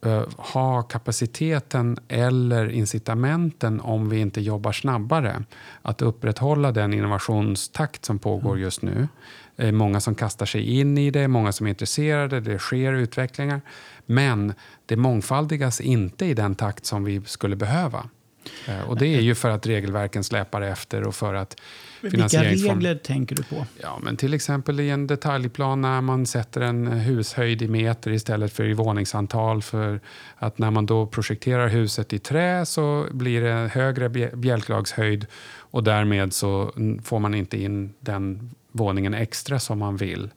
uh, 0.06 0.22
ha 0.36 0.82
kapaciteten 0.82 1.98
eller 2.08 2.68
incitamenten 2.68 3.80
om 3.80 4.08
vi 4.08 4.18
inte 4.18 4.40
jobbar 4.40 4.72
snabbare. 4.72 5.44
Att 5.82 6.02
upprätthålla 6.02 6.72
den 6.72 6.94
innovationstakt 6.94 8.04
som 8.04 8.18
pågår 8.18 8.50
mm. 8.50 8.62
just 8.62 8.82
nu. 8.82 9.08
Det 9.56 9.68
är 9.68 9.72
många 9.72 10.00
som 10.00 10.14
kastar 10.14 10.46
sig 10.46 10.78
in 10.78 10.98
i 10.98 11.10
det, 11.10 11.28
många 11.28 11.52
som 11.52 11.66
är 11.66 11.70
intresserade, 11.70 12.40
det 12.40 12.58
sker 12.58 12.92
utvecklingar. 12.92 13.60
Men 14.06 14.54
det 14.86 14.96
mångfaldigas 14.96 15.80
inte 15.80 16.26
i 16.26 16.34
den 16.34 16.54
takt 16.54 16.86
som 16.86 17.04
vi 17.04 17.22
skulle 17.24 17.56
behöva. 17.56 18.08
Eh, 18.66 18.80
och 18.80 18.98
det 18.98 19.06
är 19.06 19.20
ju 19.20 19.34
för 19.34 19.50
att 19.50 19.66
regelverken 19.66 20.24
släpar 20.24 20.62
efter 20.62 21.02
och 21.02 21.14
för 21.14 21.34
att 21.34 21.60
Vilka 22.00 22.42
regler 22.42 22.94
tänker 22.94 23.36
du 23.36 23.42
på? 23.42 23.66
Ja, 23.82 23.98
men 24.02 24.16
till 24.16 24.34
exempel 24.34 24.80
i 24.80 24.90
en 24.90 25.06
detaljplan 25.06 25.80
när 25.80 26.00
man 26.00 26.26
sätter 26.26 26.60
en 26.60 26.86
hushöjd 26.86 27.62
i 27.62 27.68
meter 27.68 28.10
istället 28.10 28.52
för 28.52 28.64
i 28.64 28.72
våningsantal. 28.72 29.62
För 29.62 30.00
att 30.36 30.58
när 30.58 30.70
man 30.70 30.86
då 30.86 31.06
projekterar 31.06 31.68
huset 31.68 32.12
i 32.12 32.18
trä 32.18 32.66
så 32.66 33.06
blir 33.10 33.40
det 33.40 33.70
högre 33.72 34.08
bjälklagshöjd 34.36 35.26
och 35.58 35.84
därmed 35.84 36.32
så 36.32 36.72
får 37.04 37.18
man 37.18 37.34
inte 37.34 37.62
in 37.62 37.94
den 38.00 38.50
våningen 38.72 39.14
extra 39.14 39.58
som 39.58 39.78
man 39.78 39.96
vill. 39.96 40.30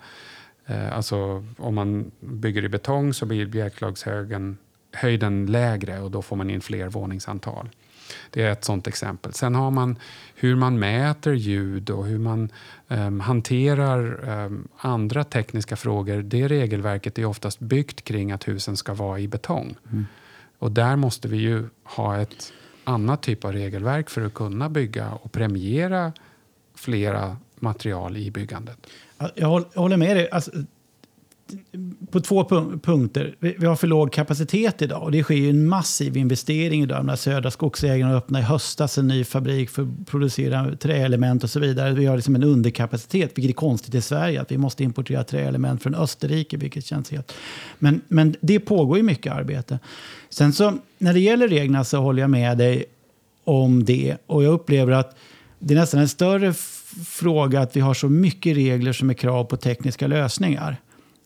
Eh, 0.69 0.97
alltså 0.97 1.45
om 1.57 1.75
man 1.75 2.11
bygger 2.19 2.63
i 2.63 2.69
betong 2.69 3.13
så 3.13 3.25
blir 3.25 3.45
bjälklagshöjden 3.45 4.57
höjden 4.93 5.45
lägre 5.45 5.99
och 5.99 6.11
då 6.11 6.21
får 6.21 6.35
man 6.35 6.49
in 6.49 6.61
fler 6.61 6.87
våningsantal. 6.87 7.69
Det 8.29 8.43
är 8.43 8.51
ett 8.51 8.63
sånt 8.63 8.87
exempel. 8.87 9.33
Sen 9.33 9.55
har 9.55 9.71
man 9.71 9.99
hur 10.35 10.55
man 10.55 10.79
mäter 10.79 11.33
ljud 11.33 11.89
och 11.89 12.05
hur 12.05 12.17
man 12.17 12.51
um, 12.87 13.19
hanterar 13.19 14.29
um, 14.29 14.67
andra 14.77 15.23
tekniska 15.23 15.75
frågor. 15.75 16.21
Det 16.21 16.47
regelverket 16.47 17.19
är 17.19 17.25
oftast 17.25 17.59
byggt 17.59 18.03
kring 18.03 18.31
att 18.31 18.47
husen 18.47 18.77
ska 18.77 18.93
vara 18.93 19.19
i 19.19 19.27
betong. 19.27 19.75
Mm. 19.91 20.05
Och 20.59 20.71
där 20.71 20.95
måste 20.95 21.27
vi 21.27 21.37
ju 21.37 21.65
ha 21.83 22.17
ett 22.17 22.53
annat 22.83 23.21
typ 23.21 23.45
av 23.45 23.53
regelverk 23.53 24.09
för 24.09 24.25
att 24.25 24.33
kunna 24.33 24.69
bygga 24.69 25.11
och 25.11 25.31
premiera 25.31 26.13
flera 26.75 27.37
material 27.61 28.17
i 28.17 28.31
byggandet. 28.31 28.77
Jag 29.35 29.65
håller 29.75 29.97
med 29.97 30.17
dig. 30.17 30.29
Alltså, 30.29 30.51
på 32.11 32.19
två 32.19 32.43
punkter. 32.83 33.35
Vi 33.39 33.65
har 33.65 33.75
för 33.75 33.87
låg 33.87 34.11
kapacitet 34.13 34.81
idag 34.81 35.03
och 35.03 35.11
det 35.11 35.23
sker 35.23 35.35
ju 35.35 35.49
en 35.49 35.67
massiv 35.67 36.17
investering 36.17 36.83
idag. 36.83 37.05
När 37.05 37.15
Södra 37.15 37.51
Skogsägarna 37.51 38.13
öppnade 38.13 38.43
i 38.43 38.45
höstas 38.45 38.97
en 38.97 39.07
ny 39.07 39.23
fabrik 39.23 39.69
för 39.69 39.81
att 39.81 40.07
producera 40.07 40.75
träelement 40.75 41.43
och 41.43 41.49
så 41.49 41.59
vidare. 41.59 41.93
Vi 41.93 42.05
har 42.05 42.15
liksom 42.15 42.35
en 42.35 42.43
underkapacitet, 42.43 43.31
vilket 43.37 43.49
är 43.49 43.53
konstigt 43.53 43.95
i 43.95 44.01
Sverige. 44.01 44.41
Att 44.41 44.51
vi 44.51 44.57
måste 44.57 44.83
importera 44.83 45.23
träelement 45.23 45.83
från 45.83 45.95
Österrike, 45.95 46.57
vilket 46.57 46.85
känns 46.85 47.11
helt... 47.11 47.33
Men, 47.79 48.01
men 48.07 48.35
det 48.41 48.59
pågår 48.59 48.97
ju 48.97 49.03
mycket 49.03 49.33
arbete. 49.33 49.79
Sen 50.29 50.53
så, 50.53 50.73
när 50.97 51.13
det 51.13 51.19
gäller 51.19 51.47
reglerna 51.47 51.83
så 51.83 51.97
håller 51.97 52.21
jag 52.21 52.29
med 52.29 52.57
dig 52.57 52.85
om 53.43 53.85
det. 53.85 54.17
Och 54.25 54.43
jag 54.43 54.53
upplever 54.53 54.91
att 54.91 55.17
det 55.59 55.73
är 55.73 55.77
nästan 55.77 55.99
en 55.99 56.09
större 56.09 56.53
fråga 57.05 57.61
att 57.61 57.75
vi 57.75 57.79
har 57.79 57.93
så 57.93 58.09
mycket 58.09 58.57
regler 58.57 58.93
som 58.93 59.09
är 59.09 59.13
krav 59.13 59.43
på 59.43 59.57
tekniska 59.57 60.07
lösningar. 60.07 60.77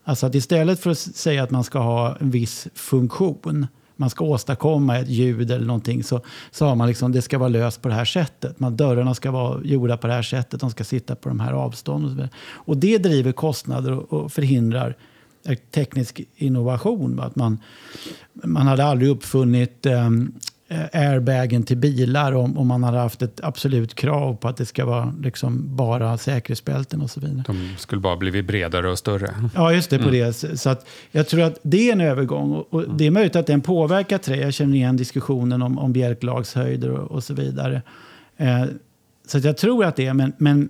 Alltså 0.04 0.26
att 0.26 0.34
istället 0.34 0.80
för 0.80 0.90
att 0.90 0.98
säga 0.98 1.42
att 1.42 1.50
man 1.50 1.64
ska 1.64 1.78
ha 1.78 2.16
en 2.16 2.30
viss 2.30 2.68
funktion, 2.74 3.66
man 3.96 4.10
ska 4.10 4.24
åstadkomma 4.24 4.98
ett 4.98 5.08
ljud 5.08 5.50
eller 5.50 5.66
någonting, 5.66 6.04
så, 6.04 6.20
så 6.50 6.66
har 6.66 6.74
man 6.74 6.88
liksom, 6.88 7.12
det 7.12 7.22
ska 7.22 7.38
vara 7.38 7.48
löst 7.48 7.82
på 7.82 7.88
det 7.88 7.94
här 7.94 8.04
sättet. 8.04 8.60
Man, 8.60 8.76
dörrarna 8.76 9.14
ska 9.14 9.30
vara 9.30 9.60
gjorda 9.64 9.96
på 9.96 10.06
det 10.06 10.12
här 10.12 10.22
sättet, 10.22 10.60
de 10.60 10.70
ska 10.70 10.84
sitta 10.84 11.16
på 11.16 11.28
de 11.28 11.40
här 11.40 11.52
avstånden. 11.52 12.20
Och, 12.20 12.68
och 12.68 12.76
det 12.76 12.98
driver 12.98 13.32
kostnader 13.32 13.92
och, 13.92 14.12
och 14.12 14.32
förhindrar 14.32 14.96
teknisk 15.70 16.20
innovation. 16.36 17.20
Att 17.20 17.36
man, 17.36 17.58
man 18.32 18.66
hade 18.66 18.84
aldrig 18.84 19.10
uppfunnit 19.10 19.86
um, 19.86 20.32
Eh, 20.36 20.53
airbagen 20.92 21.62
till 21.62 21.76
bilar 21.76 22.32
om, 22.32 22.58
om 22.58 22.66
man 22.66 22.82
hade 22.82 22.98
haft 22.98 23.22
ett 23.22 23.40
absolut 23.42 23.94
krav 23.94 24.36
på 24.36 24.48
att 24.48 24.56
det 24.56 24.66
ska 24.66 24.84
vara 24.86 25.14
liksom 25.22 25.76
bara 25.76 26.18
säkerhetsbälten 26.18 27.00
och 27.00 27.10
så 27.10 27.20
vidare. 27.20 27.44
De 27.46 27.74
skulle 27.78 28.00
bara 28.00 28.16
blivit 28.16 28.46
bredare 28.46 28.90
och 28.90 28.98
större. 28.98 29.34
Ja, 29.54 29.72
just 29.72 29.90
det. 29.90 29.98
på 29.98 30.08
mm. 30.08 30.14
det. 30.14 30.58
Så 30.60 30.70
att 30.70 30.86
jag 31.10 31.28
tror 31.28 31.42
att 31.42 31.58
det 31.62 31.88
är 31.88 31.92
en 31.92 32.00
övergång. 32.00 32.52
Och, 32.52 32.74
och 32.74 32.96
det 32.96 33.06
är 33.06 33.10
möjligt 33.10 33.36
att 33.36 33.46
den 33.46 33.60
påverkar 33.60 34.18
trä. 34.18 34.36
Jag 34.36 34.54
känner 34.54 34.76
igen 34.76 34.96
diskussionen 34.96 35.62
om, 35.62 35.78
om 35.78 35.92
bjälklagshöjder 35.92 36.90
och, 36.90 37.10
och 37.10 37.24
så 37.24 37.34
vidare. 37.34 37.82
Eh, 38.36 38.64
så 39.26 39.38
jag 39.38 39.56
tror 39.56 39.84
att 39.84 39.96
det 39.96 40.06
är, 40.06 40.14
men, 40.14 40.32
men 40.38 40.68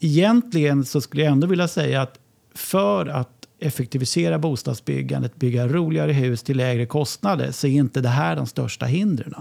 egentligen 0.00 0.84
så 0.84 1.00
skulle 1.00 1.22
jag 1.22 1.32
ändå 1.32 1.46
vilja 1.46 1.68
säga 1.68 2.02
att 2.02 2.18
för 2.54 3.06
att 3.06 3.37
effektivisera 3.60 4.38
bostadsbyggandet, 4.38 5.36
bygga 5.36 5.68
roligare 5.68 6.12
hus 6.12 6.42
till 6.42 6.56
lägre 6.56 6.86
kostnader 6.86 7.50
så 7.50 7.66
är 7.66 7.70
inte 7.70 8.00
det 8.00 8.08
här 8.08 8.36
de 8.36 8.46
största 8.46 8.86
hindren. 8.86 9.34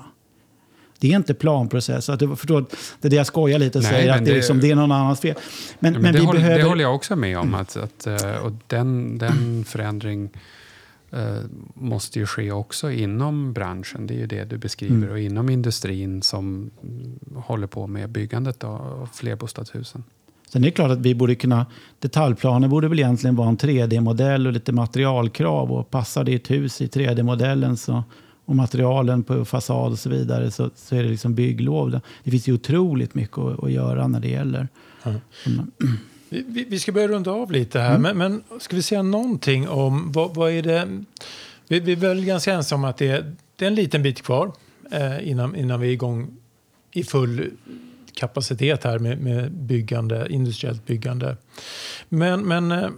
Det 0.99 1.11
är 1.11 1.15
inte 1.15 1.33
planprocess. 1.33 2.09
Att 2.09 2.19
du 2.19 2.35
förstår, 2.35 2.65
det 3.01 3.07
är 3.07 3.09
det 3.09 3.15
jag 3.15 3.27
skojar 3.27 3.59
lite 3.59 3.77
och 3.77 3.83
Nej, 3.83 3.93
säger 3.93 4.13
att 4.13 4.25
det, 4.25 4.31
är 4.31 4.35
liksom, 4.35 4.59
det 4.59 4.71
är 4.71 4.75
någon 4.75 4.91
annans 4.91 5.19
fel. 5.19 5.35
Men, 5.79 5.93
men, 5.93 6.01
men 6.01 6.13
det, 6.13 6.19
vi 6.19 6.25
håller, 6.25 6.39
behöver... 6.39 6.57
det 6.57 6.69
håller 6.69 6.83
jag 6.83 6.95
också 6.95 7.15
med 7.15 7.37
om. 7.37 7.53
Att, 7.53 7.77
att, 7.77 8.07
eh, 8.07 8.35
och 8.35 8.51
den, 8.67 9.17
den 9.17 9.65
förändring 9.65 10.29
uh, 11.13 11.19
måste 11.73 12.19
ju 12.19 12.25
ske 12.25 12.51
också 12.51 12.91
inom 12.91 13.53
branschen. 13.53 14.07
Det 14.07 14.13
är 14.13 14.17
ju 14.17 14.27
det 14.27 14.43
du 14.43 14.57
beskriver. 14.57 14.95
Mm. 14.95 15.11
Och 15.11 15.19
inom 15.19 15.49
industrin 15.49 16.21
som 16.21 16.71
håller 17.35 17.67
på 17.67 17.87
med 17.87 18.09
byggandet 18.09 18.63
av 18.63 19.09
flerbostadshusen. 19.13 20.03
Sen 20.49 20.63
är 20.63 20.67
det 20.67 20.71
klart 20.71 20.91
att 20.91 20.99
vi 20.99 21.15
borde 21.15 21.35
kunna, 21.35 21.65
detaljplaner 21.99 22.67
borde 22.67 22.87
väl 22.87 22.99
egentligen 22.99 23.35
vara 23.35 23.49
en 23.49 23.57
3D-modell 23.57 24.47
och 24.47 24.53
lite 24.53 24.71
materialkrav 24.71 25.71
och 25.71 25.89
passar 25.89 26.23
det 26.23 26.35
ett 26.35 26.51
hus 26.51 26.81
i 26.81 26.87
3D-modellen 26.87 27.77
så, 27.77 28.03
och 28.45 28.55
materialen 28.55 29.23
på 29.23 29.45
fasad 29.45 29.91
och 29.91 29.99
så 29.99 30.09
vidare 30.09 30.51
så, 30.51 30.69
så 30.75 30.95
är 30.95 31.03
det 31.03 31.09
liksom 31.09 31.35
bygglov. 31.35 31.99
Det 32.23 32.31
finns 32.31 32.47
ju 32.47 32.53
otroligt 32.53 33.15
mycket 33.15 33.37
att, 33.37 33.63
att 33.63 33.71
göra 33.71 34.07
när 34.07 34.19
det 34.19 34.29
gäller. 34.29 34.67
Mm. 35.03 35.71
Vi, 36.29 36.65
vi, 36.69 36.79
ska 36.79 36.91
börja 36.91 37.07
runda 37.07 37.31
av 37.31 37.51
lite 37.51 37.79
här, 37.79 37.95
mm. 37.95 38.17
men, 38.17 38.17
men, 38.17 38.59
ska 38.59 38.75
vi 38.75 38.81
säga 38.81 39.01
någonting 39.01 39.69
om 39.69 40.11
vad, 40.11 40.35
vad 40.35 40.51
är 40.51 40.63
det? 40.63 41.03
Vi, 41.67 41.79
vi 41.79 41.91
är 41.91 41.95
väl 41.95 42.25
ganska 42.25 42.53
ensamma 42.53 42.87
om 42.87 42.89
att 42.89 42.97
det 42.97 43.07
är, 43.07 43.33
det 43.55 43.65
är 43.65 43.67
en 43.67 43.75
liten 43.75 44.03
bit 44.03 44.21
kvar 44.21 44.51
eh, 44.91 45.29
innan, 45.29 45.55
innan 45.55 45.79
vi 45.79 45.87
är 45.87 45.91
igång 45.91 46.27
i 46.91 47.03
full 47.03 47.51
kapacitet 48.17 48.83
här 48.83 48.99
med, 48.99 49.21
med 49.21 49.51
byggande, 49.51 50.27
industriellt 50.29 50.85
byggande. 50.85 51.37
Men, 52.09 52.41
men 52.41 52.71
eh, 52.71 52.89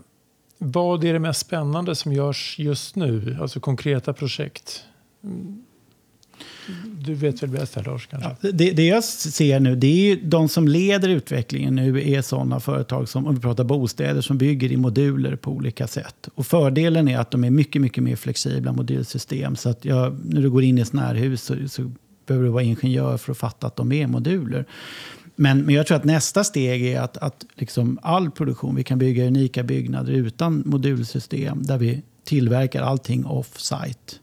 vad 0.58 1.04
är 1.04 1.14
det 1.14 1.20
mest 1.20 1.40
spännande 1.40 1.96
som 1.96 2.14
görs 2.14 2.56
just 2.60 2.96
nu? 2.96 3.38
Alltså 3.42 3.60
konkreta 3.60 4.14
projekt. 4.14 4.84
Mm. 5.24 5.64
Du 7.00 7.14
vet 7.14 7.44
väl 7.44 7.50
bäst 7.50 7.76
här 7.76 7.84
Lars? 7.84 8.08
Kanske? 8.08 8.30
Ja, 8.42 8.52
det, 8.52 8.72
det, 8.72 8.88
jag 8.88 9.04
ser 9.04 9.60
nu, 9.60 9.76
det 9.76 9.88
är 9.88 10.16
ju 10.16 10.16
de 10.16 10.50
som 10.50 10.68
leder 10.68 11.10
utvecklingen 11.10 11.76
nu 11.76 12.12
är 12.12 12.22
sådana 12.22 12.60
företag 12.60 13.10
som, 13.10 13.28
om 13.28 13.36
vi 13.36 13.42
pratar 13.42 13.64
bostäder, 13.64 14.22
som 14.22 14.38
bygger 14.38 14.72
i 14.72 14.78
moduler 14.78 15.36
på 15.36 15.52
olika 15.52 15.88
sätt. 15.88 16.30
Och 16.36 16.46
fördelen 16.46 17.08
är 17.08 17.18
att 17.18 17.32
de 17.32 17.44
är 17.44 17.50
mycket, 17.50 17.82
mycket 17.82 18.04
mer 18.04 18.16
flexibla 18.16 18.72
modulsystem. 18.72 19.56
Så 19.56 19.70
att 19.70 19.86
jag, 19.86 20.20
när 20.26 20.42
du 20.42 20.50
går 20.50 20.64
in 20.64 20.78
i 20.78 20.82
ett 20.82 20.94
närhus 20.94 21.44
så, 21.44 21.56
så 21.68 21.92
behöver 22.30 22.46
du 22.46 22.52
vara 22.52 22.64
ingenjör 22.64 23.18
för 23.18 23.32
att 23.32 23.38
fatta 23.38 23.68
att 23.68 23.76
de 23.76 23.92
är 23.92 24.08
moduler. 24.08 24.66
Men, 25.36 25.62
men 25.66 25.76
jag 25.76 25.88
tror 25.88 25.98
att 25.98 26.04
nästa 26.04 26.44
steg 26.44 26.86
är 26.86 27.02
att, 27.02 27.18
att 27.18 27.46
liksom 27.56 28.00
all 28.02 28.32
produktion, 28.32 28.76
vi 28.76 28.84
kan 28.84 29.00
bygga 29.00 29.28
unika 29.28 29.64
byggnader 29.64 30.14
utan 30.14 30.64
modulsystem 30.66 31.64
där 31.64 31.78
vi 31.78 32.02
tillverkar 32.24 32.82
allting 32.82 33.26
off-site. 33.26 34.16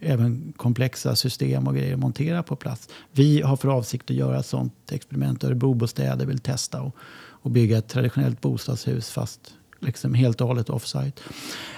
Även 0.00 0.52
komplexa 0.56 1.16
system 1.16 1.68
och 1.68 1.74
grejer 1.74 1.94
att 1.94 2.00
montera 2.00 2.42
på 2.42 2.56
plats. 2.56 2.88
Vi 3.12 3.42
har 3.42 3.56
för 3.56 3.68
avsikt 3.68 4.10
att 4.10 4.16
göra 4.16 4.38
ett 4.38 4.46
sånt 4.46 4.92
experiment. 4.92 5.44
Örebro 5.44 5.74
Bostäder 5.74 6.26
vill 6.26 6.38
testa 6.38 6.82
och, 6.82 6.96
och 7.42 7.50
bygga 7.50 7.78
ett 7.78 7.88
traditionellt 7.88 8.40
bostadshus 8.40 9.10
fast 9.10 9.40
liksom 9.80 10.14
helt 10.14 10.40
och 10.40 10.48
hållet 10.48 10.70
off-site. 10.70 11.22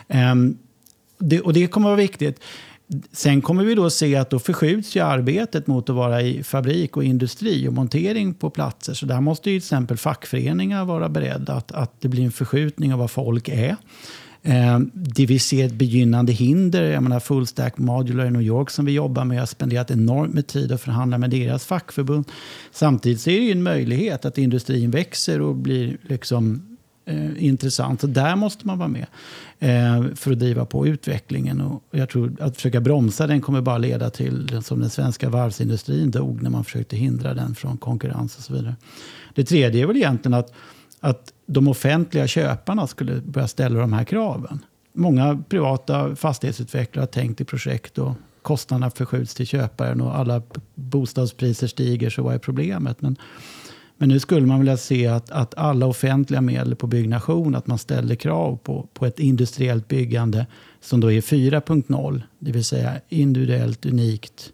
Um, 0.09 0.59
det, 1.19 1.41
och 1.41 1.53
det 1.53 1.66
kommer 1.66 1.89
att 1.89 1.91
vara 1.91 2.03
viktigt. 2.03 2.41
Sen 3.12 3.43
kommer 3.43 3.64
vi 3.64 3.74
då 3.74 3.91
se 3.91 4.16
att 4.16 4.30
då 4.30 4.39
förskjuts 4.39 4.97
ju 4.97 5.01
arbetet 5.01 5.66
mot 5.66 5.91
att 5.91 5.97
vara 5.97 6.22
i 6.22 6.43
fabrik 6.43 6.97
och 6.97 7.05
industri 7.05 7.68
och 7.68 7.72
montering 7.72 8.34
på 8.34 8.51
platser. 8.51 8.95
Så 8.95 9.07
där 9.07 9.20
måste 9.20 9.51
ju 9.51 9.61
till 9.61 9.64
exempel 9.66 9.97
fackföreningar 9.97 10.84
vara 10.84 11.09
beredda 11.09 11.53
att, 11.53 11.72
att 11.72 12.01
det 12.01 12.09
blir 12.09 12.24
en 12.24 12.32
förskjutning 12.32 12.93
av 12.93 12.99
vad 12.99 13.11
folk 13.11 13.49
är. 13.49 13.76
Eh, 14.43 14.78
det 14.93 15.26
vi 15.26 15.39
ser 15.39 15.66
ett 15.66 15.72
begynnande 15.72 16.32
hinder, 16.32 16.82
jag 16.82 17.03
menar 17.03 17.20
Full 17.20 17.47
Stack 17.47 17.78
Modular 17.78 18.26
i 18.26 18.30
New 18.30 18.43
York 18.43 18.70
som 18.70 18.84
vi 18.84 18.93
jobbar 18.93 19.24
med, 19.24 19.39
har 19.39 19.47
spenderat 19.47 19.91
enormt 19.91 20.34
med 20.34 20.47
tid 20.47 20.72
att 20.72 20.80
förhandla 20.80 21.18
med 21.18 21.30
deras 21.30 21.66
fackförbund. 21.66 22.24
Samtidigt 22.72 23.20
så 23.20 23.30
är 23.30 23.41
det 23.41 23.47
ju 23.47 23.53
en 23.53 23.62
möjlighet 23.62 24.24
att 24.24 24.39
industrin 24.39 24.91
växer 24.91 25.41
och 25.41 25.55
blir 25.55 25.97
liksom 26.03 26.76
eh, 27.07 27.45
intressant. 27.45 28.01
Så 28.01 28.07
där 28.07 28.36
måste 28.36 28.66
man 28.66 28.78
vara 28.78 28.89
med 28.89 29.07
Eh, 29.61 30.05
för 30.15 30.33
att 30.33 30.39
driva 30.39 30.65
på 30.65 30.87
utvecklingen. 30.87 31.61
Och 31.61 31.83
jag 31.91 32.09
tror 32.09 32.37
att 32.41 32.57
försöka 32.57 32.81
bromsa 32.81 33.27
den 33.27 33.41
kommer 33.41 33.61
bara 33.61 33.79
leda 33.79 34.11
till 34.11 34.63
som 34.63 34.81
den 34.81 34.91
svenska 34.91 35.29
varvsindustrin 35.29 36.11
dog 36.11 36.43
när 36.43 36.51
man 36.51 36.65
försökte 36.65 36.97
hindra 36.97 37.35
den 37.35 37.55
från 37.55 37.77
konkurrens 37.77 38.37
och 38.37 38.43
så 38.43 38.53
vidare. 38.53 38.77
Det 39.35 39.45
tredje 39.45 39.83
är 39.83 39.87
väl 39.87 39.97
egentligen 39.97 40.35
att, 40.35 40.53
att 41.01 41.33
de 41.47 41.69
offentliga 41.69 42.27
köparna 42.27 42.87
skulle 42.87 43.21
börja 43.21 43.49
ställa 43.49 43.81
de 43.81 43.93
här 43.93 44.05
kraven. 44.05 44.65
Många 44.93 45.43
privata 45.49 46.17
fastighetsutvecklare 46.17 47.03
har 47.03 47.07
tänkt 47.07 47.41
i 47.41 47.45
projekt 47.45 47.99
och 47.99 48.13
kostnaderna 48.43 48.91
förskjuts 48.91 49.35
till 49.35 49.47
köparen 49.47 50.01
och 50.01 50.19
alla 50.19 50.43
bostadspriser 50.75 51.67
stiger, 51.67 52.11
så 52.11 52.23
vad 52.23 52.35
är 52.35 52.39
problemet? 52.39 53.03
Men 53.03 53.17
men 53.99 54.09
nu 54.09 54.21
skulle 54.21 54.47
man 54.47 54.59
vilja 54.59 54.77
se 54.77 55.07
att, 55.07 55.31
att 55.31 55.55
alla 55.55 55.87
offentliga 55.87 56.41
medel 56.41 56.77
på 56.77 56.87
byggnation, 56.87 57.55
att 57.55 57.67
man 57.67 57.79
ställer 57.79 58.15
krav 58.15 58.57
på, 58.57 58.89
på 58.95 59.07
ett 59.07 59.19
industriellt 59.19 59.89
byggande 59.89 60.47
som 60.81 61.01
då 61.01 61.13
är 61.13 61.21
4.0, 61.21 62.23
det 62.39 62.53
vill 62.53 62.65
säga 62.65 63.01
individuellt 63.09 63.87
unikt, 63.87 64.51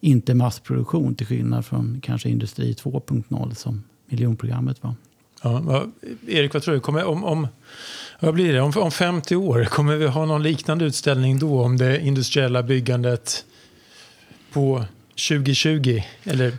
inte 0.00 0.34
massproduktion 0.34 1.14
till 1.14 1.26
skillnad 1.26 1.66
från 1.66 2.00
kanske 2.02 2.28
industri 2.28 2.72
2.0 2.72 3.54
som 3.54 3.84
miljonprogrammet 4.06 4.82
var. 4.82 4.94
Ja, 5.42 5.86
Erik, 6.26 6.54
vad 6.54 6.62
tror 6.62 6.74
du? 6.74 6.80
Kommer, 6.80 7.04
om, 7.04 7.24
om, 7.24 7.48
vad 8.20 8.34
blir 8.34 8.52
det? 8.52 8.60
Om, 8.60 8.72
om 8.76 8.90
50 8.90 9.36
år, 9.36 9.64
kommer 9.64 9.96
vi 9.96 10.06
ha 10.06 10.26
någon 10.26 10.42
liknande 10.42 10.84
utställning 10.84 11.38
då 11.38 11.62
om 11.62 11.76
det 11.76 12.00
industriella 12.00 12.62
byggandet 12.62 13.44
på 14.52 14.84
2020? 15.28 16.02
Eller? 16.24 16.52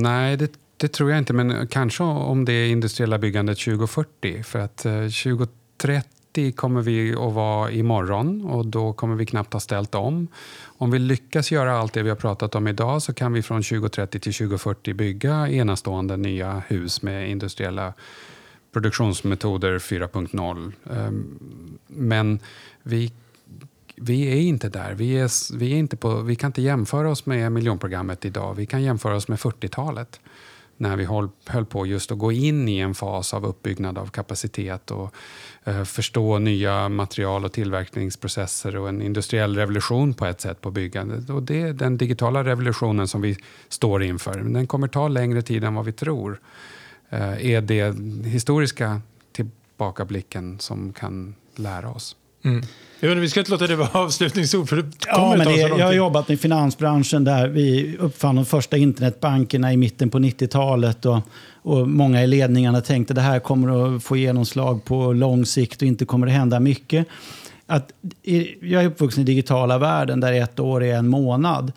Nej, 0.00 0.36
det 0.36 0.52
det 0.78 0.88
tror 0.88 1.10
jag 1.10 1.18
inte, 1.18 1.32
men 1.32 1.66
kanske 1.66 2.02
om 2.02 2.44
det 2.44 2.68
industriella 2.68 3.18
byggandet 3.18 3.58
2040. 3.58 4.42
För 4.42 4.58
att 4.58 4.84
eh, 4.84 4.92
2030 4.92 6.52
kommer 6.52 6.82
vi 6.82 7.12
att 7.12 7.32
vara 7.32 7.70
imorgon 7.70 8.44
och 8.44 8.66
då 8.66 8.92
kommer 8.92 9.14
vi 9.14 9.26
knappt 9.26 9.52
ha 9.52 9.60
ställt 9.60 9.94
om. 9.94 10.28
Om 10.62 10.90
vi 10.90 10.98
lyckas 10.98 11.52
göra 11.52 11.78
allt 11.78 11.92
det 11.92 12.02
vi 12.02 12.08
har 12.08 12.16
pratat 12.16 12.54
om 12.54 12.68
idag 12.68 13.02
så 13.02 13.14
kan 13.14 13.32
vi 13.32 13.42
från 13.42 13.62
2030 13.62 14.20
till 14.20 14.34
2040 14.34 14.94
bygga 14.94 15.48
enastående 15.48 16.16
nya 16.16 16.62
hus 16.66 17.02
med 17.02 17.30
industriella 17.30 17.92
produktionsmetoder 18.72 19.78
4.0. 19.78 20.72
Ehm, 20.90 21.38
men 21.86 22.40
vi 22.82 23.12
vi 24.00 24.32
är 24.32 24.40
inte 24.40 24.68
där. 24.68 24.94
Vi, 24.94 25.18
är, 25.18 25.56
vi, 25.58 25.72
är 25.72 25.76
inte 25.76 25.96
på, 25.96 26.20
vi 26.20 26.36
kan 26.36 26.48
inte 26.48 26.62
jämföra 26.62 27.10
oss 27.10 27.26
med 27.26 27.52
miljonprogrammet 27.52 28.24
idag. 28.24 28.54
Vi 28.54 28.66
kan 28.66 28.82
jämföra 28.82 29.16
oss 29.16 29.28
med 29.28 29.38
40-talet 29.38 30.20
när 30.78 30.96
vi 30.96 31.04
höll, 31.04 31.28
höll 31.46 31.64
på 31.64 31.86
just 31.86 32.12
att 32.12 32.18
gå 32.18 32.32
in 32.32 32.68
i 32.68 32.78
en 32.78 32.94
fas 32.94 33.34
av 33.34 33.46
uppbyggnad 33.46 33.98
av 33.98 34.06
kapacitet 34.06 34.90
och 34.90 35.14
eh, 35.64 35.84
förstå 35.84 36.38
nya 36.38 36.88
material 36.88 37.44
och 37.44 37.52
tillverkningsprocesser 37.52 38.76
och 38.76 38.88
en 38.88 39.02
industriell 39.02 39.56
revolution 39.56 40.14
på 40.14 40.26
ett 40.26 40.40
sätt 40.40 40.60
på 40.60 40.70
byggandet. 40.70 41.30
Och 41.30 41.42
det 41.42 41.60
är 41.60 41.72
den 41.72 41.96
digitala 41.96 42.44
revolutionen 42.44 43.08
som 43.08 43.20
vi 43.20 43.36
står 43.68 44.02
inför. 44.02 44.42
Men 44.42 44.52
den 44.52 44.66
kommer 44.66 44.88
ta 44.88 45.08
längre 45.08 45.42
tid 45.42 45.64
än 45.64 45.74
vad 45.74 45.84
vi 45.84 45.92
tror. 45.92 46.40
Eh, 47.10 47.46
är 47.46 47.60
det 47.60 47.96
historiska 48.28 49.00
tillbakablicken 49.32 50.58
som 50.58 50.92
kan 50.92 51.34
lära 51.56 51.90
oss. 51.90 52.16
Mm. 52.42 52.62
Jo, 53.00 53.14
vi 53.14 53.28
ska 53.28 53.40
inte 53.40 53.52
låta 53.52 53.66
det 53.66 53.76
vara 53.76 53.88
avslutningsord. 53.92 54.68
För 54.68 54.76
det 54.76 54.84
ja, 55.06 55.34
men 55.38 55.46
det, 55.46 55.56
jag 55.56 55.86
har 55.86 55.92
jobbat 55.92 56.30
i 56.30 56.36
finansbranschen 56.36 57.24
där 57.24 57.48
vi 57.48 57.96
uppfann 57.96 58.36
de 58.36 58.44
första 58.44 58.76
internetbankerna 58.76 59.72
i 59.72 59.76
mitten 59.76 60.10
på 60.10 60.18
90-talet. 60.18 61.06
Och, 61.06 61.18
och 61.62 61.88
många 61.88 62.22
i 62.22 62.26
ledningarna 62.26 62.80
tänkte 62.80 63.12
att 63.12 63.16
det 63.16 63.22
här 63.22 63.40
kommer 63.40 63.96
att 63.96 64.04
få 64.04 64.16
genomslag 64.16 64.84
på 64.84 65.12
lång 65.12 65.46
sikt 65.46 65.82
och 65.82 65.88
inte 65.88 66.04
kommer 66.04 66.26
att 66.26 66.32
hända 66.32 66.60
mycket. 66.60 67.06
Att, 67.66 67.92
jag 68.60 68.82
är 68.82 68.86
uppvuxen 68.86 69.22
i 69.22 69.24
digitala 69.24 69.78
världen 69.78 70.20
där 70.20 70.32
ett 70.32 70.60
år 70.60 70.84
är 70.84 70.94
en 70.94 71.08
månad. 71.08 71.72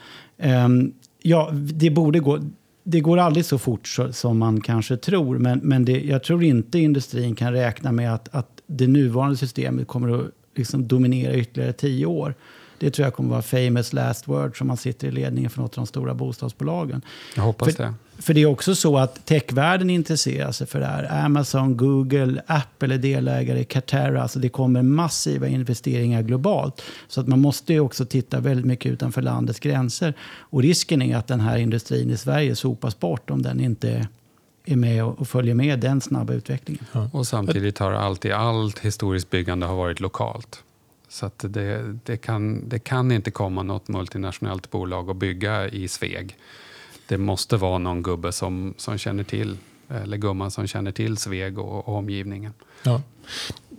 Um, 0.66 0.94
ja, 1.22 1.50
det 1.54 1.90
borde 1.90 2.20
gå 2.20 2.40
det 2.84 3.00
går 3.00 3.18
aldrig 3.18 3.46
så 3.46 3.58
fort 3.58 3.88
som 4.12 4.38
man 4.38 4.62
kanske 4.62 4.98
tror, 4.98 5.38
men, 5.38 5.60
men 5.60 5.86
det, 5.86 6.02
jag 6.02 6.24
tror 6.24 6.44
inte 6.44 6.80
industrin 6.80 7.36
kan 7.36 7.54
räkna 7.54 7.92
med 7.92 8.14
att, 8.14 8.36
att 8.36 8.62
det 8.68 8.88
nuvarande 8.88 9.38
systemet 9.38 9.88
kommer 9.88 10.20
att 10.20 10.26
liksom 10.56 10.88
dominera 10.88 11.36
ytterligare 11.36 11.74
tio 11.74 12.06
år. 12.06 12.36
Det 12.82 12.92
tror 12.92 13.06
jag 13.06 13.14
kommer 13.14 13.30
vara 13.30 13.42
famous 13.42 13.94
last 13.94 14.28
word 14.28 14.58
som 14.58 14.68
man 14.68 14.78
sitter 14.78 15.08
i 15.08 15.12
ledningen 15.12 15.50
för 15.50 15.62
något 15.62 15.78
av 15.78 15.82
de 15.82 15.88
stora 15.88 16.14
bostadsbolagen. 16.14 17.02
Jag 17.36 17.44
hoppas 17.44 17.76
för, 17.76 17.84
det. 17.84 17.94
För 18.18 18.34
det 18.34 18.42
är 18.42 18.46
också 18.46 18.76
så 18.76 18.98
att 18.98 19.26
techvärlden 19.26 19.90
intresserar 19.90 20.52
sig 20.52 20.68
för 20.68 20.80
det 20.80 20.86
här. 20.86 21.26
Amazon, 21.26 21.78
Google, 21.78 22.42
Apple 22.48 22.94
är 22.94 22.98
delägare 22.98 23.60
i 23.60 23.64
Catera. 23.64 24.22
Alltså 24.22 24.40
det 24.40 24.50
kommer 24.50 24.82
massiva 24.82 25.48
investeringar 25.48 26.22
globalt. 26.22 26.82
Så 27.08 27.22
att 27.22 27.28
man 27.28 27.40
måste 27.40 27.80
också 27.80 28.06
titta 28.06 28.40
väldigt 28.40 28.66
mycket 28.66 28.92
utanför 28.92 29.22
landets 29.22 29.60
gränser. 29.60 30.14
Och 30.24 30.62
risken 30.62 31.02
är 31.02 31.18
att 31.18 31.28
den 31.28 31.40
här 31.40 31.58
industrin 31.58 32.10
i 32.10 32.18
Sverige 32.18 32.56
sopas 32.56 33.00
bort 33.00 33.30
om 33.30 33.42
den 33.42 33.60
inte 33.60 34.08
är 34.66 34.76
med 34.76 35.04
och 35.04 35.28
följer 35.28 35.56
med 35.56 35.80
den 35.80 36.02
snabba 36.02 36.34
utvecklingen. 36.34 36.86
Ja. 36.92 37.10
Och 37.14 37.28
samtidigt 37.28 37.78
har 37.78 37.92
alltid 37.92 38.32
allt 38.32 38.80
historiskt 38.80 39.30
byggande 39.30 39.66
har 39.66 39.76
varit 39.76 40.00
lokalt. 40.00 40.64
Så 41.10 41.32
det, 41.38 42.00
det, 42.04 42.18
kan, 42.18 42.70
det 42.70 42.80
kan 42.80 43.12
inte 43.12 43.32
komma 43.32 43.64
något 43.64 43.88
multinationellt 43.88 44.72
bolag 44.72 45.10
och 45.10 45.16
bygga 45.16 45.70
i 45.70 45.88
Sveg. 45.88 46.38
Det 47.08 47.18
måste 47.18 47.58
vara 47.58 47.78
någon 47.78 48.04
gubbe 48.04 48.32
som, 48.32 48.74
som 48.78 48.98
känner 48.98 49.24
till, 49.24 49.58
eller 49.88 50.18
gumma 50.18 50.50
som 50.50 50.68
känner 50.68 50.92
till 50.92 51.18
Sveg 51.18 51.60
och, 51.60 51.88
och 51.88 51.96
omgivningen. 51.96 52.54
Ja. 52.84 53.02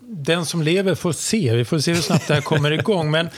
Den 0.01 0.47
som 0.47 0.63
lever 0.63 0.95
får 0.95 1.13
se. 1.13 1.57
Vi 1.57 1.65
får 1.65 1.79
se 1.79 1.93
hur 1.95 2.01
snabbt 2.01 2.29
det 2.29 2.35
här 2.35 2.41
kommer 2.41 2.71
igång. 2.71 3.11
Men 3.11 3.29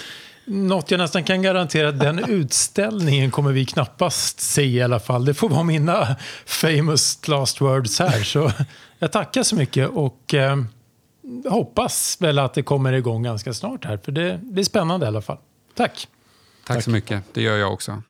något 0.44 0.90
jag 0.90 0.98
nästan 0.98 1.24
kan 1.24 1.42
garantera 1.42 1.88
att 1.88 2.00
den 2.00 2.18
utställningen 2.18 3.30
kommer 3.30 3.52
vi 3.52 3.64
knappast 3.64 4.40
se 4.40 4.62
i 4.62 4.82
alla 4.82 5.00
fall. 5.00 5.24
Det 5.24 5.34
får 5.34 5.48
vara 5.48 5.62
mina 5.62 6.16
famous 6.46 7.28
last 7.28 7.60
words 7.60 7.98
här. 7.98 8.22
Så 8.22 8.52
jag 8.98 9.12
tackar 9.12 9.42
så 9.42 9.56
mycket 9.56 9.88
och 9.88 10.34
eh, 10.34 10.56
hoppas 11.48 12.16
väl 12.20 12.38
att 12.38 12.54
det 12.54 12.62
kommer 12.62 12.92
igång 12.92 13.22
ganska 13.22 13.54
snart 13.54 13.84
här. 13.84 13.96
För 14.04 14.12
det 14.12 14.40
blir 14.42 14.64
spännande 14.64 15.06
i 15.06 15.08
alla 15.08 15.22
fall. 15.22 15.38
Tack! 15.74 16.08
Tack, 16.66 16.76
Tack. 16.76 16.84
så 16.84 16.90
mycket. 16.90 17.24
Det 17.32 17.42
gör 17.42 17.56
jag 17.56 17.72
också. 17.72 18.02